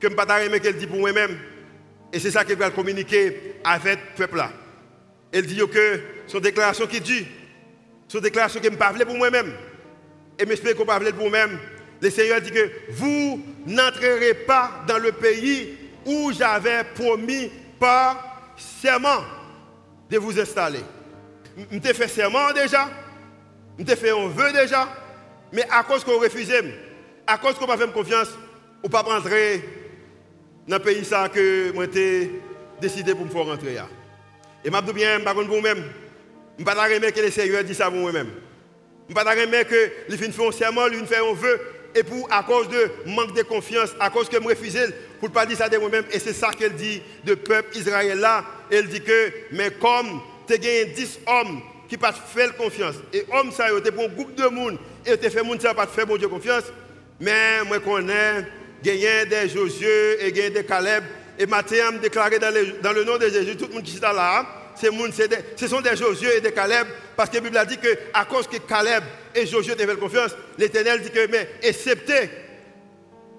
que 0.00 0.06
vous 0.06 0.12
ne 0.12 0.16
pas 0.16 0.42
aimer 0.42 0.60
qu'elle 0.60 0.76
dit 0.76 0.86
pour 0.86 0.98
vous-même. 0.98 1.38
Et 2.12 2.18
c'est 2.18 2.30
ça 2.30 2.44
qu'il 2.44 2.56
va 2.56 2.70
communiquer 2.70 3.56
avec 3.64 3.98
le 3.98 4.16
peuple 4.16 4.36
là. 4.36 4.50
Elle 5.32 5.46
dit 5.46 5.56
que 5.56 6.00
son 6.26 6.40
déclaration 6.40 6.86
qui 6.86 7.00
dit, 7.00 7.26
son 8.08 8.20
déclaration 8.20 8.60
qui 8.60 8.70
ne 8.70 8.76
pas 8.76 8.92
pour 8.92 9.16
moi-même. 9.16 9.52
Et 10.38 10.44
m'explique 10.44 10.74
qu'on 10.74 10.84
pas 10.84 11.00
pour 11.00 11.30
moi-même. 11.30 11.58
Le 12.00 12.10
Seigneur 12.10 12.40
dit 12.40 12.50
que 12.50 12.70
vous 12.90 13.40
n'entrerez 13.66 14.34
pas 14.34 14.84
dans 14.86 14.98
le 14.98 15.12
pays 15.12 15.78
où 16.04 16.32
j'avais 16.32 16.84
promis 16.94 17.50
par 17.78 18.52
serment 18.56 19.22
de 20.10 20.18
vous 20.18 20.38
installer. 20.38 20.80
Je 21.70 21.92
fait 21.92 22.08
serment 22.08 22.52
déjà? 22.52 22.88
Je 23.86 23.94
fait 23.94 24.10
un 24.10 24.28
vœu 24.28 24.52
déjà, 24.52 24.88
mais 25.52 25.64
à 25.70 25.82
cause 25.82 26.04
qu'on 26.04 26.18
refuse, 26.18 26.52
à 27.26 27.38
cause 27.38 27.54
qu'on 27.54 27.66
pas 27.66 27.76
fait 27.76 27.90
confiance, 27.92 28.28
on 28.82 28.88
ne 28.88 28.92
peut 28.92 29.02
pas 29.02 29.02
rentrer 29.02 29.62
dans 30.68 30.76
le 30.76 30.82
pays 30.82 31.04
ça 31.04 31.28
que 31.28 31.72
j'ai 31.92 32.30
décidé 32.80 33.14
pour 33.14 33.24
me 33.24 33.30
faire 33.30 33.44
rentrer. 33.44 33.76
Et 34.64 34.70
je 34.72 34.80
dis 34.80 34.92
bien, 34.92 35.18
je 35.18 35.24
ne 35.24 35.32
pour 35.32 35.56
vous-même. 35.56 35.84
Je 36.58 36.62
ne 36.62 36.64
pas 36.64 36.88
que 36.88 37.20
le 37.20 37.30
Seigneur 37.30 37.64
dit 37.64 37.74
ça 37.74 37.90
pour 37.90 38.00
moi-même. 38.00 38.28
Je 39.08 39.14
ne 39.14 39.14
pas 39.14 39.34
que 39.34 39.90
les 40.08 40.16
filles 40.16 40.32
font 40.32 40.48
un 40.48 40.52
fait 41.06 41.16
un 41.16 41.34
vœu. 41.34 41.60
Et 41.94 42.02
pour, 42.02 42.26
à 42.32 42.42
cause 42.42 42.68
de 42.70 42.90
manque 43.06 43.34
de 43.34 43.42
confiance, 43.42 43.90
à 44.00 44.08
cause 44.08 44.28
que 44.28 44.40
je 44.40 44.48
refuse, 44.48 44.94
pour 45.20 45.28
ne 45.28 45.34
pas 45.34 45.44
dire 45.44 45.58
ça 45.58 45.68
de 45.68 45.76
moi-même. 45.76 46.04
Et 46.10 46.18
c'est 46.18 46.32
ça 46.32 46.54
qu'elle 46.54 46.74
dit 46.74 47.02
de 47.24 47.34
peuple 47.34 47.76
Israël 47.76 48.18
là. 48.18 48.44
Elle 48.70 48.88
dit 48.88 49.02
que, 49.02 49.32
mais 49.50 49.70
comme 49.72 50.20
tu 50.46 50.54
as 50.54 50.58
gagné 50.58 50.86
10 50.86 51.20
hommes 51.26 51.60
qui 51.92 51.98
pas 51.98 52.12
fait 52.12 52.56
confiance, 52.56 52.94
et 53.12 53.26
hommes 53.30 53.52
ça, 53.52 53.66
tu 53.84 53.92
pour 53.92 54.04
un 54.04 54.08
groupe 54.08 54.34
de 54.34 54.46
monde, 54.46 54.78
et 55.04 55.18
tu 55.18 55.28
fait 55.28 55.42
monde 55.42 55.60
ça 55.60 55.74
pas 55.74 55.86
faire 55.86 56.06
bon 56.06 56.16
Dieu 56.16 56.26
confiance, 56.26 56.64
mais 57.20 57.62
moi 57.66 57.80
connais, 57.80 58.46
gagné 58.82 59.26
des 59.26 59.50
Josué 59.50 60.24
et 60.24 60.32
gagné 60.32 60.48
des 60.48 60.64
Caleb, 60.64 61.04
et 61.38 61.44
Matthieu 61.44 61.82
me 61.92 61.98
déclaré 61.98 62.38
dans, 62.38 62.50
dans, 62.82 62.92
le 62.94 63.04
nom 63.04 63.18
de 63.18 63.28
Jésus, 63.28 63.58
tout 63.58 63.66
le 63.66 63.74
monde 63.74 63.82
qui 63.82 63.98
est 63.98 64.00
là, 64.00 64.46
ce 64.74 65.68
sont 65.68 65.82
des 65.82 65.94
Josué 65.94 66.38
et 66.38 66.40
des 66.40 66.52
Caleb, 66.52 66.86
parce 67.14 67.28
que 67.28 67.34
la 67.34 67.40
Bible 67.42 67.58
a 67.58 67.66
dit 67.66 67.76
que 67.76 67.88
à 68.14 68.24
cause 68.24 68.46
que 68.46 68.56
Caleb 68.56 69.04
et 69.34 69.44
Josué 69.44 69.74
avaient 69.78 69.94
confiance, 69.96 70.34
l'Éternel 70.56 71.02
dit 71.02 71.10
que, 71.10 71.26
mais 71.30 71.46
excepté 71.60 72.30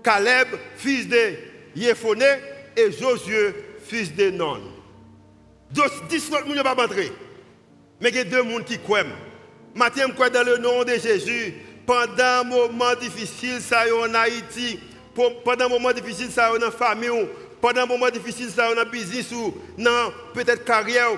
Caleb, 0.04 0.50
fils 0.78 1.08
de 1.08 1.34
Yéphoné, 1.76 2.36
et 2.78 2.92
Josué, 2.92 3.56
fils 3.84 4.14
de 4.14 4.30
Non. 4.30 4.62
10 5.72 6.32
autres 6.34 6.48
ne 6.48 6.62
pas 6.62 6.76
entrer. 6.84 7.12
Mais 8.04 8.10
il 8.10 8.16
y 8.18 8.20
a 8.20 8.24
deux 8.26 8.44
personnes 8.44 8.66
qui 8.66 8.78
croient. 8.80 9.04
Matthieu 9.74 10.06
croit 10.10 10.30
dans 10.30 10.44
le 10.44 10.58
nom 10.58 10.84
de 10.84 10.92
Jésus. 10.92 11.54
Pendant 11.86 12.42
un 12.42 12.44
moment 12.44 12.94
difficile, 13.00 13.62
ça 13.62 13.86
en 13.98 14.14
Haïti, 14.14 14.78
pendant 15.16 15.66
un 15.66 15.70
moment 15.70 15.92
difficile, 15.94 16.30
ça 16.30 16.52
en 16.54 16.72
famille, 16.72 17.28
pendant 17.62 17.84
un 17.84 17.86
moment 17.86 18.10
difficile, 18.10 18.50
ça 18.50 18.76
dans 18.76 18.90
business 18.90 19.32
ou 19.32 19.54
peut-être 20.34 20.66
carrière, 20.66 21.12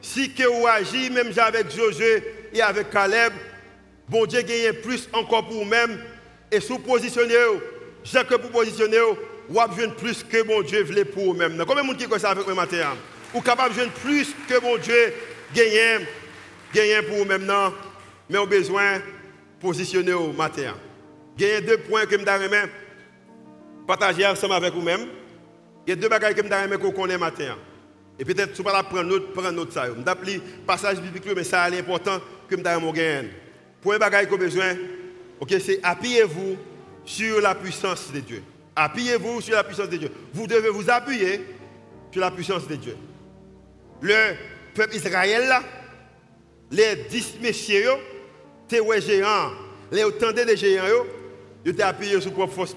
si 0.00 0.32
vous 0.38 0.66
agissez, 0.66 1.10
même 1.10 1.30
avec 1.36 1.74
Josué 1.74 2.22
et 2.54 2.62
avec 2.62 2.88
Caleb, 2.90 3.34
bon 4.08 4.24
Dieu 4.24 4.40
gagne 4.40 4.72
plus 4.82 5.10
encore 5.12 5.46
pour 5.46 5.58
vous-même. 5.58 5.98
Et 6.50 6.60
sous 6.60 6.78
positionner, 6.78 7.34
j'ai 8.02 8.24
que 8.24 8.34
pour 8.34 8.50
positionner, 8.50 8.98
vous 9.48 9.60
avez 9.60 9.88
plus 9.88 10.24
que 10.24 10.42
bon 10.42 10.62
Dieu 10.62 10.84
voulait 10.84 11.04
pour 11.04 11.24
vous-même. 11.24 11.62
Combien 11.66 11.82
de 11.82 11.86
monde 11.88 11.98
qui 11.98 12.18
ça 12.18 12.30
avec 12.30 12.46
moi 12.46 12.54
matin? 12.54 12.96
Ou 13.34 13.42
capable 13.42 13.74
de 13.74 13.84
plus 14.02 14.34
que 14.48 14.58
bon 14.58 14.78
Dieu 14.78 15.14
gagne, 15.54 16.06
gagne 16.72 17.02
pour 17.06 17.18
vous-même, 17.18 17.50
mais 18.28 18.38
au 18.38 18.46
besoin 18.46 18.98
de 18.98 19.02
positionner 19.60 20.12
au 20.12 20.32
matin. 20.32 20.74
A 21.40 21.60
deux 21.60 21.78
points 21.78 22.04
que 22.06 22.18
je 22.18 22.24
vais 22.24 22.70
partager 23.86 24.26
ensemble 24.26 24.54
avec 24.54 24.74
vous-même. 24.74 25.06
Il 25.86 25.90
y 25.90 25.92
a 25.92 25.96
deux 25.96 26.08
bagages 26.08 26.34
que 26.34 26.42
je 26.42 26.68
vais 26.68 26.78
qu'on 26.78 26.92
connaît 26.92 27.18
matin. 27.18 27.56
Et 28.18 28.24
peut-être 28.24 28.54
si 28.54 28.62
vous 28.62 28.68
pas 28.68 28.82
prendre 28.82 29.04
notre 29.04 29.32
prendre 29.32 29.50
notre 29.50 29.72
ça. 29.72 29.86
Je 29.86 29.92
vais 29.92 30.40
passage 30.66 31.00
biblique 31.00 31.24
mais 31.34 31.42
ça 31.44 31.68
est 31.70 31.78
important 31.78 32.18
que 32.48 32.56
je 32.56 32.62
vais 32.62 32.92
gagner. 32.92 33.30
Point 33.80 33.98
bagage 33.98 34.28
que 34.28 34.34
besoin, 34.34 34.76
OK, 35.40 35.54
c'est 35.58 35.80
appuyez-vous 35.82 36.56
sur 37.04 37.40
la 37.40 37.54
puissance 37.54 38.12
de 38.12 38.20
Dieu. 38.20 38.42
Appuyez-vous 38.76 39.40
sur 39.40 39.54
la 39.54 39.64
puissance 39.64 39.88
de 39.88 39.96
Dieu. 39.96 40.12
Vous 40.34 40.46
devez 40.46 40.68
vous 40.68 40.88
appuyer 40.90 41.40
sur 42.12 42.20
la 42.20 42.30
puissance 42.30 42.68
de 42.68 42.76
Dieu. 42.76 42.96
Le 44.02 44.34
peuple 44.74 44.96
Israël 44.96 45.48
là, 45.48 45.62
les 46.70 46.96
dix 47.08 47.34
messieurs, 47.40 47.96
les 48.70 49.00
géants, 49.00 49.52
les 49.90 50.04
autant 50.04 50.32
de 50.32 50.54
géants, 50.54 51.04
ils 51.64 51.72
étaient 51.72 51.82
appuyés 51.82 52.20
sur 52.20 52.32
propre 52.32 52.54
force 52.54 52.76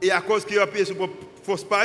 Et 0.00 0.10
à 0.10 0.20
cause 0.20 0.44
qu'ils 0.44 0.58
ont 0.58 0.62
appuyé 0.62 0.84
sur 0.84 0.96
propre 0.96 1.14
force 1.42 1.64
par 1.64 1.84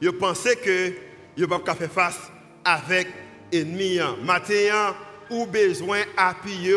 ils 0.00 0.12
pensaient 0.12 0.56
que 0.56 0.92
ils 1.36 1.42
ne 1.42 1.46
pas 1.46 1.74
faire 1.74 1.90
face 1.90 2.18
avec 2.64 3.08
l'ennemi. 3.52 3.98
Maintenant, 4.22 4.94
ou 5.30 5.46
besoin 5.46 6.00
d'appuyer 6.16 6.74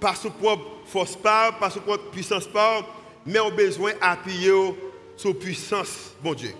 par 0.00 0.16
son 0.16 0.30
propre 0.30 0.64
force 0.86 1.16
par, 1.16 1.58
par 1.58 1.70
son 1.70 1.80
propre 1.80 2.10
puissance 2.10 2.46
par, 2.46 2.88
mais 3.26 3.38
on 3.38 3.50
besoin 3.50 3.92
d'appuyer 4.00 4.74
sur 5.16 5.38
puissance, 5.38 6.14
bon 6.22 6.34
Dieu. 6.34 6.52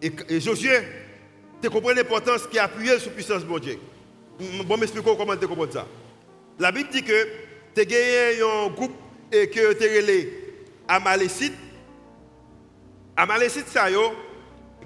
Et, 0.00 0.40
Josué, 0.40 0.78
tu 1.60 1.68
comprends 1.68 1.92
l'importance 1.92 2.46
qui 2.46 2.58
appuie 2.58 2.88
sur 2.98 3.12
puissance, 3.12 3.44
bon 3.44 3.58
Dieu. 3.58 3.78
Bon, 4.64 4.76
m'expliquer 4.76 5.14
comment 5.16 5.36
tu 5.36 5.46
comprends 5.46 5.70
ça. 5.70 5.86
La 6.58 6.72
Bible 6.72 6.88
dit 6.90 7.02
que 7.02 7.28
tu 7.74 7.80
as 7.80 7.84
gagné 7.84 8.42
un 8.42 8.70
groupe 8.70 8.92
et 9.30 9.48
que 9.48 9.72
tu 9.74 9.84
es 9.84 10.28
Amalécite 10.88 11.54
Amalécite, 13.16 13.68
ça, 13.68 13.90
yo, 13.90 14.12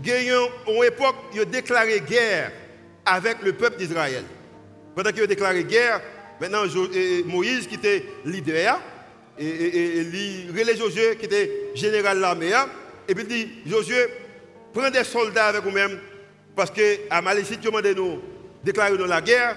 une 0.05 0.85
époque, 0.85 1.17
ils 1.33 1.43
ont 1.43 1.45
déclaré 1.45 2.01
guerre 2.01 2.53
avec 3.05 3.41
le 3.43 3.53
peuple 3.53 3.79
d'Israël. 3.79 4.25
Pendant 4.95 5.11
qu'ils 5.11 5.23
ont 5.23 5.27
déclaré 5.27 5.63
guerre, 5.65 6.01
maintenant 6.41 6.65
Moïse, 7.27 7.69
qui 7.69 7.77
était 7.77 8.05
leader, 8.25 8.81
et, 9.39 10.05
Josué, 10.77 11.17
qui 11.17 11.27
était 11.27 11.71
général 11.75 12.17
de 12.17 12.23
l'armée, 12.23 12.53
et 13.09 13.15
puis 13.15 13.25
il 13.29 13.29
dit 13.29 13.49
Josué, 13.67 14.07
prends 14.73 14.91
des 14.91 15.05
soldats 15.05 15.47
avec 15.47 15.63
vous-même, 15.63 15.99
parce 16.57 16.71
que 16.71 17.09
Amalécite, 17.11 17.61
ont 17.61 17.71
demandé 17.71 17.95
nous 17.95 18.21
déclarer 18.67 18.99
la 18.99 19.21
guerre, 19.21 19.57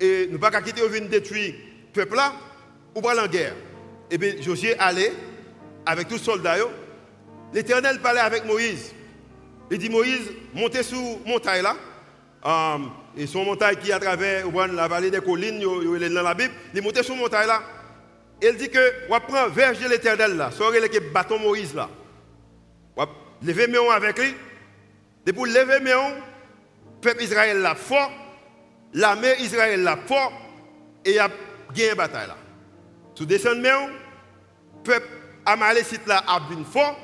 et 0.00 0.26
nous 0.26 0.34
ne 0.34 0.38
pas 0.38 0.50
quitter, 0.62 0.86
venir 0.86 1.08
détruire 1.08 1.54
le 1.54 1.92
peuple 1.92 2.16
là, 2.16 2.32
ou 2.94 3.00
pas 3.00 3.22
en 3.22 3.26
guerre. 3.28 3.54
Et 4.10 4.18
puis 4.18 4.42
Josué 4.42 4.74
allait 4.78 5.12
avec 5.86 6.08
tous 6.08 6.14
les 6.14 6.20
soldats, 6.20 6.56
L'Éternel 7.52 7.98
parlait 8.00 8.20
avec 8.20 8.44
Moïse. 8.44 8.92
Il 9.70 9.78
dit 9.78 9.88
Moïse, 9.88 10.30
montez 10.54 10.82
sur 10.82 10.98
montagne 11.26 11.62
là. 11.62 11.76
Um, 12.44 12.90
et 13.16 13.26
son 13.26 13.44
montagne 13.44 13.76
qui 13.76 13.90
est 13.90 13.94
à 13.94 13.98
travers 13.98 14.46
la 14.50 14.86
vallée 14.86 15.10
des 15.10 15.20
collines, 15.20 15.60
il 15.60 16.02
est 16.02 16.10
dans 16.10 16.22
la 16.22 16.34
Bible. 16.34 16.52
Il 16.74 16.82
monte 16.82 17.02
sur 17.02 17.16
montagne 17.16 17.46
là. 17.46 17.62
Il 18.42 18.54
dit 18.56 18.68
que, 18.68 18.78
on 19.08 19.18
prend 19.20 19.48
verge 19.48 19.78
de 19.80 19.88
l'Éternel 19.88 20.36
là. 20.36 20.50
Sorry 20.50 20.78
le 20.80 21.10
bâton 21.10 21.38
Moïse 21.38 21.74
là. 21.74 21.88
On 22.96 23.06
lever 23.42 23.66
mes 23.66 23.78
avec 23.90 24.18
lui. 24.18 24.34
Et 25.26 25.32
pour 25.32 25.46
lever 25.46 25.80
mes 25.80 25.90
le 25.90 27.00
peuple 27.00 27.22
Israël 27.22 27.60
là 27.60 27.74
fort. 27.74 28.10
L'armée 28.94 29.34
Israël 29.40 29.82
là 29.82 29.98
fort. 30.06 30.32
Et 31.04 31.18
a 31.18 31.28
gagné 31.74 31.90
une 31.90 31.96
bataille. 31.96 32.28
Sous 33.14 33.24
descendre 33.24 33.62
mes 33.62 33.70
le 33.70 34.82
peuple 34.84 35.08
Amalécite 35.46 36.06
là 36.06 36.22
a 36.26 36.40
bien 36.40 36.64
fort 36.64 36.98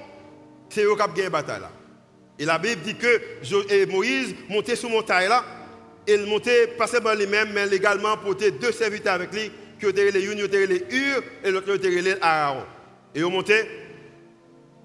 c'est 0.75 0.85
eux 0.85 0.94
qui 0.97 1.03
ont 1.03 1.07
gagné 1.07 1.23
la 1.23 1.31
bataille. 1.31 1.62
Et 2.38 2.44
la 2.44 2.59
Bible 2.59 2.83
dit 2.83 2.97
que 2.97 3.87
Moïse 3.87 4.35
montait 4.49 4.77
sur 4.77 4.90
montagne 4.90 5.29
là, 5.29 5.44
et 6.07 6.14
il 6.14 6.27
montait 6.27 6.66
pas 6.66 6.87
seulement 6.87 7.14
lui-même, 7.14 7.51
mais 7.55 7.68
également 7.75 8.16
portait 8.16 8.51
deux 8.51 8.73
serviteurs 8.73 9.14
avec 9.14 9.33
lui, 9.33 9.51
qui 9.79 9.87
étaient 9.87 10.11
les 10.11 10.25
unes, 10.25 10.49
qui 10.49 10.66
les 10.66 10.85
Ur, 10.90 11.23
et 11.44 11.51
l'autre 11.51 11.75
était 11.75 11.88
les 11.88 12.16
Aaron. 12.20 12.64
Et 13.14 13.20
ils 13.20 13.25
montaient, 13.25 13.68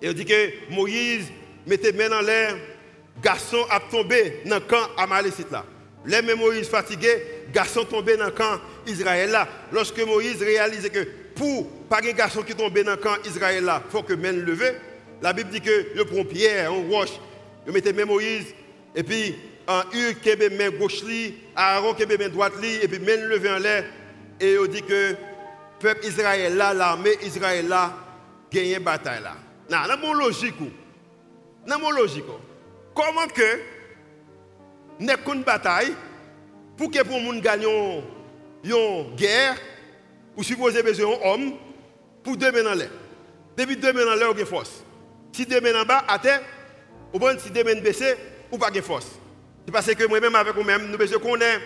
et 0.02 0.08
il 0.08 0.14
dit 0.14 0.26
que 0.26 0.74
Moïse 0.74 1.26
mettait 1.66 1.92
main 1.92 2.10
dans 2.10 2.22
l'air, 2.22 2.56
garçon 3.22 3.66
a 3.70 3.80
tombé 3.80 4.42
dans 4.46 4.56
le 4.58 4.62
camp 4.62 4.88
Amalécite 4.98 5.52
là. 5.52 5.66
Les 6.10 6.36
Moïse 6.36 6.68
fatigué, 6.68 7.46
garçon 7.54 7.86
tombé 7.86 8.18
dans 8.18 8.26
le 8.26 8.32
camp 8.32 8.60
Israël 8.88 9.30
là. 9.30 9.48
Lorsque 9.72 10.00
Moïse 10.00 10.42
réalisait 10.42 10.90
que 10.90 11.08
pour 11.36 11.70
pas 11.88 12.00
un 12.04 12.12
garçon 12.14 12.42
qui 12.42 12.56
tombait 12.56 12.84
dans 12.84 12.94
le 12.94 12.98
camp 12.98 13.16
Israël 13.26 13.64
il 13.64 13.92
faut 13.92 14.02
que 14.02 14.14
main 14.14 14.32
levé. 14.32 14.72
La 15.22 15.34
Bible 15.34 15.52
dit 15.52 15.62
que 15.62 15.96
le 15.96 16.06
prend 16.06 16.24
pierre, 16.24 16.72
un 16.72 16.90
roche, 16.90 17.12
il 17.68 17.74
mettait 17.74 17.94
même 17.94 18.08
Moïse, 18.08 18.56
et 18.96 19.04
puis 19.04 19.36
en 19.68 19.82
Ur 19.94 20.20
qui 20.20 20.30
main 20.58 20.72
gauche, 20.72 21.04
Aaron 21.56 21.94
qui 21.94 22.08
main 22.08 22.30
droite, 22.30 22.54
et 22.64 22.88
puis 22.88 23.00
même 23.00 23.26
levé 23.26 23.52
en 23.52 23.60
l'air, 23.60 23.86
et 24.40 24.54
il 24.54 24.68
dit 24.68 24.82
que 24.82 25.10
le 25.12 25.18
peuple 25.80 26.08
Israël 26.08 26.56
l'armée 26.58 27.18
Israël 27.22 27.68
là, 27.68 27.94
gagne 28.52 28.80
bataille 28.80 29.22
là. 29.22 29.36
Non, 29.70 29.88
dans 29.88 30.00
mon 30.00 30.14
logique, 30.14 30.56
dans 31.68 31.78
mon 31.78 31.92
logique, 31.92 32.26
comment 32.96 33.28
que 33.28 33.79
n'est 35.00 35.18
qu'une 35.18 35.44
bataille 35.44 35.94
pour 36.78 36.92
que 36.92 37.04
pour 37.04 37.20
monde 37.20 37.42
gagne 37.42 37.66
une 38.64 39.16
guerre, 39.16 39.56
ou 40.36 40.44
supposez 40.44 40.84
besoin 40.84 41.18
d'un 41.18 41.30
homme 41.30 41.54
pour 42.24 42.38
deux 42.38 42.52
mains 42.52 42.72
en 42.72 42.76
l'air. 42.76 42.90
Depuis 43.58 43.78
deux 43.78 43.94
mains 43.94 44.12
en 44.12 44.16
l'air, 44.16 44.30
a 44.30 44.46
force. 44.46 44.84
Si 45.32 45.46
deux 45.46 45.62
mains 45.62 45.82
en 45.82 45.86
bas, 45.86 46.04
à 46.08 46.20
terre, 46.20 46.42
ou 47.14 47.20
bon, 47.20 47.38
si 47.40 47.50
deux 47.52 47.64
mains 47.64 47.82
baissées, 47.82 48.16
ou 48.52 48.58
pas 48.58 48.72
de 48.72 48.82
force. 48.82 49.08
C'est 49.66 49.72
parce 49.72 49.94
que 49.94 50.08
moi-même, 50.08 50.36
avec 50.36 50.56
vous-même, 50.56 50.90
nous 50.90 50.98
devons 50.98 51.20
connaître 51.20 51.62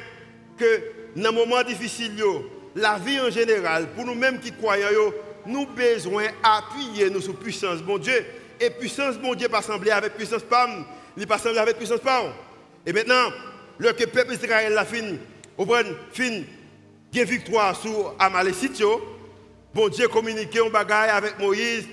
que 0.57 0.81
dans 1.15 1.29
les 1.29 1.35
moments 1.35 1.63
difficiles, 1.63 2.21
la 2.75 2.97
vie 2.97 3.19
en 3.19 3.29
général, 3.29 3.87
pour 3.95 4.05
nous-mêmes 4.05 4.39
qui 4.39 4.51
croyons, 4.51 5.13
nous 5.45 5.65
besoin 5.67 6.25
d'appuyer 6.43 7.09
nous 7.09 7.21
sur 7.21 7.35
puissance, 7.35 7.81
bon 7.81 7.97
Dieu. 7.97 8.25
Et 8.59 8.69
puissance, 8.69 9.17
bon 9.17 9.35
Dieu, 9.35 9.49
pas 9.49 9.61
sembler 9.61 9.91
avec 9.91 10.15
puissance 10.15 10.43
PAM, 10.43 10.85
il 11.17 11.27
pas 11.27 11.37
sembler 11.37 11.59
avec 11.59 11.77
puissance 11.77 11.99
PAM. 11.99 12.31
Et 12.85 12.93
maintenant, 12.93 13.31
le 13.77 13.93
peuple 13.93 14.33
Israël 14.33 14.77
a 14.77 14.85
fini, 14.85 15.17
au 15.57 15.65
bon, 15.65 15.85
fin, 16.11 16.41
victoire 17.11 17.75
sur 17.79 18.15
Amalécite, 18.19 18.81
bon 19.73 19.87
Dieu 19.87 20.07
communiqué 20.07 20.59
un 20.59 20.69
bagaille 20.69 21.09
avec 21.09 21.39
Moïse, 21.39 21.87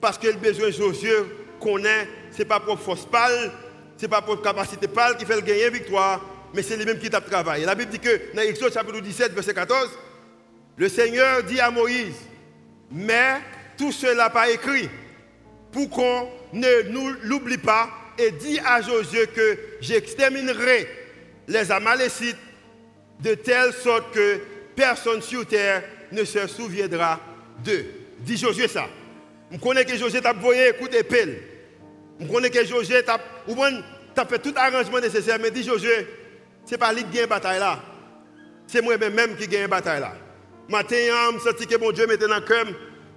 parce 0.00 0.18
que 0.18 0.28
le 0.28 0.34
besoin 0.34 0.66
de 0.66 0.72
Josué 0.72 1.14
connaît, 1.60 2.08
ce 2.30 2.38
n'est 2.38 2.44
pas 2.44 2.60
pour 2.60 2.78
force 2.78 3.06
pâle, 3.06 3.52
ce 3.96 4.02
n'est 4.02 4.08
pas 4.08 4.22
pour 4.22 4.40
capacité 4.42 4.86
pâle 4.86 5.16
qui 5.16 5.24
fait 5.24 5.42
gagner 5.42 5.70
victoire, 5.70 6.20
mais 6.54 6.62
c'est 6.62 6.76
lui-même 6.76 6.98
qui 6.98 7.10
t'a 7.10 7.20
travaillé. 7.20 7.64
La 7.64 7.74
Bible 7.74 7.90
dit 7.90 7.98
que 7.98 8.34
dans 8.34 8.42
Exode 8.42 8.72
chapitre 8.72 9.00
17, 9.00 9.32
verset 9.32 9.54
14, 9.54 9.90
le 10.76 10.88
Seigneur 10.88 11.42
dit 11.42 11.58
à 11.58 11.70
Moïse, 11.70 12.16
mais 12.90 13.40
tout 13.76 13.92
cela 13.92 14.30
pas 14.30 14.50
écrit 14.50 14.88
pour 15.72 15.90
qu'on 15.90 16.28
ne 16.52 16.88
nous 16.90 17.14
l'oublie 17.24 17.58
pas 17.58 17.88
et 18.18 18.30
dit 18.32 18.58
à 18.64 18.80
Josué 18.80 19.26
que 19.28 19.58
j'exterminerai 19.80 20.88
les 21.48 21.70
Amalécites 21.70 22.36
de 23.20 23.34
telle 23.34 23.72
sorte 23.72 24.12
que 24.12 24.40
personne 24.74 25.22
sur 25.22 25.46
terre 25.46 25.82
ne 26.12 26.24
se 26.24 26.46
souviendra 26.46 27.20
d'eux. 27.64 27.86
Dit 28.20 28.36
Josué 28.36 28.68
ça. 28.68 28.88
Je 29.50 29.58
connais 29.58 29.84
que 29.84 29.96
Josué 29.96 30.20
t'a 30.20 30.32
envoyé 30.32 30.68
écoute 30.68 30.90
pelle. 31.08 31.38
Je 32.20 32.26
connais 32.26 32.50
que 32.50 32.64
Josué 32.64 33.02
t'a 33.02 33.18
fait 34.26 34.38
tout 34.38 34.54
arrangement 34.56 35.00
nécessaire, 35.00 35.38
mais 35.40 35.50
dit 35.50 35.62
Josué, 35.62 36.06
ce 36.64 36.72
n'est 36.72 36.78
pas 36.78 36.92
lui 36.92 37.04
qui 37.04 37.10
gagne 37.10 37.22
la 37.22 37.26
bataille 37.26 37.60
là. 37.60 37.82
C'est 38.66 38.82
moi-même 38.82 39.36
qui 39.36 39.46
gagne 39.46 39.62
la 39.62 39.68
bataille 39.68 40.00
là. 40.00 40.14
Matin, 40.68 40.96
je 40.96 41.34
me 41.34 41.38
sens 41.38 41.66
que 41.66 41.76
mon 41.76 41.92
Dieu 41.92 42.06
mettait 42.06 42.26
dans 42.26 42.34
le 42.34 42.40
cœur 42.40 42.66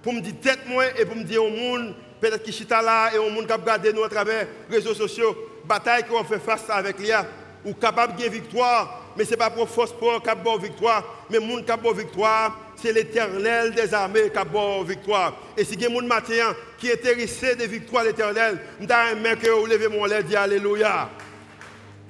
pour 0.02 0.12
me 0.12 0.20
dire 0.20 0.34
tête 0.40 0.60
moi 0.66 0.84
et 0.98 1.04
pour 1.04 1.16
me 1.16 1.24
dire 1.24 1.44
au 1.44 1.50
monde, 1.50 1.94
peut-être 2.20 2.42
qui 2.42 2.52
chita 2.52 2.82
là 2.82 3.10
et 3.14 3.18
au 3.18 3.30
monde 3.30 3.46
qui 3.46 3.52
a 3.52 3.56
regardé 3.56 3.92
nous 3.92 4.02
à 4.04 4.08
travers 4.08 4.46
les 4.68 4.76
réseaux 4.76 4.94
sociaux, 4.94 5.36
bataille 5.64 6.04
qu'on 6.04 6.22
fait 6.24 6.38
face 6.38 6.64
avec 6.68 6.98
l'IA, 6.98 7.26
ou 7.64 7.74
capable 7.74 8.16
de 8.16 8.28
victoire, 8.28 9.12
mais 9.16 9.24
ce 9.24 9.30
n'est 9.30 9.36
pas 9.36 9.50
pour 9.50 9.68
force 9.68 9.92
pour 9.92 10.12
a 10.12 10.58
victoire, 10.58 11.26
mais 11.30 11.38
monde 11.38 11.68
a 11.68 11.92
victoire, 11.92 12.58
c'est 12.76 12.92
l'éternel 12.92 13.72
des 13.74 13.92
armées 13.92 14.30
qui 14.30 14.38
a 14.38 14.82
victoire. 14.84 15.34
Et 15.56 15.64
si 15.64 15.76
des 15.76 15.88
gens 15.88 16.54
qui 16.78 16.88
est 16.88 16.94
intéressé 16.94 17.54
de 17.56 17.64
victoire 17.64 18.04
l'éternel, 18.04 18.58
je 18.80 18.86
vais 18.86 19.36
que 19.36 19.50
vous 19.50 19.66
levez 19.66 19.88
mon 19.88 20.04
lait, 20.06 20.22
dit 20.22 20.36
Alléluia. 20.36 21.10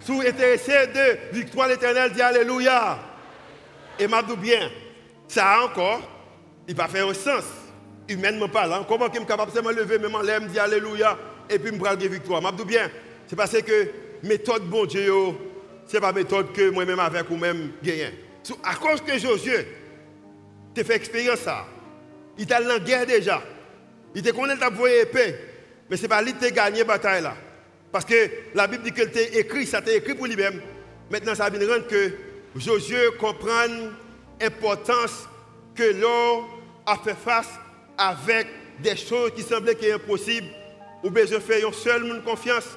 Si 0.00 0.12
vous 0.12 0.20
intéressé 0.20 0.86
de 0.86 1.36
victoire 1.36 1.68
l'éternel, 1.68 2.12
dit 2.12 2.22
Alléluia. 2.22 2.98
Et 3.98 4.06
m'a 4.06 4.22
bien, 4.22 4.70
ça 5.28 5.62
encore, 5.64 6.00
il 6.66 6.74
va 6.74 6.88
faire 6.88 7.08
un 7.08 7.14
sens, 7.14 7.44
humainement 8.10 8.48
parlant. 8.48 8.84
Comment 8.84 9.06
je 9.12 9.18
suis 9.18 9.26
capable 9.26 9.52
de 9.52 9.60
me 9.60 9.72
lever, 9.72 9.98
même 9.98 10.14
en 10.14 10.22
l'air, 10.22 10.40
me 10.40 10.48
dire 10.48 10.62
Alléluia, 10.62 11.18
et 11.48 11.58
puis 11.58 11.72
me 11.72 11.78
prendre 11.78 12.06
victoire. 12.06 12.42
M'a 12.42 12.52
dit 12.52 12.64
bien, 12.64 12.90
c'est 13.26 13.36
parce 13.36 13.52
que 13.62 13.88
méthode 14.22 14.64
bon 14.64 14.84
Dieu, 14.86 15.12
ce 15.86 15.94
n'est 15.94 16.00
pas 16.00 16.12
méthode 16.12 16.52
que 16.52 16.70
moi-même 16.70 17.00
avec 17.00 17.28
ou 17.30 17.36
même 17.36 17.72
gagne. 17.82 18.12
À 18.64 18.74
cause 18.74 19.00
que 19.00 19.18
Josué, 19.18 19.66
tu 20.74 20.84
fait 20.84 20.96
expérience 20.96 21.40
ça. 21.40 21.66
Il 22.38 22.46
t'a 22.46 22.60
la 22.60 22.78
guerre 22.78 23.06
déjà. 23.06 23.42
Il 24.14 24.22
te 24.22 24.30
connaît 24.30 24.56
ta 24.56 24.70
voie 24.70 24.90
épée. 24.90 25.34
Mais 25.88 25.96
ce 25.96 26.02
n'est 26.02 26.08
pas 26.08 26.22
lui 26.22 26.32
qui 26.34 26.46
a 26.46 26.50
gagné 26.50 26.78
la 26.78 26.84
bataille 26.84 27.22
là. 27.22 27.34
Parce 27.92 28.04
que 28.04 28.14
la 28.54 28.66
Bible 28.66 28.84
dit 28.84 28.92
qu'il 28.92 29.10
t'a 29.10 29.20
écrit, 29.20 29.66
ça 29.66 29.82
t'a 29.82 29.92
écrit 29.92 30.14
pour 30.14 30.26
lui-même. 30.26 30.60
Maintenant, 31.10 31.34
ça 31.34 31.50
vient 31.50 31.68
rendre 31.68 31.88
que 31.88 32.12
Josué 32.56 33.08
comprend 33.18 33.66
l'importance 34.40 35.28
que 35.74 35.82
l'homme 35.82 36.44
a 36.86 36.96
fait 36.96 37.16
face 37.16 37.50
avec 38.00 38.46
des 38.82 38.96
choses 38.96 39.32
qui 39.36 39.42
semblaient 39.42 39.92
impossibles. 39.92 40.48
Ou 41.02 41.10
besoin 41.10 41.40
faire 41.40 41.66
un 41.66 41.72
seul 41.72 42.22
confiance, 42.22 42.76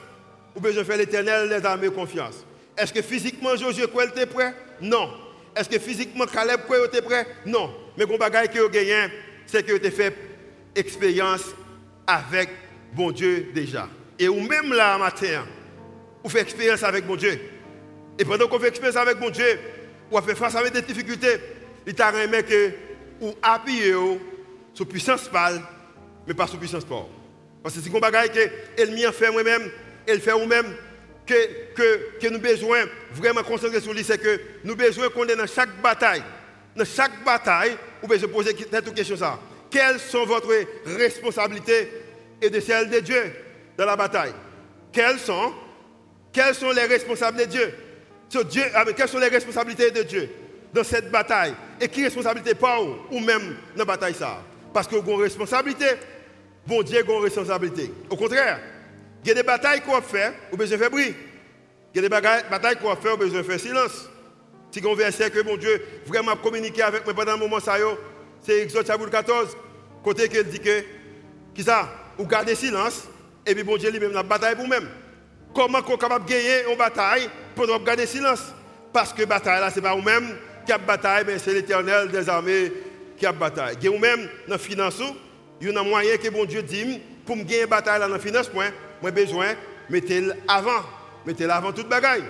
ou 0.55 0.59
besoin 0.61 0.83
faire 0.83 0.97
l'éternel 0.97 1.49
les 1.49 1.65
armées 1.65 1.89
confiance. 1.89 2.45
Est-ce 2.77 2.93
que 2.93 3.01
physiquement 3.01 3.55
Josué 3.55 3.83
était 3.83 4.25
prêt? 4.25 4.53
Non. 4.79 5.09
Est-ce 5.55 5.67
que 5.69 5.77
physiquement 5.77 6.25
Caleb 6.25 6.61
était 6.87 7.01
prêt? 7.01 7.27
Non. 7.45 7.73
Mais 7.97 8.05
le 8.05 8.17
bagage 8.17 8.47
que 8.47 8.59
vous 8.59 8.69
gagné, 8.69 9.07
c'est 9.45 9.63
que 9.63 9.73
vous 9.73 9.77
avez 9.77 9.91
fait 9.91 10.15
expérience 10.75 11.43
avec 12.07 12.49
bon 12.93 13.11
Dieu 13.11 13.51
déjà. 13.53 13.87
Et 14.17 14.29
ou 14.29 14.39
même 14.39 14.71
là, 14.71 14.97
matin, 14.97 15.45
vous 16.23 16.29
faites 16.29 16.43
expérience 16.43 16.83
avec 16.83 17.05
bon 17.05 17.17
Dieu. 17.17 17.39
Et 18.17 18.23
pendant 18.23 18.47
qu'on 18.47 18.59
fait 18.59 18.69
expérience 18.69 18.95
avec 18.95 19.19
bon 19.19 19.29
Dieu, 19.29 19.59
vous 20.09 20.21
fait 20.21 20.35
face 20.35 20.55
à 20.55 20.69
des 20.69 20.81
difficultés, 20.81 21.39
il 21.85 21.93
t'a 21.93 22.11
remis 22.11 22.43
que 22.43 22.71
vous 23.19 23.35
appuyez 23.41 23.93
sur 24.73 24.87
puissance 24.87 25.27
pâle, 25.27 25.61
mais 26.27 26.33
pas 26.33 26.47
sur 26.47 26.59
puissance 26.59 26.85
forte. 26.85 27.09
Parce 27.61 27.75
que 27.75 27.81
c'est 27.81 27.95
un 27.95 27.99
bagage 27.99 28.31
que 28.31 28.49
l'ennemi 28.77 29.03
fait 29.13 29.31
moi-même, 29.31 29.71
elle 30.05 30.19
fait 30.19 30.31
vous-même, 30.31 30.75
que, 31.25 31.73
que, 31.73 32.19
que 32.19 32.27
nous 32.27 32.39
besoin 32.39 32.85
vraiment 33.13 33.43
concentrer 33.43 33.79
sur 33.79 33.93
lui, 33.93 34.03
c'est 34.03 34.17
que 34.17 34.39
nous 34.63 34.75
besoin 34.75 35.09
qu'on 35.09 35.25
est 35.25 35.35
dans 35.35 35.47
chaque 35.47 35.81
bataille. 35.81 36.23
Dans 36.75 36.85
chaque 36.85 37.23
bataille, 37.23 37.77
vous 38.01 38.07
pouvez 38.07 38.19
se 38.19 38.25
poser 38.25 38.55
cette 38.69 38.93
question 38.93 39.15
ça. 39.15 39.39
Quelles 39.69 39.99
sont 39.99 40.25
vos 40.25 40.41
responsabilités 40.85 41.89
et 42.41 42.49
de 42.49 42.59
celles 42.59 42.89
de 42.89 42.99
Dieu 42.99 43.31
dans 43.77 43.85
la 43.85 43.95
bataille? 43.95 44.33
Quelles 44.91 45.19
sont, 45.19 45.53
quelles 46.31 46.55
sont 46.55 46.71
les 46.71 46.85
responsabilités 46.85 47.45
de 47.47 47.51
Dieu, 47.51 48.43
Dieu 48.43 48.63
ah, 48.75 48.85
Quelles 48.95 49.07
sont 49.07 49.19
les 49.19 49.29
responsabilités 49.29 49.91
de 49.91 50.03
Dieu 50.03 50.29
dans 50.73 50.83
cette 50.83 51.09
bataille? 51.09 51.53
Et 51.79 51.87
qui 51.87 52.03
responsabilité 52.03 52.53
pas 52.55 52.81
ou, 52.81 52.97
ou 53.11 53.19
même 53.19 53.55
dans 53.75 53.79
la 53.79 53.85
bataille 53.85 54.13
ça? 54.13 54.41
Parce 54.73 54.87
que 54.87 54.95
vous 54.95 55.01
avez 55.01 55.13
une 55.13 55.21
responsabilité, 55.21 55.85
bon 56.65 56.81
Dieu 56.81 56.97
a 56.97 57.01
une 57.01 57.21
responsabilité. 57.21 57.93
Au 58.09 58.15
contraire, 58.15 58.59
il 59.23 59.27
y 59.27 59.31
a 59.31 59.35
des 59.35 59.43
batailles 59.43 59.81
qu'on 59.81 60.01
fait, 60.01 60.33
ou 60.51 60.57
besoin 60.57 60.77
de 60.77 60.81
faire 60.81 60.91
bruit. 60.91 61.15
Il 61.93 62.01
y 62.01 62.05
a 62.05 62.09
des 62.09 62.09
batailles 62.09 62.77
qu'on 62.77 62.95
fait, 62.95 63.11
ou 63.11 63.17
besoin 63.17 63.41
de 63.41 63.43
faire 63.43 63.59
silence. 63.59 64.09
Si 64.71 64.83
on 64.83 64.95
verset 64.95 65.29
que 65.29 65.41
mon 65.43 65.55
Dieu 65.55 65.81
vraiment 66.07 66.35
communiqué 66.35 66.81
avec 66.81 67.05
moi 67.05 67.13
pendant 67.13 67.33
un 67.33 67.37
moment, 67.37 67.59
c'est 68.41 68.59
Exode 68.59 68.87
chapitre 68.87 69.11
14, 69.11 69.55
côté 70.03 70.27
qu'il 70.27 70.43
dit 70.45 70.59
que, 70.59 70.83
qui 71.53 71.63
ça, 71.63 71.89
ou 72.17 72.25
garder 72.25 72.55
silence, 72.55 73.03
et 73.45 73.53
puis 73.53 73.63
bon 73.63 73.77
Dieu 73.77 73.91
lui-même 73.91 74.13
la 74.13 74.23
bataille 74.23 74.55
pour 74.55 74.67
même. 74.67 74.89
Comment 75.53 75.79
on 75.87 75.93
est 75.93 75.97
capable 75.99 76.25
de 76.25 76.31
gagner 76.31 76.63
une 76.71 76.77
bataille 76.77 77.29
pendant 77.55 77.77
garder 77.79 78.07
silence? 78.07 78.41
Parce 78.91 79.13
que 79.13 79.23
bataille 79.23 79.61
là, 79.61 79.69
ce 79.69 79.75
n'est 79.75 79.81
pas 79.83 79.95
vous-même 79.95 80.35
qui 80.65 80.71
a 80.71 80.77
bataille, 80.79 81.23
mais 81.27 81.37
c'est 81.37 81.53
l'éternel 81.53 82.09
des 82.09 82.27
armées 82.27 82.71
qui 83.23 83.27
a 83.27 83.31
bataille. 83.31 83.77
Et 83.81 83.87
vous-même, 83.87 84.27
dans 84.47 84.55
la 84.55 84.57
finance, 84.57 85.01
il 85.61 85.69
y 85.69 85.75
a 85.75 85.79
un 85.79 85.83
moyen 85.83 86.17
que 86.17 86.27
bon 86.27 86.43
Dieu 86.43 86.61
dit, 86.61 86.99
pour 87.25 87.37
me 87.37 87.43
gagner 87.43 87.65
bataille 87.65 88.01
dans 88.01 88.09
la 88.09 88.19
finance, 88.19 88.51
moi, 88.53 88.65
moi 89.01 89.11
besoin, 89.11 89.53
mettez-le 89.89 90.33
avant. 90.45 90.81
Mettez-le 91.25 91.51
avant 91.51 91.71
toute 91.71 91.87
bagaille. 91.87 92.25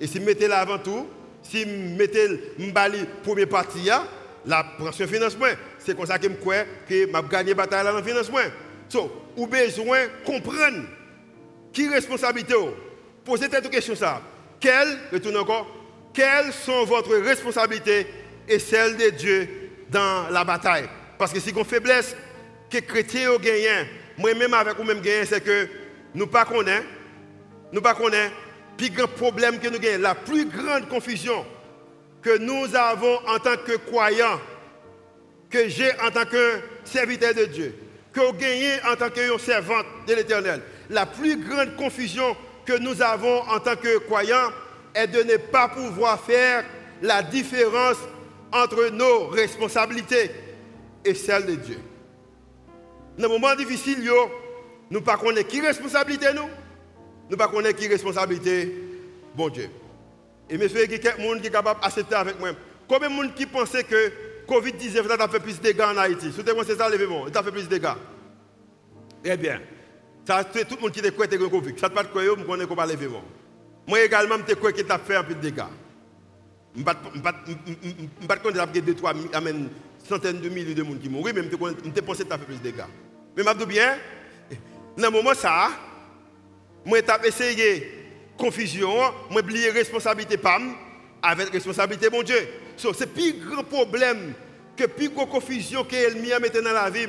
Et 0.00 0.06
si 0.06 0.20
mettez-le 0.20 0.54
avant 0.54 0.78
tout, 0.78 1.04
si 1.42 1.66
mettez 1.66 2.28
le 2.28 3.22
premier 3.24 3.46
partie, 3.46 3.88
la 4.46 4.62
pression 4.78 5.08
financement, 5.08 5.48
c'est 5.80 5.96
comme 5.96 6.06
ça 6.06 6.16
que 6.16 6.28
je 6.28 6.34
crois 6.34 6.62
que 6.88 6.94
je 6.94 7.28
gagné 7.28 7.50
la 7.50 7.56
bataille 7.56 7.84
dans 7.84 7.96
le 7.96 8.04
financement. 8.04 8.38
So, 8.88 9.10
vous 9.36 9.48
besoin 9.48 10.04
de 10.04 10.10
comprendre 10.24 10.84
qui 11.72 11.88
responsabilité. 11.88 12.54
Posez 13.24 13.48
cette 13.50 13.68
question 13.68 13.96
ça. 13.96 14.22
Quelles, 14.60 14.96
retourne 15.12 15.38
encore, 15.38 15.66
quelles 16.14 16.52
sont 16.52 16.84
votre 16.84 17.16
responsabilités 17.16 18.06
et 18.48 18.60
celles 18.60 18.96
de 18.96 19.10
Dieu 19.10 19.59
dans 19.90 20.28
la 20.30 20.44
bataille 20.44 20.88
Parce 21.18 21.32
que 21.32 21.40
si 21.40 21.52
vous 21.52 21.64
faiblesse 21.64 22.16
que 22.70 22.76
les 22.76 22.82
chrétiens 22.82 23.32
ont 23.32 23.38
gagné, 23.38 23.68
moi-même 24.16 24.54
avec 24.54 24.76
vous-même 24.76 25.00
gagné, 25.00 25.24
c'est 25.26 25.42
que 25.42 25.68
nous 26.14 26.26
ne 26.26 26.30
connaissons 26.30 26.84
nous 27.72 27.80
ne 27.80 27.92
connaissons 27.92 28.32
plus 28.76 28.90
grand 28.90 29.08
problème 29.08 29.58
que 29.58 29.68
nous 29.68 29.76
avons, 29.76 30.02
la 30.02 30.14
plus 30.14 30.46
grande 30.46 30.88
confusion 30.88 31.44
que 32.22 32.38
nous 32.38 32.74
avons 32.74 33.16
en 33.26 33.38
tant 33.38 33.56
que 33.56 33.76
croyants, 33.76 34.40
que 35.50 35.68
j'ai 35.68 35.90
en 36.00 36.10
tant 36.10 36.24
que 36.24 36.60
serviteur 36.84 37.34
de 37.34 37.44
Dieu, 37.44 37.74
que 38.12 38.20
vous 38.20 38.32
gagnez 38.32 38.74
en 38.90 38.96
tant 38.96 39.10
que 39.10 39.38
servante 39.38 39.86
de 40.06 40.14
l'Éternel. 40.14 40.62
La 40.88 41.06
plus 41.06 41.36
grande 41.36 41.76
confusion 41.76 42.36
que 42.64 42.78
nous 42.78 43.00
avons 43.02 43.40
en 43.48 43.60
tant 43.60 43.76
que 43.76 43.98
croyants 43.98 44.50
est 44.94 45.06
de 45.06 45.22
ne 45.22 45.36
pas 45.36 45.68
pouvoir 45.68 46.20
faire 46.20 46.64
la 47.02 47.22
différence 47.22 47.96
entre 48.52 48.90
nos 48.90 49.28
responsabilités 49.28 50.30
et 51.04 51.14
celles 51.14 51.46
de 51.46 51.54
Dieu. 51.54 51.78
Dans 53.18 53.28
les 53.28 53.32
moments 53.32 53.54
difficiles, 53.54 53.98
nous 54.90 55.00
ne 55.00 55.04
connaissons 55.04 55.34
pas 55.34 55.42
qui 55.44 55.60
responsabilité 55.60 56.26
nous 56.34 56.48
nous 57.30 57.36
ne 57.36 57.42
connaissons 57.44 57.62
pas 57.62 57.72
qui 57.72 57.88
responsabilité, 57.88 58.74
bon 59.36 59.48
Dieu. 59.48 59.70
Et 60.48 60.58
monsieur, 60.58 60.84
il 60.84 60.90
y 60.90 60.94
a 60.94 60.98
quelqu'un 60.98 61.38
qui 61.38 61.46
est 61.46 61.50
capable 61.50 61.80
d'accepter 61.80 62.16
avec 62.16 62.40
moi. 62.40 62.50
Combien 62.88 63.08
de 63.08 63.14
monde 63.14 63.34
qui 63.34 63.46
pensait 63.46 63.84
que 63.84 64.12
Covid-19 64.48 65.08
a 65.08 65.28
fait 65.28 65.38
plus 65.38 65.58
de 65.58 65.62
dégâts 65.62 65.82
en 65.82 65.96
Haïti? 65.96 66.32
Si 66.32 66.40
c'est 66.66 66.76
ça, 66.76 66.88
levez-moi, 66.88 67.26
il 67.28 67.38
a 67.38 67.42
fait 67.42 67.52
plus 67.52 67.68
de 67.68 67.68
dégâts. 67.68 67.94
Eh 69.24 69.36
bien, 69.36 69.60
ça, 70.26 70.42
tout 70.42 70.74
le 70.74 70.80
monde 70.80 70.90
qui 70.90 70.98
est 70.98 71.12
croit 71.12 71.28
que 71.28 71.36
Covid. 71.36 71.74
Ça 71.78 71.88
ne 71.88 71.94
pas 71.94 72.02
quoi, 72.04 72.24
je 72.24 72.30
ne 72.30 72.44
connais 72.44 72.66
pas 72.66 72.86
lever 72.86 73.06
moi. 73.06 73.22
également, 73.98 74.36
je 74.46 74.54
crois 74.54 74.72
qu'il 74.72 74.90
a 74.90 74.98
fait 74.98 75.14
un 75.14 75.22
peu 75.22 75.34
de 75.34 75.40
dégâts. 75.40 75.62
Je 76.74 76.80
ne 76.80 76.86
sais 76.86 76.94
pas 78.26 78.50
y 78.54 78.58
a 78.58 78.66
deux, 78.66 78.94
trois 78.94 79.12
centaines 80.08 80.40
de 80.40 80.48
milliers 80.48 80.74
de 80.74 80.82
monde 80.82 81.00
qui 81.00 81.08
mourent, 81.08 81.28
mais 81.34 81.42
je 81.42 82.00
pensé 82.00 82.24
que 82.24 82.28
tu 82.28 82.32
as 82.34 82.38
fait 82.38 82.44
plus 82.44 82.56
de 82.56 82.62
dégâts. 82.62 82.84
Mais 83.36 83.42
je 83.42 83.58
dis 83.58 83.66
bien, 83.66 83.96
dans 84.96 85.06
le 85.06 85.10
moment 85.10 85.34
ça, 85.34 85.70
moi, 86.84 86.98
j'ai 87.06 87.28
essayé 87.28 87.92
confusion, 88.38 88.94
moi, 89.30 89.42
oublié 89.42 89.70
responsabilité 89.70 90.36
PAM 90.36 90.74
avec 91.22 91.50
responsabilité 91.50 92.08
mon 92.10 92.22
Dieu. 92.22 92.38
So, 92.76 92.92
c'est 92.94 93.06
le 93.06 93.10
plus 93.12 93.32
grand 93.34 93.64
problème 93.64 94.32
que 94.76 94.84
plus 94.84 95.10
grande 95.10 95.28
confusion 95.28 95.84
qu'elle 95.84 96.16
met 96.20 96.30
dans 96.48 96.72
la 96.72 96.88
vie. 96.88 97.06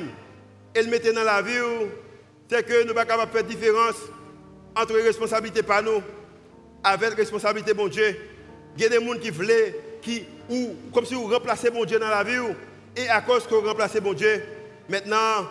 Elle 0.74 0.88
met 0.88 0.98
dans 0.98 1.24
la 1.24 1.40
vie, 1.40 1.58
c'est 2.50 2.66
que 2.66 2.72
nous 2.72 2.82
ne 2.82 2.86
sommes 2.88 2.94
pas 2.94 3.06
capables 3.06 3.32
de 3.32 3.36
faire 3.38 3.46
différence 3.46 3.96
entre 4.76 4.94
responsabilité 4.94 5.62
par 5.62 5.82
nous 5.82 6.02
avec 6.84 7.14
responsabilité 7.14 7.72
mon 7.72 7.88
Dieu. 7.88 8.16
Il 8.76 8.82
y 8.82 8.86
a 8.86 8.88
des 8.88 9.04
gens 9.04 9.18
qui 9.20 9.30
veulent, 9.30 9.74
qui, 10.00 10.24
ou, 10.48 10.74
comme 10.92 11.04
si 11.04 11.14
vous 11.14 11.26
remplacez 11.26 11.70
mon 11.70 11.84
Dieu 11.84 11.98
dans 11.98 12.08
la 12.08 12.24
vie, 12.24 12.38
et 12.96 13.08
à 13.08 13.20
cause 13.20 13.46
que 13.46 13.54
vous 13.54 13.66
remplacez 13.66 14.00
mon 14.00 14.12
Dieu, 14.12 14.42
maintenant, 14.88 15.46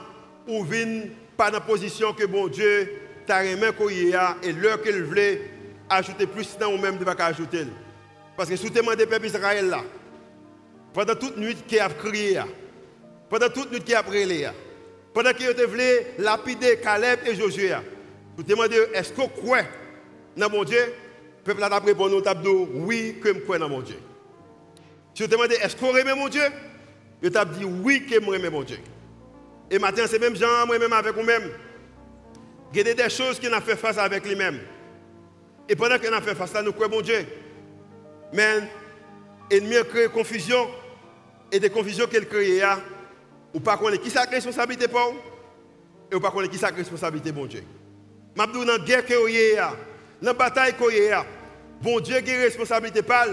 vous 0.48 0.64
venez 0.64 1.12
pas 1.38 1.50
dans 1.50 1.60
la 1.60 1.62
position 1.62 2.14
que 2.14 2.26
bon 2.26 2.48
Dieu 2.48 2.92
t'a 3.26 3.40
remis 3.40 4.14
et 4.44 4.52
l'heure 4.52 4.82
qu'il 4.82 5.04
voulait 5.04 5.42
ajouter 5.90 6.26
plus 6.26 6.58
dans 6.60 6.72
vous-même 6.72 6.98
de 6.98 7.04
pas 7.04 7.16
ajouter. 7.26 7.66
Parce 8.36 8.50
que 8.50 8.56
sous 8.56 8.70
témoin 8.70 8.96
des 8.96 9.06
peuple 9.06 9.28
Israël 9.28 9.70
là, 9.70 9.84
pendant 10.94 11.16
toute 11.16 11.38
nuit 11.38 11.58
qui 11.68 11.80
a 11.80 11.90
crié, 11.90 12.42
pendant 13.30 13.50
toute 13.50 13.72
nuit 13.72 13.82
qui 13.82 13.94
a 13.94 14.04
prié, 14.04 14.48
pendant 15.14 15.32
qu'il 15.34 15.48
voulait 15.66 16.14
lapider 16.18 16.78
Caleb 16.78 17.20
et 17.26 17.36
Josué, 17.36 17.74
vous 18.36 18.44
demandez 18.44 18.78
est-ce 18.94 19.14
vous 19.14 19.28
croyez 19.28 19.66
dans 20.38 20.50
mon 20.50 20.64
Dieu? 20.64 20.94
Le 21.46 21.54
peuple 21.54 21.64
a 21.64 21.80
répondu 21.80 22.16
oui, 22.74 23.18
que 23.22 23.34
je 23.34 23.40
crois 23.40 23.58
dans 23.58 23.70
mon 23.70 23.82
Dieu. 23.82 23.98
Si 25.14 25.24
vous 25.24 25.30
demandez 25.30 25.56
est-ce 25.56 25.76
vous 25.76 25.98
aimez 25.98 26.14
mon 26.14 26.30
Dieu? 26.30 26.44
Je 27.22 27.30
t'ai 27.30 27.46
dit 27.58 27.66
oui, 27.66 28.06
que 28.06 28.14
je 28.14 28.34
aime 28.34 28.50
mon 28.52 28.64
Dieu. 28.64 28.78
Et 29.70 29.80
maintenant, 29.80 30.04
c'est 30.08 30.20
même 30.20 30.36
Jean, 30.36 30.68
moi-même 30.68 30.94
avec 30.94 31.16
vous-même. 31.16 31.50
Il 32.74 32.88
y 32.88 32.90
a 32.90 32.94
des 32.94 33.10
choses 33.10 33.40
qu'il 33.40 33.54
a 33.54 33.62
fait 33.62 33.76
face 33.76 33.98
avec 33.98 34.26
lui-même. 34.26 34.60
Et 35.68 35.76
pendant 35.76 35.98
qu'il 35.98 36.14
a 36.14 36.22
fait 36.22 36.36
face 36.36 36.56
à 36.56 36.62
nous, 36.62 36.74
croyons 36.74 36.96
mon 36.96 37.02
Dieu. 37.02 37.26
Mais 38.34 38.62
l'ennemi 39.50 39.78
a 39.78 39.84
créé 39.84 40.08
confusion. 40.10 40.68
Et 41.52 41.60
des 41.60 41.70
confusions 41.70 42.08
qu'il 42.08 42.28
crée, 42.28 42.62
ou 43.54 43.60
pas 43.60 43.78
qu'on 43.78 43.92
qui 43.92 44.10
sa 44.10 44.24
responsabilité 44.24 44.88
pour 44.88 45.14
et 46.10 46.16
ou 46.16 46.20
pas 46.20 46.32
qu'on 46.32 46.48
qui 46.48 46.58
sa 46.58 46.68
responsabilité 46.68 47.32
bon 47.32 47.46
Dieu. 47.46 47.64
Je 48.38 48.42
dans 48.42 48.64
la 48.64 48.78
guerre 48.80 49.06
que 49.06 49.14
vous 49.14 49.58
dans 49.58 49.91
la 50.22 50.34
bataille 50.34 50.74
vous 50.74 51.24
bon 51.82 52.00
Dieu 52.00 52.20
qui 52.22 52.36
responsabilité 52.36 53.02
par 53.02 53.28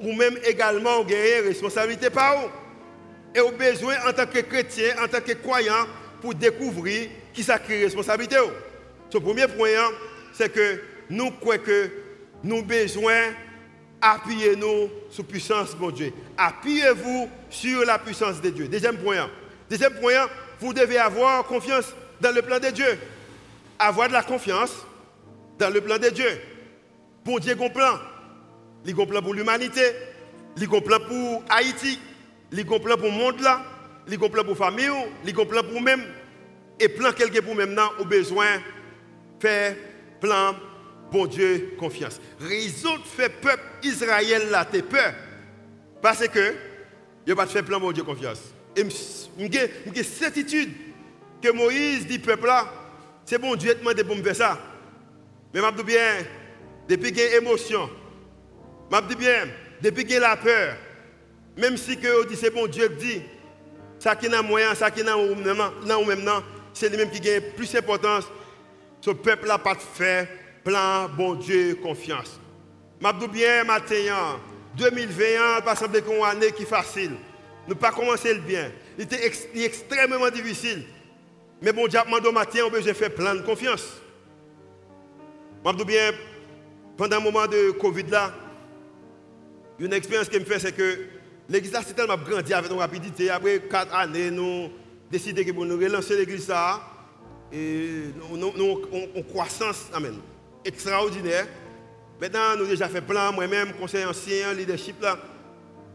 ou 0.00 0.12
même 0.12 0.36
également 0.44 1.00
avez 1.00 1.40
responsabilité 1.40 2.10
par. 2.10 2.36
Et 3.34 3.38
avez 3.38 3.52
besoin 3.52 3.94
en 4.06 4.12
tant 4.12 4.26
que 4.26 4.40
chrétien, 4.40 4.94
en 5.02 5.08
tant 5.08 5.20
que 5.20 5.32
croyant, 5.32 5.86
pour 6.20 6.34
découvrir 6.34 7.08
qui 7.32 7.42
sa 7.42 7.56
responsabilité. 7.56 8.36
Le 9.12 9.20
premier 9.20 9.46
point, 9.46 9.70
hein, 9.78 9.90
c'est 10.32 10.52
que 10.52 10.80
nous 11.08 11.30
croyons 11.30 11.62
que 11.62 11.90
nous 12.44 12.58
avons 12.58 12.66
besoin 12.66 13.32
appuyez-nous 14.02 14.90
sur 15.10 15.22
la 15.22 15.28
puissance 15.28 15.78
de 15.78 15.90
Dieu. 15.92 16.12
Appuyez-vous 16.36 17.28
sur 17.48 17.84
la 17.84 17.98
puissance 17.98 18.40
de 18.40 18.50
Dieu. 18.50 18.68
Deuxième 18.68 18.98
point. 18.98 19.30
Deuxième 19.70 19.94
point, 19.94 20.28
vous 20.60 20.74
devez 20.74 20.98
avoir 20.98 21.44
confiance 21.44 21.94
dans 22.20 22.34
le 22.34 22.42
plan 22.42 22.58
de 22.58 22.68
Dieu. 22.68 22.98
Avoir 23.78 24.08
de 24.08 24.12
la 24.12 24.22
confiance 24.22 24.72
dans 25.58 25.70
le 25.70 25.80
plan 25.80 25.98
de 25.98 26.08
Dieu. 26.08 26.40
Pour 27.24 27.40
Dieu, 27.40 27.56
il 27.58 27.72
plan. 27.72 27.98
Il 28.84 28.94
plan 28.94 29.22
pour 29.22 29.34
l'humanité. 29.34 29.82
Il 30.56 30.68
plan 30.68 30.80
pour 30.80 31.44
Haïti. 31.48 31.98
Il 32.52 32.64
plan 32.64 32.78
pour 32.78 32.96
le 32.98 33.10
monde 33.10 33.40
là. 33.40 33.62
Il 34.08 34.18
plan 34.18 34.28
pour 34.28 34.46
la 34.46 34.54
famille. 34.54 34.90
Il 35.24 35.34
plan 35.34 35.62
pour 35.62 35.72
nous-mêmes. 35.72 36.04
Et 36.80 36.88
plan 36.88 37.12
quelqu'un 37.12 37.42
pour 37.42 37.54
maintenant, 37.54 37.90
au 38.00 38.04
besoin 38.04 38.46
faire 39.38 39.76
plan 40.20 40.54
bon 41.10 41.26
Dieu 41.26 41.74
confiance. 41.78 42.20
Raison 42.40 42.96
de 42.96 43.02
faire 43.02 43.30
peuple 43.40 43.62
Israël 43.82 44.48
là, 44.50 44.64
t'es 44.64 44.82
peur. 44.82 45.14
Parce 46.00 46.26
que, 46.26 46.54
il 47.26 47.34
pas 47.34 47.46
fait 47.46 47.62
plan 47.62 47.78
bon 47.78 47.92
Dieu 47.92 48.02
confiance. 48.02 48.40
Et 48.74 48.84
j'ai 49.94 50.02
certitude 50.02 50.70
que 51.40 51.52
Moïse 51.52 52.06
dit 52.06 52.18
peuple 52.18 52.46
là, 52.46 52.72
c'est 53.24 53.38
bon 53.38 53.54
Dieu 53.54 53.74
demandé 53.74 54.02
pour 54.02 54.16
me 54.16 54.22
faire 54.22 54.36
ça. 54.36 54.58
Mais 55.52 55.60
je 55.60 55.76
dis 55.76 55.84
bien, 55.84 56.16
depuis 56.88 57.12
qu'il 57.12 57.22
y 57.22 57.34
a 57.34 57.36
émotion, 57.36 57.88
je 58.90 59.00
dis 59.08 59.16
bien, 59.16 59.48
depuis 59.80 60.04
qu'il 60.04 60.14
y 60.14 60.16
a 60.16 60.20
la 60.20 60.36
peur, 60.36 60.76
même 61.56 61.76
si 61.76 61.98
que 61.98 62.26
dit 62.26 62.36
c'est 62.36 62.50
bon 62.50 62.66
Dieu 62.66 62.88
dit, 62.88 63.22
ça 63.98 64.16
qui 64.16 64.28
n'a 64.28 64.42
moyen, 64.42 64.74
ça 64.74 64.90
qui 64.90 65.04
n'a 65.04 65.16
même, 65.16 66.28
c'est 66.72 66.88
lui-même 66.88 67.10
qui 67.10 67.20
gagne 67.20 67.40
plus 67.56 67.70
d'importance. 67.72 68.24
Ce 69.00 69.10
peuple 69.10 69.46
là 69.46 69.58
pas 69.58 69.74
fait 69.74 70.28
plan, 70.64 71.08
bon 71.08 71.34
Dieu, 71.34 71.76
confiance. 71.82 72.40
Je 73.00 73.26
bien, 73.26 73.64
matin, 73.64 74.40
2021, 74.76 75.60
pas 75.60 75.76
semblé 75.76 76.00
une 76.00 76.24
année 76.24 76.52
qui 76.52 76.62
est 76.62 76.66
facile. 76.66 77.12
Nous 77.68 77.76
pas 77.76 77.90
commencé 77.90 78.32
le 78.32 78.40
bien. 78.40 78.70
Il 78.98 79.04
était 79.04 79.26
extrêmement 79.54 80.30
difficile. 80.30 80.84
Mais 81.60 81.72
bon 81.72 81.86
Dieu, 81.86 82.00
matin, 82.32 82.60
on 82.66 82.70
besoin 82.70 82.94
faire 82.94 83.14
plein 83.14 83.34
de 83.34 83.42
confiance. 83.42 84.01
Je 85.64 85.84
bien, 85.84 86.12
pendant 86.96 87.18
le 87.18 87.22
moment 87.22 87.46
de 87.46 87.70
Covid 87.72 88.04
là, 88.10 88.32
une 89.78 89.92
expérience 89.92 90.28
qui 90.28 90.38
me 90.38 90.44
fait, 90.44 90.58
c'est 90.58 90.72
que 90.72 90.98
l'église 91.48 91.74
a 91.74 91.82
tellement 91.82 92.16
grandi 92.16 92.52
avec 92.52 92.70
une 92.70 92.78
rapidité. 92.78 93.30
Après 93.30 93.60
quatre 93.60 93.94
années, 93.94 94.30
nous 94.30 94.70
décidé 95.10 95.44
que 95.44 95.52
nous 95.52 95.76
relancer 95.76 96.16
l'église. 96.16 96.52
Et 97.52 98.06
nous, 98.32 98.82
en 99.16 99.22
croissance. 99.22 99.88
Amen 99.92 100.14
extraordinaire. 100.64 101.46
Maintenant, 102.20 102.54
nous 102.54 102.62
avons 102.62 102.70
déjà 102.70 102.88
fait 102.88 103.00
plan, 103.00 103.32
moi-même, 103.32 103.72
conseil 103.74 104.04
ancien, 104.04 104.52
leadership 104.54 105.00
là. 105.02 105.18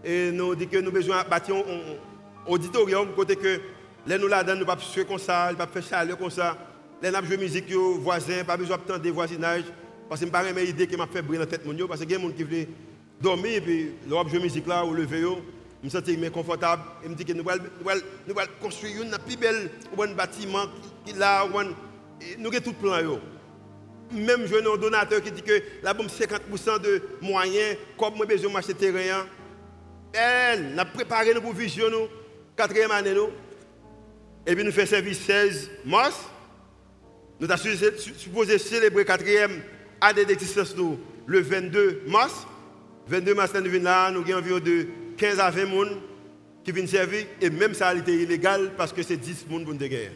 Et 0.03 0.31
nous 0.31 0.55
dit 0.55 0.67
que 0.67 0.77
nous 0.77 0.87
avons 0.87 0.91
besoin 0.91 1.23
de 1.23 1.29
bâtir 1.29 1.55
un 1.55 2.51
auditorium, 2.51 3.13
côté 3.15 3.35
que 3.35 3.61
les 4.05 4.17
nous 4.17 4.27
là-dedans, 4.27 4.53
nous 4.53 4.59
ne 4.59 4.65
pouvons 4.65 4.77
pas 4.77 4.93
jouer 4.93 5.05
comme 5.05 5.17
ça, 5.17 5.45
nous 5.51 5.57
ne 5.57 5.65
pouvons 5.65 5.73
pas 5.73 5.81
faire 5.81 6.17
comme 6.17 6.29
ça. 6.29 6.57
Les 7.01 7.11
nous 7.11 7.25
jouer 7.25 7.37
musique, 7.37 7.71
voisins, 7.71 8.43
pas 8.45 8.57
besoin 8.57 8.77
de 8.77 8.97
des 8.97 9.11
voisinages. 9.11 9.65
Parce 10.09 10.21
que 10.21 10.27
je 10.27 10.31
n'ai 10.31 10.53
pas 10.53 10.61
idée 10.63 10.87
qui 10.87 10.95
m'a 10.95 11.07
fait 11.07 11.21
briller 11.21 11.39
la 11.39 11.45
tête, 11.45 11.61
parce 11.63 11.99
qu'il 12.01 12.11
y 12.11 12.15
a 12.15 12.17
des 12.17 12.23
gens 12.23 12.31
qui 12.31 12.43
veulent 12.43 12.67
dormir, 13.21 13.57
et 13.57 13.61
puis, 13.61 13.91
leur 14.07 14.27
jouer 14.27 14.39
musique 14.39 14.65
là, 14.65 14.85
ou 14.85 14.93
lever, 14.93 15.21
je 15.83 15.85
me 15.85 15.89
sens 15.89 16.31
confortable. 16.31 16.83
Et 17.03 17.09
me 17.09 17.15
dit 17.15 17.25
que 17.25 17.33
nous 17.33 17.47
allons 17.47 18.51
construire 18.61 19.01
un 19.13 19.19
plus 19.19 19.37
bel 19.37 19.69
bâtiment 20.15 20.65
nous 21.13 21.21
avons 21.21 22.61
tout 22.63 22.73
plan. 22.73 23.19
Même 24.11 24.47
je 24.47 24.55
un 24.55 24.77
donateur 24.77 25.21
qui 25.21 25.31
dit 25.31 25.41
que 25.41 25.61
la 25.83 25.93
bombe 25.93 26.07
50% 26.07 26.81
de 26.81 27.01
moyens, 27.21 27.77
comme 27.97 28.15
moi 28.15 28.25
besoin 28.25 28.61
de 28.61 28.71
terrain. 28.71 29.25
Elle, 30.13 30.73
n'a 30.73 30.85
préparé 30.85 31.33
nous 31.33 31.41
pour 31.41 31.53
vision 31.53 31.89
nous, 31.89 32.07
quatrième 32.55 32.91
année 32.91 33.13
nous. 33.13 33.29
Et 34.45 34.55
puis 34.55 34.63
nous 34.63 34.71
faisons 34.71 34.91
service 34.91 35.19
16 35.19 35.69
mars. 35.85 36.29
Nous 37.39 37.51
avons 37.51 37.97
supposé 38.17 38.57
célébrer 38.57 39.05
quatrième 39.05 39.61
année 40.01 40.25
d'existence 40.25 40.75
le 41.25 41.39
22 41.41 42.03
mars. 42.07 42.47
22 43.07 43.35
mars, 43.35 43.53
nous 43.53 43.69
venons 43.69 43.83
là, 43.83 44.11
nous 44.11 44.21
avons 44.21 44.37
environ 44.37 44.59
de 44.59 44.87
15 45.17 45.39
à 45.39 45.49
20 45.49 45.65
personnes 45.65 45.97
qui 46.63 46.71
viennent 46.71 46.87
servir. 46.87 47.25
Et 47.41 47.49
même 47.49 47.73
ça 47.73 47.89
a 47.89 47.95
été 47.95 48.13
illégal 48.13 48.71
parce 48.75 48.91
que 48.91 49.03
c'est 49.03 49.17
10 49.17 49.43
personnes 49.43 49.65
pour 49.65 49.73
nous 49.73 49.79
guerre. 49.79 50.11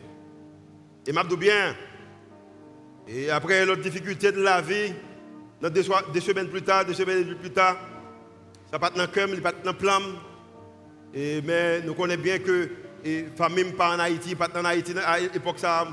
Et 1.08 1.12
je 1.12 1.36
bien, 1.36 1.76
et 3.08 3.30
après 3.30 3.66
l'autre 3.66 3.82
difficulté 3.82 4.32
de 4.32 4.42
la 4.42 4.62
vie, 4.62 4.94
deux, 5.62 5.84
semaines 6.22 6.48
plus 6.48 6.62
tard, 6.62 6.86
deux 6.86 6.94
semaines 6.94 7.36
plus 7.36 7.50
tard, 7.50 7.78
ça 8.72 8.80
pas 8.80 8.90
dans 8.90 9.02
le 9.02 9.08
cœur, 9.08 9.28
pas 9.42 9.52
dans 9.52 9.72
le 9.72 11.42
mais 11.46 11.82
nous 11.82 11.94
connaissons 11.94 12.22
bien 12.22 12.40
que 12.40 12.70
les 13.04 13.26
familles 13.36 13.74
pas 13.74 13.96
en 13.96 14.00
Haïti, 14.00 14.36
pas 14.36 14.50
en 14.56 14.66
Haïti, 14.66 14.94
à 15.04 15.20
l'époque 15.20 15.60
ça, 15.60 15.88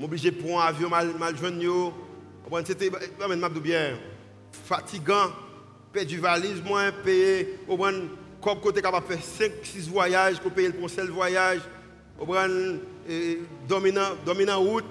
m'obligé 0.00 0.30
de 0.30 0.36
prendre 0.36 0.60
un 0.62 0.66
avion 0.66 0.88
mal, 0.88 1.14
mal 1.18 1.36
joindre. 1.36 1.92
C'était 2.64 2.90
bien 3.60 3.98
fatigant, 4.64 5.30
payer 5.92 6.06
du 6.06 6.18
valise, 6.18 6.62
moins 6.64 6.90
payer, 6.90 7.60
au 7.68 7.76
comme 7.76 8.60
côté 8.60 8.82
capable 8.82 9.06
de 9.06 9.12
faire 9.14 9.22
5 9.24 9.52
6 9.62 9.88
voyages 9.88 10.40
pour 10.40 10.50
payer 10.50 10.68
le 10.68 10.74
conseil 10.74 11.06
de 11.06 11.12
voyage, 11.12 11.60
au 12.18 12.26
dominant 13.68 14.16
dominant 14.24 14.60
route 14.60 14.84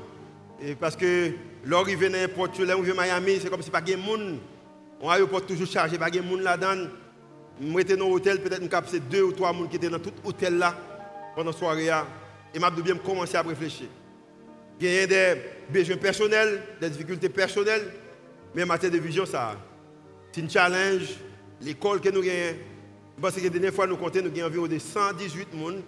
et 0.62 0.76
parce 0.76 0.96
que 0.96 1.34
L'arrivée 1.66 2.10
dans 2.10 2.14
l'aéroport, 2.14 2.48
l'arrivée 2.60 2.92
à 2.98 3.20
Miami, 3.20 3.40
c'est 3.42 3.50
comme 3.50 3.62
si 3.62 3.70
pas 3.70 3.82
de 3.82 3.96
monde. 3.96 4.38
On 5.02 5.10
aéroport 5.10 5.46
toujours 5.46 5.68
chargé, 5.68 5.98
pas 5.98 6.10
de 6.10 6.22
monde 6.22 6.42
là-dedans. 6.42 6.88
Je 7.62 7.66
suis 7.66 7.98
dans 7.98 8.08
l'hôtel, 8.08 8.42
peut-être 8.42 8.68
que 8.68 8.90
c'est 8.90 9.10
deux 9.10 9.24
ou 9.24 9.32
trois 9.34 9.52
personnes 9.52 9.70
qui 9.70 9.76
étaient 9.76 9.90
dans 9.90 10.00
tout 10.00 10.14
l'hôtel 10.24 10.58
là 10.58 10.74
pendant 11.36 11.52
la 11.52 11.58
soirée. 11.58 11.88
Et 12.54 12.60
je 12.60 12.82
bien 12.82 12.96
commencer 12.96 13.36
à 13.36 13.42
réfléchir. 13.42 13.88
Il 14.80 14.92
y 14.92 15.00
a 15.00 15.08
des 15.08 15.42
besoins 15.70 15.98
personnels, 15.98 16.62
des 16.80 16.90
difficultés 16.90 17.30
personnelles, 17.30 17.94
mais 18.56 18.64
en 18.64 18.68
matière 18.68 18.92
de 18.92 18.98
vision, 18.98 19.26
ça, 19.26 19.56
c'est 20.32 20.44
un 20.44 20.50
challenge. 20.50 21.16
L'école 21.62 22.00
que 22.00 22.10
nous 22.10 22.22
avons, 22.22 22.58
parce 23.22 23.36
que 23.36 23.42
la 23.42 23.50
dernière 23.50 23.74
fois, 23.74 23.86
nous 23.86 23.98
comptons, 23.98 24.22
nous 24.22 24.30
avons 24.30 24.48
environ 24.48 24.68
de 24.68 24.80
118 24.80 25.54
personnes 25.54 25.82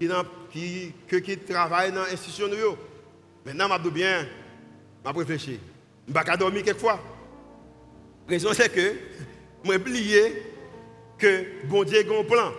qui, 0.00 0.08
qui, 1.08 1.22
qui, 1.22 1.38
travaillent 1.38 1.92
dans 1.92 2.02
l'institution. 2.02 2.48
Maintenant, 3.44 3.68
je 3.84 3.90
bien 3.90 4.26
je 5.04 5.18
réfléchi. 5.18 5.58
Je 6.06 6.12
ne 6.12 6.14
pas 6.14 6.36
dormir 6.36 6.62
quelquefois. 6.62 7.00
La 8.26 8.34
raison 8.34 8.50
c'est 8.52 8.72
que 8.72 8.94
je 9.64 9.74
oublié 9.74 10.42
que 11.18 11.66
bon 11.66 11.84
Dieu 11.84 11.98
a 11.98 12.20
un 12.20 12.24
plan. 12.24 12.52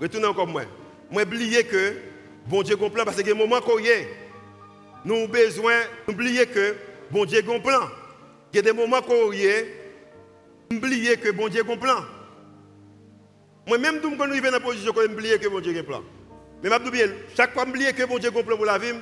Retournez 0.00 0.26
encore 0.26 0.46
moi. 0.46 0.62
Je 1.10 1.22
oublié 1.22 1.64
que 1.64 1.94
bon 2.46 2.62
Dieu 2.62 2.76
a 2.80 2.84
un 2.84 2.90
plan 2.90 3.04
parce 3.04 3.22
que 3.22 3.30
un 3.30 3.34
moment 3.34 3.60
qu'on 3.60 3.78
y 3.78 3.88
est, 3.88 4.08
nous 5.04 5.14
avons 5.14 5.28
besoin 5.28 5.80
d'oublier 6.06 6.46
que 6.46 6.76
bon 7.10 7.24
Dieu 7.24 7.42
a 7.46 7.54
un 7.54 7.60
plan. 7.60 7.88
Il 8.52 8.56
y 8.56 8.58
a 8.58 8.62
des 8.62 8.72
moments 8.72 9.02
y 9.32 9.44
est, 9.44 9.66
oublier 10.72 11.16
que 11.16 11.30
bon 11.30 11.48
Dieu 11.48 11.62
a 11.66 11.72
un 11.72 11.76
plan. 11.76 12.04
Moi-même, 13.66 14.00
quand 14.00 14.10
nous 14.10 14.22
arrivons 14.22 14.46
dans 14.46 14.52
la 14.52 14.60
position, 14.60 14.92
je 14.94 15.12
oublier 15.12 15.38
que 15.38 15.48
bon 15.48 15.60
Dieu 15.60 15.76
a 15.76 15.80
un 15.80 15.82
plan. 15.82 16.02
Mais 16.62 16.70
je 16.70 16.90
bien, 16.90 17.08
chaque 17.36 17.52
fois 17.52 17.64
que 17.64 17.92
que 17.92 18.04
bon 18.06 18.18
Dieu 18.18 18.30
a 18.34 18.38
un 18.38 18.42
plan 18.42 18.56
pour 18.56 18.66
la 18.66 18.78
vie, 18.78 18.94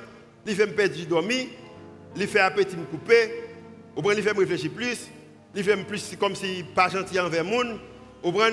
il 0.47 0.55
fait 0.55 0.67
me 0.67 0.73
perdre 0.73 0.95
dormir, 1.07 1.47
il 2.17 2.27
fait 2.27 2.41
appétit 2.41 2.77
me 2.77 2.85
couper, 2.85 3.45
ou 3.97 4.03
bien 4.03 4.13
il 4.15 4.23
fait 4.23 4.35
me 4.35 4.41
réfléchir 4.41 4.71
plus, 4.71 5.09
il 5.55 5.65
fait 5.65 5.77
plus 5.77 6.17
comme 6.19 6.35
si 6.35 6.65
pas 6.75 6.89
gentil 6.89 7.21
envers 7.21 7.45
le 7.45 7.51
monde, 7.51 7.79
bien 8.33 8.51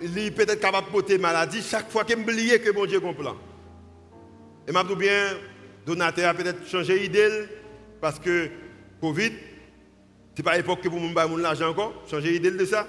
il 0.00 0.32
peut-être 0.32 0.60
capable 0.60 0.86
de 0.86 0.92
porter 0.92 1.18
maladie 1.18 1.62
chaque 1.62 1.90
fois 1.90 2.04
que 2.04 2.12
je 2.12 2.18
oublier 2.18 2.60
que 2.60 2.70
bon 2.70 2.86
Dieu 2.86 3.00
a 3.04 3.08
un 3.08 3.12
plan. 3.12 3.36
Et 4.66 4.72
je 4.72 4.94
bien, 4.94 5.36
donateur 5.88 6.28
a 6.28 6.34
peut-être 6.34 6.66
changé 6.66 6.98
d'idée 6.98 7.46
parce 8.00 8.18
que 8.18 8.48
Covid, 9.00 9.32
ce 10.34 10.38
n'est 10.38 10.44
pas 10.44 10.56
l'époque 10.56 10.82
que 10.82 10.88
vous 10.88 11.18
avez 11.18 11.42
l'argent 11.42 11.70
encore, 11.70 12.04
changer 12.08 12.32
d'idée 12.32 12.50
de 12.50 12.64
ça. 12.64 12.86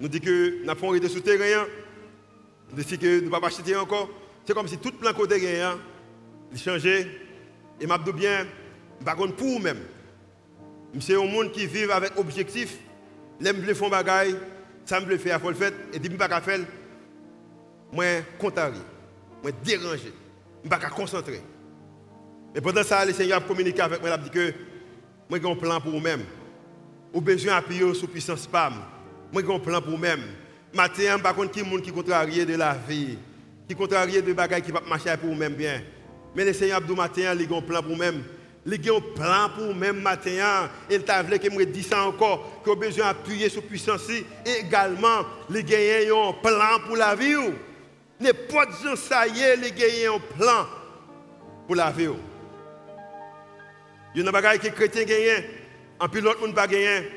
Nous 0.00 0.08
disons 0.08 0.24
que 0.24 0.64
nous 0.64 0.70
avons 0.70 0.94
été 0.94 1.08
souterrain, 1.08 1.66
nous 2.70 2.82
disons 2.82 2.96
que 2.96 3.20
nous 3.20 3.26
ne 3.26 3.30
pas 3.30 3.46
acheter 3.46 3.76
encore. 3.76 4.08
C'est 4.44 4.54
comme 4.54 4.66
si 4.66 4.78
tout 4.78 4.92
plan 4.92 5.12
côté 5.12 5.40
gagnant, 5.40 5.78
il 6.50 6.58
changeait. 6.58 7.06
Et 7.80 7.86
je 7.86 8.04
dis 8.04 8.12
bien, 8.12 8.46
par 9.04 9.16
pour 9.16 9.28
vous-même. 9.36 9.80
C'est 11.00 11.16
un 11.16 11.26
monde 11.26 11.52
qui 11.52 11.66
vit 11.66 11.84
avec 11.90 12.18
objectif. 12.18 12.78
L'aime 13.40 13.62
le 13.64 13.74
font 13.74 13.90
bagaille, 13.90 14.36
ça 14.84 15.00
me 15.00 15.16
faire, 15.18 15.36
il 15.36 15.42
faut 15.42 15.50
le 15.50 15.54
faire. 15.54 15.72
Et 15.92 15.98
dit, 15.98 16.08
je 16.10 16.16
pas 16.16 16.40
faire. 16.40 16.60
Moi, 17.92 18.22
contrarié, 18.38 18.80
moi, 19.42 19.52
dérangé, 19.62 20.12
je 20.64 20.68
ne 20.68 20.70
pas 20.70 20.78
concentrer. 20.88 21.42
Et 22.54 22.60
pendant 22.60 22.82
ça, 22.82 23.04
le 23.04 23.12
Seigneur 23.12 23.38
a 23.38 23.40
communiqué 23.40 23.80
avec 23.80 24.00
moi, 24.00 24.10
il 24.10 24.12
a 24.12 24.18
dit 24.18 24.30
que 24.30 24.52
moi, 25.28 25.38
j'ai 25.42 25.50
un 25.50 25.54
plan 25.54 25.80
pour 25.80 25.92
vous-même. 25.92 26.24
Ou 27.12 27.20
besoin 27.20 27.54
d'appuyer 27.54 27.94
sur 27.94 28.08
puissance 28.08 28.40
spam. 28.40 28.74
Moi, 29.32 29.42
j'ai 29.46 29.54
un 29.54 29.58
plan 29.58 29.80
pour 29.80 29.92
vous-même. 29.92 30.22
Matin, 30.72 31.18
par 31.18 31.34
contre, 31.34 31.52
qui 31.52 31.62
monde 31.62 31.82
qui 31.82 31.92
contrarie 31.92 32.44
de 32.44 32.56
la 32.56 32.74
vie, 32.74 33.18
qui 33.68 33.74
contrarie 33.74 34.22
de 34.22 34.32
bagages 34.32 34.62
qui 34.62 34.72
va 34.72 34.80
marcher 34.80 35.16
pour 35.16 35.30
vous-même 35.30 35.54
bien? 35.54 35.82
Mais 36.34 36.44
le 36.44 36.52
Seigneur 36.52 36.78
Abdou 36.78 36.94
matin, 36.94 37.34
il 37.38 37.52
a 37.52 37.56
un 37.56 37.62
plan 37.62 37.82
pour 37.82 37.92
vous-même. 37.92 38.22
Il 38.66 38.74
a 38.74 38.94
un 38.94 39.00
plan 39.00 39.48
pour 39.54 39.66
vous-même 39.66 40.00
matin. 40.00 40.68
Il 40.90 41.02
t'a 41.02 41.22
voulu 41.22 41.38
que 41.38 41.50
me 41.50 41.64
dise 41.64 41.88
ça 41.88 42.04
encore, 42.04 42.62
que 42.64 42.74
besoin 42.74 43.06
d'appuyer 43.06 43.48
sur 43.48 43.62
puissance 43.62 44.08
et 44.10 44.24
également, 44.60 45.24
il 45.48 45.56
a 45.56 46.28
un 46.28 46.32
plan 46.32 46.86
pour 46.86 46.96
la 46.96 47.14
vie. 47.14 47.34
N'importe 48.20 48.82
gens 48.82 48.96
ça 48.96 49.26
y 49.26 49.40
est, 49.40 49.56
il 49.56 50.06
a 50.06 50.12
un 50.12 50.18
plan 50.18 50.66
pour 51.66 51.76
la 51.76 51.90
vie. 51.90 52.08
Il 54.18 54.24
y 54.24 54.28
a 54.28 54.32
des 54.32 54.32
bagages 54.32 54.58
que 54.58 54.64
les 54.64 54.72
chrétiens 54.72 55.04
gagnent, 55.04 55.44
en 56.00 56.08
plus 56.08 56.20
l'autre 56.20 56.40
monde 56.40 56.52
pas 56.52 56.66
gagné. 56.66 57.08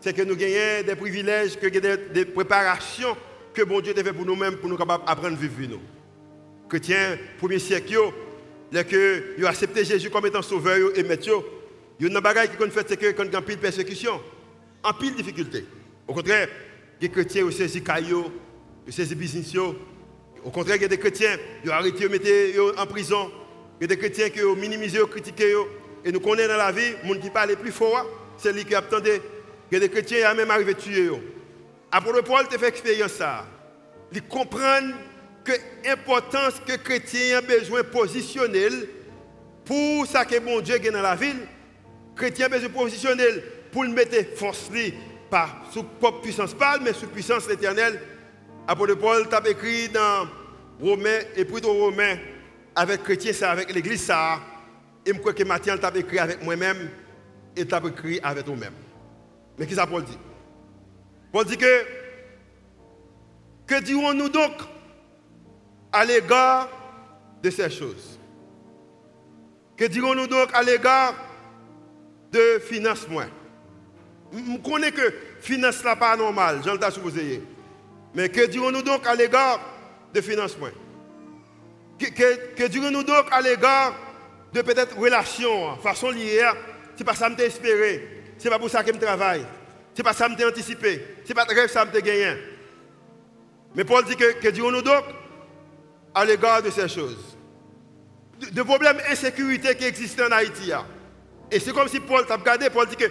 C'est 0.00 0.12
que 0.12 0.22
nous 0.22 0.36
gagnons 0.36 0.86
des 0.86 0.94
privilèges, 0.94 1.58
que 1.58 1.66
des, 1.66 1.96
des 1.96 2.24
préparations 2.24 3.16
que 3.52 3.62
bon 3.62 3.80
Dieu 3.80 3.92
a 3.98 4.04
fait 4.04 4.12
pour 4.12 4.24
nous-mêmes, 4.24 4.58
pour 4.58 4.70
nous 4.70 4.76
capables 4.76 5.04
d'apprendre 5.04 5.36
à 5.36 5.40
vivre 5.40 5.68
nous. 5.68 5.80
Chrétiens, 6.68 7.18
premier 7.38 7.58
siècle, 7.58 7.98
que 8.70 9.34
ils 9.36 9.44
ont 9.44 9.48
accepté 9.48 9.84
Jésus 9.84 10.10
comme 10.10 10.26
étant 10.26 10.42
sauveur 10.42 10.96
et 10.96 11.02
maître, 11.02 11.42
il 11.98 12.06
y 12.06 12.08
a 12.08 12.12
une 12.12 12.20
bagaille 12.20 12.48
qui 12.48 12.70
fait 12.70 12.86
c'est 12.88 12.96
que 12.98 13.10
quand 13.10 13.24
il 13.24 13.32
y 13.32 13.36
a 13.36 13.42
pile 13.42 13.58
persécution, 13.58 14.20
en 14.84 14.92
pile 14.92 15.16
difficulté. 15.16 15.64
Au 16.06 16.14
contraire, 16.14 16.46
les 17.00 17.08
chrétiens 17.08 17.46
ont 17.46 17.50
saisi 17.50 17.82
caillou, 17.82 18.26
ils 18.86 18.90
ont 18.90 18.92
saisi 18.92 19.16
business. 19.16 19.56
Au 19.56 20.50
contraire, 20.50 20.76
il 20.76 20.82
y 20.82 20.84
a 20.84 20.88
des 20.88 20.98
chrétiens, 20.98 21.36
ils 21.64 21.70
ont 21.70 21.72
arrêté, 21.72 22.04
ils 22.54 22.60
ont 22.60 22.78
en 22.78 22.86
prison. 22.86 23.28
Il 23.80 23.82
y 23.82 23.84
a 23.86 23.88
des 23.88 23.98
chrétiens 23.98 24.30
qui 24.30 24.40
ont 24.42 24.54
minimisé, 24.54 25.00
critiqué. 25.10 25.52
Et 26.04 26.12
nous 26.12 26.20
connaissons 26.20 26.48
dans 26.48 26.58
la 26.58 26.70
vie, 26.70 26.94
les 27.02 27.14
gens 27.14 27.20
qui 27.20 27.30
parlent 27.30 27.56
plus 27.56 27.72
fort, 27.72 28.06
c'est 28.36 28.52
lui 28.52 28.64
qui 28.64 28.74
attendait. 28.74 29.22
Il 29.70 29.74
y 29.74 29.76
a 29.78 29.80
des 29.80 29.88
chrétiens 29.88 30.18
qui 30.18 30.26
ont 30.26 30.34
même 30.34 30.50
arrivé 30.50 30.72
à 30.72 30.74
tuer. 30.74 31.10
Apôtre 31.90 32.22
Paul 32.22 32.46
te 32.46 32.58
fait 32.58 32.68
expérience 32.68 33.12
ça. 33.12 33.46
Il 34.12 34.22
comprend 34.22 34.80
que 35.42 35.52
l'importance 35.84 36.60
que 36.66 36.72
les 36.72 36.78
chrétiens 36.78 37.40
ont 37.40 37.46
besoin 37.46 37.80
de 37.80 37.86
positionner 37.86 38.68
pour 39.64 40.06
ça 40.06 40.24
que 40.24 40.38
mon 40.40 40.60
Dieu 40.60 40.74
est 40.74 40.90
dans 40.90 41.00
la 41.00 41.16
ville. 41.16 41.36
Les 41.38 42.16
chrétiens 42.16 42.46
ont 42.46 42.50
besoin 42.50 42.68
de 42.68 42.74
positionner 42.74 43.24
pour 43.72 43.84
mettre 43.84 44.36
force 44.36 44.70
pas 45.30 45.48
sous 45.72 45.82
propre 45.84 46.20
puissance 46.20 46.54
pas, 46.54 46.78
mais 46.78 46.92
sous 46.92 47.06
puissance 47.06 47.48
éternelle. 47.48 48.00
Apôtre 48.68 48.94
Paul 48.94 49.28
t'a 49.28 49.42
écrit 49.48 49.88
dans 49.88 50.28
Romains 50.80 51.20
et 51.34 51.44
plutôt 51.44 51.72
Romains 51.72 52.18
avec 52.76 52.98
les 52.98 53.04
chrétiens, 53.04 53.32
ça, 53.32 53.50
avec 53.52 53.72
l'église 53.72 54.02
ça. 54.02 54.38
Et 55.06 55.12
je 55.12 55.18
crois 55.18 55.32
que 55.32 55.42
Matthieu 55.44 55.78
t'a 55.78 55.92
écrit 55.94 56.18
avec 56.18 56.42
moi-même 56.42 56.90
et 57.56 57.66
t'a 57.66 57.80
écrit 57.86 58.20
avec 58.22 58.46
nous-mêmes. 58.46 58.74
Mais 59.58 59.66
qu'est-ce 59.66 59.80
que 59.80 59.86
Paul 59.88 60.04
dit? 60.04 60.18
Paul 61.32 61.44
dit 61.44 61.56
que 61.56 61.84
que 63.66 63.80
dirons-nous 63.82 64.28
donc 64.28 64.52
à 65.92 66.04
l'égard 66.04 66.68
de 67.42 67.50
ces 67.50 67.70
choses? 67.70 68.18
Que 69.76 69.86
dirons-nous 69.86 70.26
donc 70.26 70.50
à 70.52 70.62
l'égard 70.62 71.14
de 72.30 72.58
financement 72.60 73.22
Je 74.32 74.58
connais 74.58 74.92
que 74.92 75.14
finance 75.40 75.84
n'est 75.84 75.96
pas 75.96 76.16
normal, 76.16 76.60
j'en 76.64 76.76
ai 76.76 76.90
supposé. 76.90 77.42
Mais 78.14 78.28
que 78.28 78.46
dirons-nous 78.46 78.82
donc 78.82 79.06
à 79.06 79.14
l'égard 79.14 79.60
de 80.12 80.20
financement 80.20 80.68
Que, 81.98 82.06
que, 82.06 82.66
dirons-nous 82.68 83.02
donc 83.02 83.26
à 83.30 83.40
l'égard 83.40 83.94
de 84.54 84.62
peut-être 84.62 84.96
relations, 84.96 85.76
façon 85.78 86.10
liée 86.10 86.48
C'est 86.96 87.04
pas 87.04 87.14
ça 87.14 87.28
que 87.28 87.36
je 87.36 87.42
espéré, 87.42 88.22
c'est 88.38 88.48
pas 88.48 88.58
pour 88.58 88.70
ça 88.70 88.84
que 88.84 88.94
je 88.94 88.98
travaille, 88.98 89.44
c'est 89.92 90.04
pas 90.04 90.12
ça 90.12 90.28
que 90.28 90.34
je 90.38 90.46
anticipé, 90.46 91.04
c'est 91.24 91.34
pas 91.34 91.44
rêve 91.44 91.68
ça 91.68 91.84
que 91.84 91.96
je 91.98 92.00
gagné. 92.00 92.36
Mais 93.74 93.84
Paul 93.84 94.04
dit 94.04 94.14
que, 94.14 94.40
que 94.40 94.48
dirons-nous 94.48 94.82
donc 94.82 95.04
à 96.14 96.24
l'égard 96.24 96.62
de 96.62 96.70
ces 96.70 96.88
choses. 96.88 97.36
De, 98.52 98.62
problèmes 98.62 98.98
d'insécurité 98.98 99.74
qui 99.74 99.84
existent 99.84 100.24
en 100.28 100.32
Haïti. 100.32 100.70
Et 101.50 101.58
c'est 101.58 101.72
comme 101.72 101.88
si 101.88 101.98
Paul 101.98 102.24
t'a 102.24 102.36
regardé, 102.36 102.70
Paul 102.70 102.86
dit 102.86 102.96
que, 102.96 103.10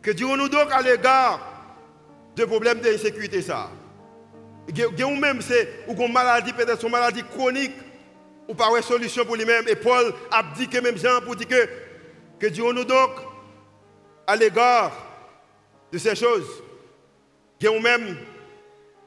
que 0.00 0.12
dirons-nous 0.12 0.48
donc 0.48 0.70
à 0.70 0.82
l'égard 0.82 1.40
de 2.36 2.44
problèmes 2.44 2.78
d'insécurité 2.78 3.42
ça. 3.42 3.70
Ou 4.68 5.16
même 5.16 5.42
c'est 5.42 5.84
une 5.88 6.12
maladie 6.12 6.52
peut-être 6.52 6.84
une 6.84 6.92
maladie 6.92 7.24
chronique 7.24 7.72
ou 8.50 8.54
pas 8.54 8.68
une 8.76 8.82
solution 8.82 9.24
pour 9.24 9.36
lui-même 9.36 9.66
et 9.68 9.76
Paul 9.76 10.12
a 10.30 10.42
dit 10.56 10.68
que 10.68 10.78
même 10.78 10.98
Jean 10.98 11.20
pour 11.24 11.36
dire 11.36 11.48
que 11.48 11.68
que 12.38 12.46
dirons-nous 12.46 12.84
donc 12.84 13.10
à 14.26 14.36
l'égard 14.36 14.92
de 15.92 15.98
ces 15.98 16.14
choses 16.14 16.62
ou 17.62 17.80
même 17.80 18.16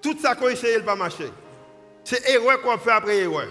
tout 0.01 0.17
ça 0.19 0.35
qu'on 0.35 0.49
essaye 0.49 0.81
pas 0.81 0.95
marcher 0.95 1.29
c'est 2.03 2.29
erreur 2.29 2.61
qu'on 2.61 2.77
fait 2.77 2.91
après 2.91 3.17
erreur. 3.19 3.47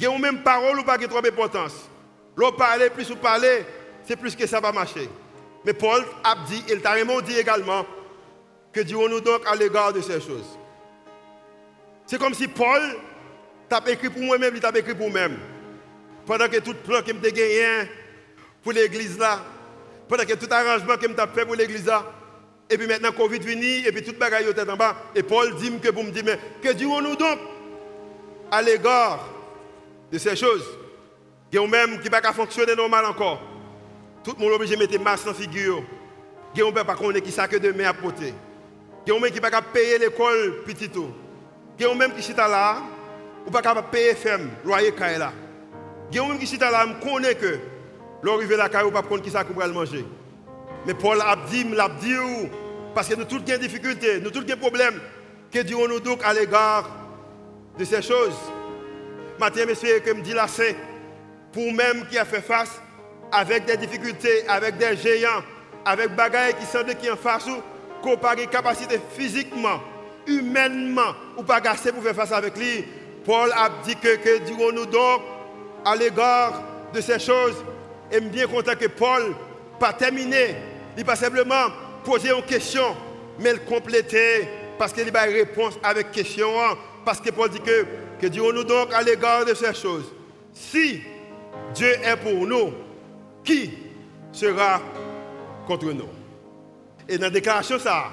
Y 0.00 0.06
a 0.06 0.18
même 0.18 0.42
parole 0.42 0.80
ou 0.80 0.84
pas 0.84 0.98
qui 0.98 1.08
trop 1.08 1.20
d'importance. 1.20 1.88
L'on 2.36 2.52
parler 2.52 2.90
plus 2.90 3.10
ou 3.10 3.16
parler, 3.16 3.64
c'est 4.04 4.16
plus 4.16 4.34
que 4.36 4.46
ça 4.46 4.60
va 4.60 4.72
marcher. 4.72 5.08
Mais 5.64 5.72
Paul 5.72 6.04
a 6.24 6.36
dit, 6.48 6.62
il 6.68 6.80
t'a 6.80 6.94
dit 7.22 7.38
également, 7.38 7.84
que 8.72 8.80
dirons-nous 8.80 9.20
donc 9.20 9.42
à 9.46 9.56
l'égard 9.56 9.92
de 9.92 10.00
ces 10.00 10.20
choses 10.20 10.58
C'est 12.06 12.18
comme 12.18 12.34
si 12.34 12.46
Paul 12.46 12.80
t'a 13.68 13.82
écrit 13.86 14.10
pour 14.10 14.22
moi-même, 14.22 14.54
il 14.54 14.60
t'a 14.60 14.70
écrit 14.70 14.94
pour 14.94 15.10
moi-même. 15.10 15.38
Pendant 16.26 16.48
que 16.48 16.58
tout 16.58 16.74
plan 16.74 17.02
que 17.02 17.12
me 17.12 17.20
gagné 17.20 17.88
pour 18.62 18.72
l'église 18.72 19.18
là, 19.18 19.40
pendant 20.08 20.24
que 20.24 20.34
tout 20.34 20.48
arrangement 20.50 20.96
que 20.96 21.06
me 21.06 21.14
fait 21.14 21.46
pour 21.46 21.54
l'église 21.54 21.86
là, 21.86 22.04
et 22.70 22.76
puis 22.76 22.86
maintenant 22.86 23.12
Covid 23.12 23.38
vient, 23.38 23.86
et 23.86 23.92
puis 23.92 24.02
tout 24.02 24.18
bagaille 24.18 24.46
est 24.46 24.70
en 24.70 24.76
bas, 24.76 24.96
et 25.14 25.22
Paul 25.22 25.54
dit 25.56 25.72
que 25.78 25.90
pour 25.90 26.04
me 26.04 26.10
dire, 26.10 26.22
mais 26.24 26.38
que 26.62 26.72
dirons-nous 26.72 27.16
donc 27.16 27.38
à 28.50 28.60
l'égard 28.60 29.26
de 30.12 30.18
ces 30.18 30.36
choses? 30.36 30.66
Il 31.50 31.56
y 31.56 31.58
a 31.58 31.66
même 31.66 31.98
qui 32.00 32.10
ne 32.10 32.10
pas 32.10 32.32
fonctionner 32.32 32.74
normal 32.74 33.06
encore. 33.06 33.40
Tout 34.22 34.34
le 34.36 34.42
monde 34.42 34.52
est 34.52 34.56
obligé 34.56 34.76
de 34.76 34.80
mettre 34.80 35.24
dans 35.24 35.30
la 35.30 35.34
figure. 35.34 35.82
Il 36.54 36.60
y 36.60 36.62
a 36.62 36.84
pas 36.84 36.94
connaître 36.94 37.24
qui 37.24 37.32
ça 37.32 37.48
que 37.48 37.56
demain 37.56 37.88
à 37.88 37.94
porter. 37.94 38.34
Il 39.06 39.12
y 39.12 39.16
a 39.16 39.18
même 39.18 39.30
qui 39.30 39.40
ne 39.40 39.48
pas 39.48 39.62
payer 39.62 39.98
l'école 39.98 40.62
petit 40.66 40.90
tout. 40.90 41.10
Il 41.78 41.86
y 41.86 41.88
a 41.88 41.94
même 41.94 42.12
qui 42.14 42.22
sont 42.22 42.36
là, 42.36 42.82
ou 43.46 43.50
pas 43.50 43.62
capable 43.62 43.88
payer 43.90 44.14
ferme, 44.14 44.50
loyer 44.64 44.92
là. 45.18 45.32
Il 46.10 46.16
y 46.16 46.20
a 46.20 46.36
qui 46.38 46.46
sont 46.46 46.56
là, 46.58 46.86
je 46.86 47.08
connais 47.08 47.34
que 47.34 47.58
l'arrivée 48.22 48.56
la 48.56 48.68
caille, 48.68 48.84
ou 48.84 48.90
pas 48.90 49.02
connaître 49.02 49.24
qui 49.24 49.30
ça 49.30 49.44
que 49.44 49.52
manger. 49.52 50.04
Mais 50.86 50.94
Paul 50.94 51.20
a 51.20 51.36
dit, 51.50 51.64
l'a 51.64 51.88
dit, 52.00 52.14
parce 52.94 53.08
que 53.08 53.14
nous 53.14 53.24
tous 53.24 53.40
des 53.40 53.58
difficultés, 53.58 54.20
nous 54.20 54.30
tous 54.30 54.44
des 54.44 54.56
problèmes. 54.56 55.00
Que 55.52 55.60
dirons-nous 55.60 56.00
donc 56.00 56.20
à 56.24 56.34
l'égard 56.34 56.90
de 57.78 57.84
ces 57.84 58.02
choses. 58.02 58.36
Matin, 59.38 59.66
monsieur, 59.66 60.00
que 60.00 60.10
me 60.12 60.20
dit 60.20 60.34
là, 60.34 60.46
c'est 60.48 60.76
pour 61.52 61.72
même 61.72 62.06
qui 62.10 62.18
a 62.18 62.24
fait 62.24 62.40
face 62.40 62.80
avec 63.32 63.64
des 63.64 63.76
difficultés, 63.76 64.46
avec 64.48 64.76
des 64.76 64.96
géants, 64.96 65.42
avec 65.84 66.10
des 66.10 66.14
bagailles 66.16 66.54
qui 66.54 66.66
semblent 66.66 66.94
qui 66.96 67.10
en 67.10 67.16
face 67.16 67.46
qu'on 68.02 68.14
de 68.14 68.44
capacité 68.50 69.00
physiquement, 69.16 69.80
humainement, 70.26 71.14
ou 71.36 71.42
pas 71.42 71.60
assez 71.64 71.92
pour 71.92 72.02
faire 72.02 72.14
face 72.14 72.32
avec 72.32 72.56
lui. 72.56 72.84
Paul 73.28 73.52
a 73.54 73.68
dit 73.84 73.94
que, 73.94 74.16
que 74.16 74.38
dirons-nous 74.38 74.86
donc 74.86 75.20
à 75.84 75.94
l'égard 75.94 76.62
de 76.94 77.00
ces 77.02 77.18
choses? 77.18 77.62
Et 78.10 78.22
bien 78.22 78.46
content 78.46 78.72
que 78.74 78.86
Paul 78.86 79.34
pas 79.78 79.92
terminé, 79.92 80.56
il 80.96 81.04
pas 81.04 81.14
simplement 81.14 81.66
poser 82.04 82.30
une 82.30 82.42
question, 82.42 82.96
mais 83.38 83.52
le 83.52 83.58
compléter 83.58 84.48
parce 84.78 84.94
qu'il 84.94 85.14
a 85.14 85.28
une 85.28 85.34
réponse 85.34 85.78
avec 85.82 86.10
question. 86.10 86.48
Parce 87.04 87.20
que 87.20 87.28
Paul 87.28 87.50
dit 87.50 87.60
que, 87.60 87.84
que 88.18 88.28
dirons-nous 88.28 88.64
donc 88.64 88.94
à 88.94 89.02
l'égard 89.02 89.44
de 89.44 89.52
ces 89.52 89.74
choses? 89.74 90.10
Si 90.54 91.02
Dieu 91.74 91.96
est 92.02 92.16
pour 92.16 92.46
nous, 92.46 92.72
qui 93.44 93.74
sera 94.32 94.80
contre 95.66 95.92
nous? 95.92 96.08
Et 97.06 97.18
dans 97.18 97.26
la 97.26 97.30
déclaration, 97.30 97.78
ça, 97.78 98.04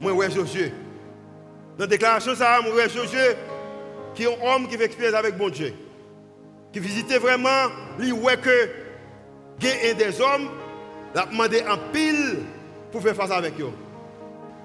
moi, 0.00 0.12
ouais, 0.12 0.30
Josué. 0.30 0.72
Dans 1.76 1.84
la 1.84 1.88
déclaration, 1.88 2.34
ça, 2.34 2.58
moi, 2.62 2.74
ouais, 2.74 2.88
Josué, 2.88 3.36
qui 4.14 4.24
est 4.24 4.26
un 4.26 4.54
homme 4.54 4.68
qui 4.68 4.76
fait 4.76 4.84
expérience 4.84 5.14
avec 5.14 5.36
bon 5.36 5.48
Dieu. 5.48 5.72
Qui 6.72 6.80
visitait 6.80 7.18
vraiment, 7.18 7.68
lui, 7.98 8.12
ouais, 8.12 8.36
que 8.36 8.68
il 9.60 9.96
des 9.96 10.20
hommes, 10.20 10.50
il 11.14 11.18
a 11.18 11.26
demandé 11.26 11.62
en 11.68 11.78
pile 11.92 12.44
pour 12.92 13.02
faire 13.02 13.16
face 13.16 13.30
avec 13.30 13.60
eux. 13.60 13.70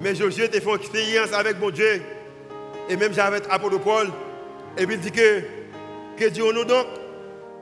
Mais 0.01 0.13
Josué 0.13 0.45
a 0.45 0.49
fait 0.49 0.73
expérience 0.75 1.33
avec 1.33 1.59
mon 1.59 1.69
Dieu. 1.69 2.01
Et 2.89 2.97
même 2.97 3.13
j'avais 3.13 3.39
l'apôtre 3.39 3.79
Paul. 3.79 4.07
Et 4.77 4.83
il 4.83 4.99
dit 4.99 5.11
que, 5.11 5.41
que 6.17 6.29
disons-nous 6.29 6.65
donc 6.65 6.85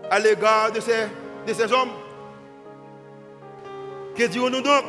à 0.09 0.19
l'égard 0.19 0.71
de 0.71 0.79
ces, 0.79 1.07
de 1.47 1.53
ces 1.53 1.71
hommes? 1.71 1.91
Que 4.15 4.23
disons-nous 4.25 4.61
donc 4.61 4.83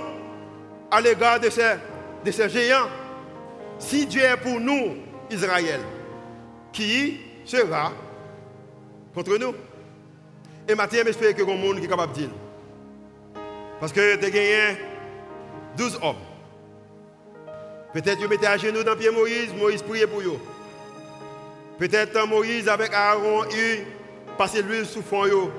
à 0.90 1.00
l'égard 1.00 1.38
de 1.38 1.50
ces, 1.50 1.74
de 2.24 2.30
ces 2.30 2.48
géants? 2.48 2.88
Si 3.78 4.06
Dieu 4.06 4.22
est 4.22 4.36
pour 4.36 4.58
nous, 4.58 4.96
Israël, 5.30 5.80
qui 6.72 7.20
sera 7.44 7.92
contre 9.14 9.36
nous? 9.38 9.54
Et 10.68 10.74
maintenant, 10.74 11.00
j'espère 11.04 11.34
que 11.34 11.42
le 11.42 11.46
monde 11.46 11.78
est 11.78 11.86
capable 11.86 12.12
de 12.12 12.18
dire. 12.20 12.30
Parce 13.80 13.92
que 13.92 14.16
tu 14.16 14.24
as 14.24 14.30
gagné 14.30 14.78
12 15.76 15.98
hommes. 16.02 16.16
Peut-être 17.92 18.20
que 18.20 18.26
mettez 18.26 18.46
à 18.46 18.56
genoux 18.56 18.82
dans 18.82 18.96
pied 18.96 19.10
Moïse, 19.10 19.52
Moïse 19.58 19.82
priait 19.82 20.06
pour 20.06 20.20
eux. 20.20 20.38
Peut-être 21.78 22.26
Moïse 22.26 22.68
avec 22.68 22.92
Aaron, 22.94 23.44
il 23.50 23.84
passait 24.38 24.62
l'huile 24.62 24.86
sous 24.86 25.02
fond, 25.02 25.50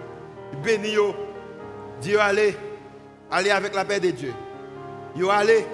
béni, 0.63 0.95
dit 2.01 2.15
allez, 2.15 2.55
allez 3.29 3.51
avec 3.51 3.75
la 3.75 3.85
paix 3.85 3.99
de 3.99 4.09
Dieu. 4.09 4.33
Yo 5.15 5.29
allez. 5.29 5.65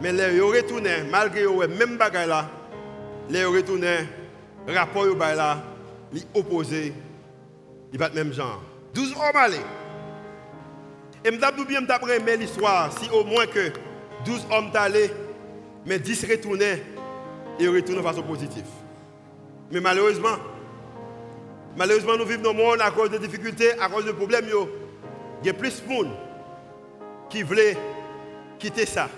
Mais 0.00 0.12
les 0.12 0.40
retourné, 0.40 1.04
malgré 1.10 1.44
eux, 1.44 1.66
même 1.66 1.96
bagaille 1.96 2.28
là, 2.28 2.50
les 3.30 3.40
yo 3.40 3.52
rapport 4.74 5.06
yo 5.06 5.16
là, 5.16 5.62
li 6.12 6.24
opposé, 6.34 6.92
il 7.92 7.98
va 7.98 8.08
même 8.10 8.32
genre. 8.32 8.62
12 8.94 9.12
hommes 9.12 9.36
allés. 9.36 9.56
Et 11.24 11.30
je 11.30 11.64
bien 11.64 11.80
aimé 12.14 12.36
l'histoire, 12.36 12.92
si 12.98 13.10
au 13.10 13.24
moins 13.24 13.46
que 13.46 13.72
12 14.24 14.46
hommes 14.50 14.70
allés, 14.74 15.10
mais 15.84 15.98
10 15.98 16.26
retournaient 16.30 16.82
et 17.58 17.68
retournent 17.68 17.98
de 17.98 18.02
façon 18.02 18.22
positive. 18.22 18.64
Mais 19.70 19.80
malheureusement, 19.80 20.36
malheureusement, 21.76 22.16
nous 22.16 22.24
vivons 22.24 22.42
dans 22.42 22.52
le 22.52 22.58
monde 22.58 22.80
à 22.80 22.90
cause 22.90 23.10
de 23.10 23.18
difficultés, 23.18 23.72
à 23.80 23.88
cause 23.88 24.04
de 24.04 24.12
problèmes. 24.12 24.46
Il 25.42 25.46
y 25.46 25.50
a 25.50 25.54
plus 25.54 25.82
de 25.82 25.88
monde 25.88 26.10
qui 27.28 27.42
veulent 27.42 27.76
quitter 28.58 28.86
ça. 28.86 29.08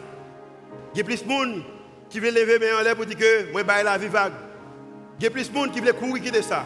Il 0.95 0.99
y 0.99 1.01
a 1.01 1.05
plus 1.05 1.23
de 1.23 1.29
monde 1.29 1.63
qui 2.09 2.21
veulent 2.21 2.35
lever 2.35 2.59
mes 2.59 2.73
en 2.73 2.81
l'air 2.83 2.97
pour 2.97 3.07
dire 3.07 3.19
que 3.19 3.53
moi, 3.53 3.63
je 3.63 3.85
la 3.85 3.99
vie 3.99 4.09
vague. 4.09 4.33
Il 5.19 5.25
y 5.25 5.27
a 5.27 5.31
plus 5.31 5.51
de 5.51 5.55
monde 5.55 5.73
qui 5.73 5.81
veulent 5.81 5.95
courir 5.95 6.23
quitter 6.23 6.43
ça. 6.43 6.65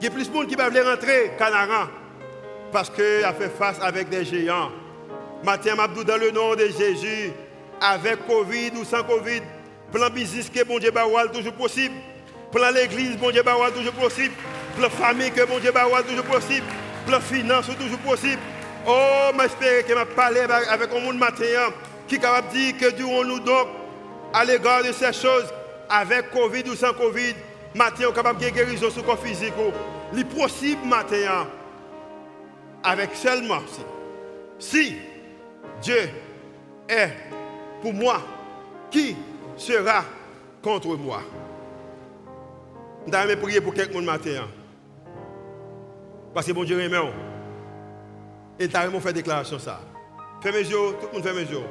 Il 0.00 0.04
y 0.04 0.06
a 0.06 0.10
plus 0.10 0.28
de 0.28 0.32
monde 0.32 0.46
qui 0.46 0.54
veulent 0.54 0.86
rentrer 0.86 1.32
Canaran 1.36 1.88
parce 2.72 2.88
qu'il 2.88 3.24
a 3.24 3.32
fait 3.32 3.48
face 3.48 3.78
avec 3.82 4.08
des 4.08 4.24
géants. 4.24 4.70
Matin, 5.42 5.74
Mabdou, 5.74 6.04
dans 6.04 6.16
le 6.16 6.30
nom 6.30 6.54
de 6.54 6.66
Jésus, 6.66 7.32
avec 7.80 8.26
Covid 8.26 8.72
ou 8.80 8.84
sans 8.84 9.02
Covid, 9.02 9.40
plan 9.90 10.10
business 10.10 10.48
que 10.48 10.62
bon 10.64 10.78
Dieu 10.78 10.90
Bawal 10.90 11.32
toujours 11.32 11.54
possible, 11.54 11.94
plan 12.52 12.70
l'église 12.70 13.16
bon 13.16 13.30
Dieu 13.30 13.42
Bawal 13.42 13.72
toujours 13.72 13.94
possible, 13.94 14.34
plan 14.76 14.90
famille 14.90 15.30
que 15.30 15.44
bon 15.46 15.58
Dieu 15.58 15.72
Bawal 15.72 16.04
toujours 16.04 16.24
possible, 16.24 16.66
plan 17.06 17.20
finance 17.20 17.66
toujours 17.66 17.98
possible. 17.98 18.40
Oh, 18.86 19.30
j'espère 19.40 19.84
que 19.84 19.94
m'a 19.94 20.06
parlé 20.06 20.40
avec 20.40 20.92
un 20.94 21.00
monde 21.00 21.18
matin 21.18 21.44
qui 22.06 22.16
est 22.16 22.18
capable 22.18 22.48
de 22.48 22.52
dire 22.52 22.78
que 22.78 22.90
dirons-nous 22.94 23.40
donc 23.40 23.68
à 24.32 24.44
l'égard 24.44 24.84
de 24.84 24.92
ces 24.92 25.12
choses, 25.12 25.52
avec 25.88 26.30
Covid 26.30 26.64
ou 26.70 26.76
sans 26.76 26.92
Covid, 26.92 27.34
matin 27.74 28.04
on 28.06 28.10
est 28.10 28.14
capable 28.14 28.40
de 28.40 28.48
guérison 28.48 28.90
sur 28.90 29.02
le 29.02 29.06
corps 29.06 29.18
physique. 29.18 29.54
C'est 30.14 30.28
possible 30.28 30.86
matin 30.86 31.46
avec 32.82 33.14
seulement 33.14 33.60
si, 33.68 33.80
si 34.58 34.96
Dieu 35.82 36.10
est 36.88 37.10
pour 37.82 37.92
moi, 37.92 38.20
qui 38.90 39.16
sera 39.56 40.04
contre 40.62 40.96
moi? 40.96 41.22
Je 43.06 43.26
vais 43.26 43.36
prier 43.36 43.60
pour 43.60 43.74
quelqu'un 43.74 44.02
matin. 44.02 44.48
Parce 46.34 46.46
que 46.46 46.52
bon 46.52 46.64
Dieu 46.64 46.80
aime. 46.80 47.12
Et 48.58 48.68
tu 48.68 48.76
as 48.76 48.90
fait 49.00 49.12
déclaration 49.12 49.58
ça. 49.58 49.80
Fais 50.42 50.52
mes 50.52 50.58
yeux, 50.58 50.96
tout 51.00 51.06
le 51.06 51.12
monde 51.14 51.22
fait 51.22 51.32
mes 51.32 51.50
yeux. 51.50 51.64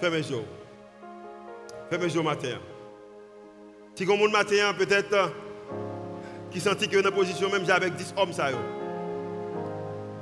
Fais 0.00 0.10
mes 0.10 0.18
yeux. 0.18 0.44
Fais 1.90 1.98
mes 1.98 2.06
yeux 2.06 2.22
matin. 2.22 2.58
Si 4.00 4.06
vous 4.06 4.16
monde 4.16 4.32
matin, 4.32 4.72
peut-être, 4.78 5.30
qui 6.50 6.58
sentit 6.58 6.88
que 6.88 7.06
position 7.10 7.50
même 7.50 7.68
avec 7.68 7.96
10 7.96 8.14
hommes, 8.16 8.32
ça, 8.32 8.48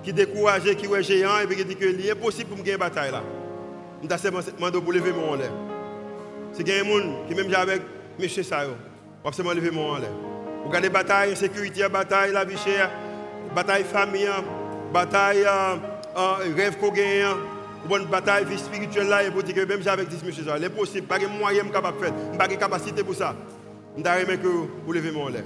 qui 0.02 0.12
découragé, 0.12 0.74
qui 0.74 0.86
est 0.86 1.02
géant, 1.04 1.38
et 1.38 1.54
qui 1.54 1.64
dit 1.64 1.76
que 1.76 1.86
c'est 1.96 2.10
impossible 2.10 2.48
pour 2.48 2.58
me 2.58 2.62
gagner 2.64 2.72
une 2.72 2.80
bataille. 2.80 3.12
Je 4.02 4.16
suis 4.16 4.52
demandé 4.56 4.80
pour 4.80 4.92
lever 4.92 5.12
mon 5.12 5.36
l'air. 5.36 5.52
Si 6.54 6.62
il 6.62 6.68
y 6.68 6.72
a 6.72 6.82
des 6.82 6.90
gens 6.90 7.24
qui 7.28 7.36
même 7.36 7.54
avec 7.54 7.82
M. 8.18 8.28
Sayo, 8.28 8.70
je 9.24 9.42
vais 9.42 9.54
lever 9.54 9.70
mon 9.70 9.94
l'air. 9.94 10.10
Vous 10.64 10.70
regardez 10.70 10.88
bataille, 10.88 11.36
sécurité, 11.36 11.88
bataille, 11.88 12.32
la 12.32 12.44
vie 12.44 12.58
chère, 12.58 12.90
bataille 13.54 13.84
famille, 13.84 14.26
bataille 14.92 15.44
euh, 15.46 15.76
euh, 16.16 16.52
rêve 16.56 16.78
qu'on 16.78 16.90
gagne, 16.90 17.26
une 17.88 18.06
bataille 18.06 18.44
vie 18.44 18.58
spirituelle 18.58 19.06
là, 19.06 19.22
et 19.22 19.30
pour 19.30 19.44
dire 19.44 19.54
que 19.54 19.60
même 19.60 19.86
avec 19.86 20.08
10 20.08 20.16
M. 20.24 20.32
Sayo, 20.32 20.58
c'est 20.60 20.68
possible, 20.68 21.06
pas 21.06 21.20
de 21.20 21.28
moyen 21.28 21.62
capable 21.66 21.96
de 22.00 22.06
faire, 22.06 22.14
pas 22.36 22.48
de 22.48 22.56
capacité 22.56 23.04
pour 23.04 23.14
ça. 23.14 23.36
Je 23.96 24.36
que 24.36 24.46
vous 24.86 24.92
levez 24.92 25.10
mon 25.10 25.28
l'air. 25.28 25.44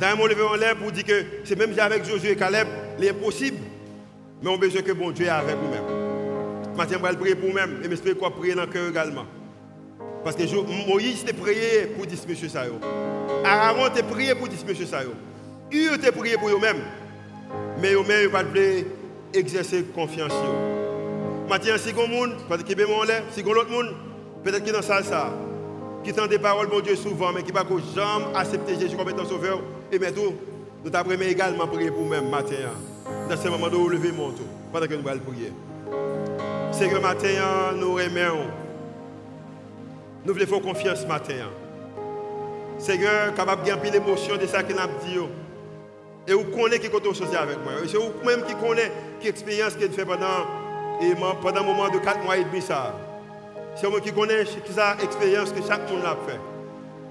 Je 0.00 0.28
lever 0.28 0.42
mon 0.42 0.54
l'air 0.54 0.76
pour 0.76 0.92
dire 0.92 1.04
que 1.04 1.24
c'est 1.44 1.58
même 1.58 1.78
avec 1.78 2.04
Josué 2.04 2.32
et 2.32 2.36
Caleb, 2.36 2.68
c'est 2.98 3.10
impossible. 3.10 3.58
Mais 4.42 4.50
on 4.50 4.54
a 4.54 4.58
besoin 4.58 4.82
que 4.82 4.92
bon 4.92 5.10
Dieu 5.10 5.26
est 5.26 5.30
avec 5.30 5.56
vous-même. 5.56 6.76
Matin, 6.76 6.96
je 7.02 7.08
vais 7.08 7.16
prier 7.16 7.34
pour 7.34 7.50
moi-même 7.50 7.80
et 7.84 7.88
j'espère 7.90 8.16
qu'on 8.16 8.30
prier 8.30 8.54
dans 8.54 8.62
le 8.62 8.68
cœur 8.68 8.88
également. 8.88 9.24
Parce 10.22 10.36
que 10.36 10.88
Moïse 10.88 11.24
t'a 11.24 11.32
prié 11.32 11.86
pour 11.96 12.06
dire 12.06 12.18
monsieur 12.28 12.48
ça. 12.48 12.64
Aaron 13.44 13.90
t'a 13.90 14.02
prié 14.02 14.34
pour 14.34 14.48
dire 14.48 14.58
monsieur 14.66 14.86
ça. 14.86 15.00
Eux 15.02 15.98
t'a 15.98 16.12
prié 16.12 16.36
pour 16.36 16.48
eux-mêmes. 16.48 16.82
Mais 17.80 17.94
eux-mêmes, 17.94 18.22
ils 18.22 18.24
ne 18.24 18.28
pas 18.28 18.44
exercer 19.34 19.84
confiance. 19.94 20.32
Maintenant, 21.48 21.78
si 21.78 21.92
vous 21.92 22.06
monde, 22.06 22.34
parce 22.48 22.62
que 22.62 22.74
vous 22.74 23.04
si 23.32 23.42
vous 23.42 23.54
l'autre 23.54 23.70
monde, 23.70 23.94
peut-être 24.44 24.60
qu'il 24.60 24.68
est 24.68 24.76
dans 24.76 24.82
ça, 24.82 25.02
ça, 25.02 25.32
qui 26.12 26.18
entend 26.18 26.26
des 26.26 26.38
paroles 26.38 26.70
de 26.70 26.80
Dieu 26.80 26.96
souvent, 26.96 27.32
mais 27.32 27.42
qui 27.42 27.52
ne 27.52 27.58
peut 27.58 27.82
jamais 27.94 28.24
accepter 28.34 28.80
Jésus 28.80 28.96
comme 28.96 29.10
étant 29.10 29.26
sauveur, 29.26 29.60
et 29.92 29.98
maintenant, 29.98 30.32
nous 30.82 30.90
t'avons 30.90 31.10
également 31.10 31.66
prier 31.66 31.90
pour 31.90 32.02
nous-mêmes 32.02 32.30
matin. 32.30 32.54
Dans 33.28 33.36
ce 33.36 33.48
moment 33.48 33.68
de 33.68 33.76
lever 33.76 34.12
mon 34.12 34.30
tour, 34.30 34.46
pendant 34.72 34.86
que 34.86 34.94
nous 34.94 35.06
allons 35.06 35.20
prier. 35.20 35.52
Seigneur, 36.72 37.02
matin, 37.02 37.28
nous 37.76 37.98
aimons. 37.98 38.46
Nous 40.24 40.32
voulons 40.32 40.46
faire 40.46 40.62
confiance 40.62 41.06
matin. 41.06 41.48
Seigneur, 42.78 43.34
capable 43.34 43.64
de 43.64 43.68
gagner 43.68 43.90
l'émotion 43.90 44.36
de 44.36 44.46
ça 44.46 44.62
que 44.62 44.72
nous 44.72 44.78
avons 44.78 44.92
dit. 45.04 45.18
Et 46.26 46.32
vous 46.32 46.44
connaissez 46.44 46.80
qui 46.80 46.86
est 46.86 47.06
associé 47.06 47.36
avec 47.36 47.58
moi. 47.64 47.72
C'est 47.86 47.98
vous-même 47.98 48.44
qui 48.46 48.54
connaissez 48.54 48.92
qui 49.20 49.28
expérience 49.28 49.74
qu'il 49.74 49.90
fait 49.90 50.06
pendant, 50.06 50.46
et 51.02 51.12
pendant 51.42 51.60
un 51.60 51.64
moment 51.64 51.88
de 51.90 51.98
4 51.98 52.24
mois 52.24 52.38
et 52.38 52.44
demi. 52.44 52.62
C'est 53.80 53.86
vous 53.86 54.00
qui 54.00 54.12
connaissez 54.12 54.58
cette 54.66 55.04
expérience 55.04 55.52
que 55.52 55.60
chaque 55.66 55.88
monde 55.90 56.04
a 56.04 56.16
fait. 56.26 56.40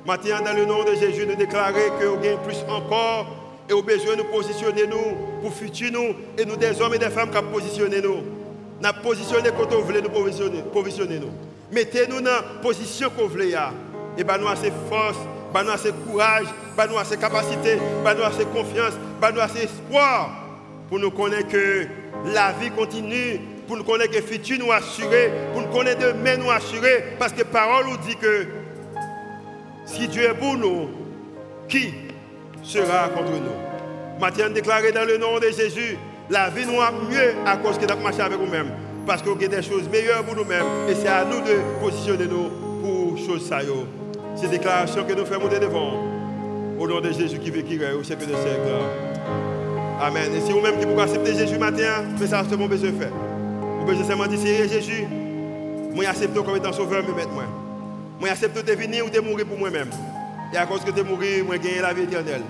Maintenant, 0.06 0.44
dans 0.44 0.54
le 0.54 0.66
nom 0.66 0.84
de 0.84 0.96
Jésus, 0.96 1.26
nous 1.26 1.36
déclarons 1.36 1.74
que 2.00 2.06
nous 2.06 2.18
gagnons 2.18 2.40
plus 2.44 2.58
encore 2.68 3.28
et 3.70 3.74
nous 3.74 3.84
besoin 3.84 4.16
de 4.16 4.24
nous 4.24 4.32
positionner 4.32 4.86
nous 4.86 5.42
pour 5.42 5.54
futur 5.54 5.92
nous 5.94 6.16
et 6.38 6.46
nous 6.46 6.58
des 6.58 6.82
hommes 6.82 6.94
et 6.94 6.98
des 6.98 7.10
femmes 7.10 7.30
qui 7.30 7.38
positionner 7.54 8.02
nous. 8.02 8.18
Nous 8.82 9.02
positionné 9.02 9.50
quand 9.58 9.74
on 9.74 9.82
voulait 9.82 10.02
nous 10.02 10.10
positionner, 10.10 11.20
nous. 11.20 11.32
Mettez-nous 11.72 12.22
dans 12.22 12.32
la 12.32 12.44
position 12.62 13.10
qu'on 13.10 13.28
voulait. 13.28 13.54
Et 14.18 14.24
ben 14.24 14.38
nous 14.38 14.48
assez 14.48 14.72
force, 14.90 15.18
ben 15.54 15.64
nous 15.64 15.72
assez 15.72 15.92
courage, 16.06 16.48
ben 16.76 16.88
nous 16.88 16.98
assez 16.98 17.18
capacité, 17.18 17.78
ben 18.04 18.14
nous 18.14 18.24
assez 18.24 18.46
confiance, 18.46 18.94
ben 19.22 19.32
nous 19.32 19.40
assez 19.40 19.64
espoir 19.64 20.32
pour 20.90 21.00
nous 21.00 21.12
connaître 21.12 21.50
que 21.50 21.88
la 22.26 22.52
vie 22.54 22.72
continue, 22.72 23.40
pour 23.68 23.78
nous 23.78 23.84
connaître 23.84 24.14
que 24.14 24.22
futur 24.22 24.58
nous 24.60 24.72
assuré, 24.72 25.32
pour 25.54 25.62
nous 25.62 25.68
connaître 25.68 26.00
demain 26.00 26.38
nous 26.38 26.50
assuré, 26.50 27.04
parce 27.20 27.34
que 27.34 27.44
parole 27.44 27.86
nous 27.88 27.98
dit 27.98 28.16
que 28.16 28.48
si 29.86 30.08
Dieu 30.08 30.24
est 30.24 30.34
pour 30.34 30.56
nous, 30.56 30.90
qui 31.68 31.94
sera 32.64 33.10
contre 33.10 33.32
nous? 33.32 34.20
Matthieu 34.20 34.50
déclaré 34.50 34.92
dans 34.92 35.06
le 35.06 35.18
nom 35.18 35.38
de 35.40 35.48
Jésus, 35.48 35.98
la 36.30 36.50
vie 36.50 36.66
nous 36.66 36.82
a 36.82 36.92
mieux 36.92 37.36
à 37.46 37.58
cause 37.58 37.78
que 37.78 37.86
nous 37.86 38.02
marché 38.02 38.22
avec 38.22 38.40
nous-mêmes. 38.40 38.72
Parce 39.06 39.22
qu'on 39.22 39.36
a 39.36 39.48
des 39.48 39.62
choses 39.62 39.88
meilleures 39.90 40.24
pour 40.24 40.36
nous-mêmes. 40.36 40.66
Et 40.90 40.96
c'est 40.96 41.08
à 41.08 41.24
nous 41.24 41.40
de 41.40 41.82
positionner 41.82 42.26
nous 42.26 42.50
pour 42.82 43.18
choses 43.18 43.48
ça. 43.48 43.60
C'est 44.36 44.46
une 44.46 44.52
déclaration 44.52 45.06
que 45.06 45.14
nous 45.14 45.26
faisons 45.26 45.48
devant. 45.48 46.04
Au 46.80 46.88
nom 46.88 47.00
de 47.00 47.12
Jésus 47.12 47.40
qui 47.40 47.52
qui 47.52 47.80
au 47.86 48.04
siècle 48.04 48.26
des 48.26 48.34
siècles. 48.34 48.70
Amen. 50.02 50.32
Et 50.36 50.42
si 50.42 50.52
vous-même 50.52 50.78
qui 50.80 50.86
pouvez 50.86 51.02
accepter 51.02 51.34
Jésus 51.34 51.58
matin, 51.58 52.04
mais 52.20 52.28
ça, 52.28 52.44
c'est 52.48 52.58
mon 52.58 52.68
besoin 52.68 52.92
de 52.92 52.96
faire. 52.98 53.27
Besoin 53.88 54.06
seulement 54.06 54.28
dire, 54.28 54.40
Seigneur 54.40 54.68
Jésus, 54.68 55.08
moi 55.96 56.04
j'accepte 56.04 56.36
comme 56.36 56.58
étant 56.58 56.74
sauveur, 56.74 57.08
me 57.08 57.14
mettre 57.14 57.32
moi. 57.32 57.46
Moi 58.20 58.28
j'accepte 58.28 58.66
de 58.68 58.74
venir 58.74 59.06
ou 59.06 59.10
de 59.10 59.20
mourir 59.22 59.46
pour 59.46 59.58
moi-même. 59.58 59.90
Et 60.54 60.58
à 60.58 60.66
cause 60.66 60.84
que 60.84 60.92
de 60.92 61.02
mourir, 61.04 61.46
moi 61.46 61.58
gagner 61.58 61.80
la 61.80 61.94
vie 61.94 62.04
éternelle. 62.04 62.42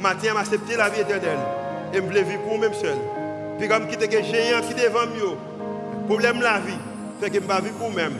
Matin, 0.00 0.34
m'accepter 0.34 0.76
la 0.76 0.88
vie 0.88 1.00
éternelle. 1.00 1.38
Et 1.92 2.00
me 2.00 2.08
vivre 2.12 2.40
pour 2.42 2.58
moi-même 2.58 2.74
seul. 2.74 2.96
Puis 3.58 3.66
comme 3.66 3.88
qui 3.88 3.96
était 3.96 4.22
géant 4.22 4.60
qui 4.60 4.74
devant 4.74 5.06
moi, 5.06 5.36
problème 6.06 6.40
la 6.40 6.60
vie, 6.60 6.78
fait 7.20 7.28
que 7.28 7.34
je 7.36 7.40
ne 7.40 7.46
pas 7.46 7.60
vivre 7.60 7.74
pour 7.74 7.90
moi-même, 7.90 8.14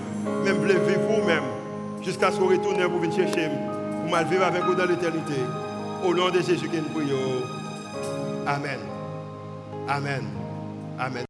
mais 0.44 0.50
je 0.50 0.78
vivre 0.78 1.00
pour 1.02 1.18
moi-même. 1.18 1.44
Jusqu'à 2.02 2.32
ce 2.32 2.38
qu'on 2.38 2.48
retourne 2.48 2.82
pour 2.88 2.98
venir 2.98 3.14
chercher, 3.14 3.50
pour 4.02 4.10
mal 4.10 4.26
vivre 4.26 4.44
avec 4.44 4.64
vous 4.64 4.74
dans 4.74 4.86
l'éternité. 4.86 5.34
Au 6.04 6.12
nom 6.12 6.28
de 6.28 6.40
Jésus, 6.40 6.68
que 6.68 6.76
nous 6.76 6.88
prions. 6.92 7.42
Amen. 8.48 8.80
Amen. 9.88 10.24
Amen. 10.98 11.22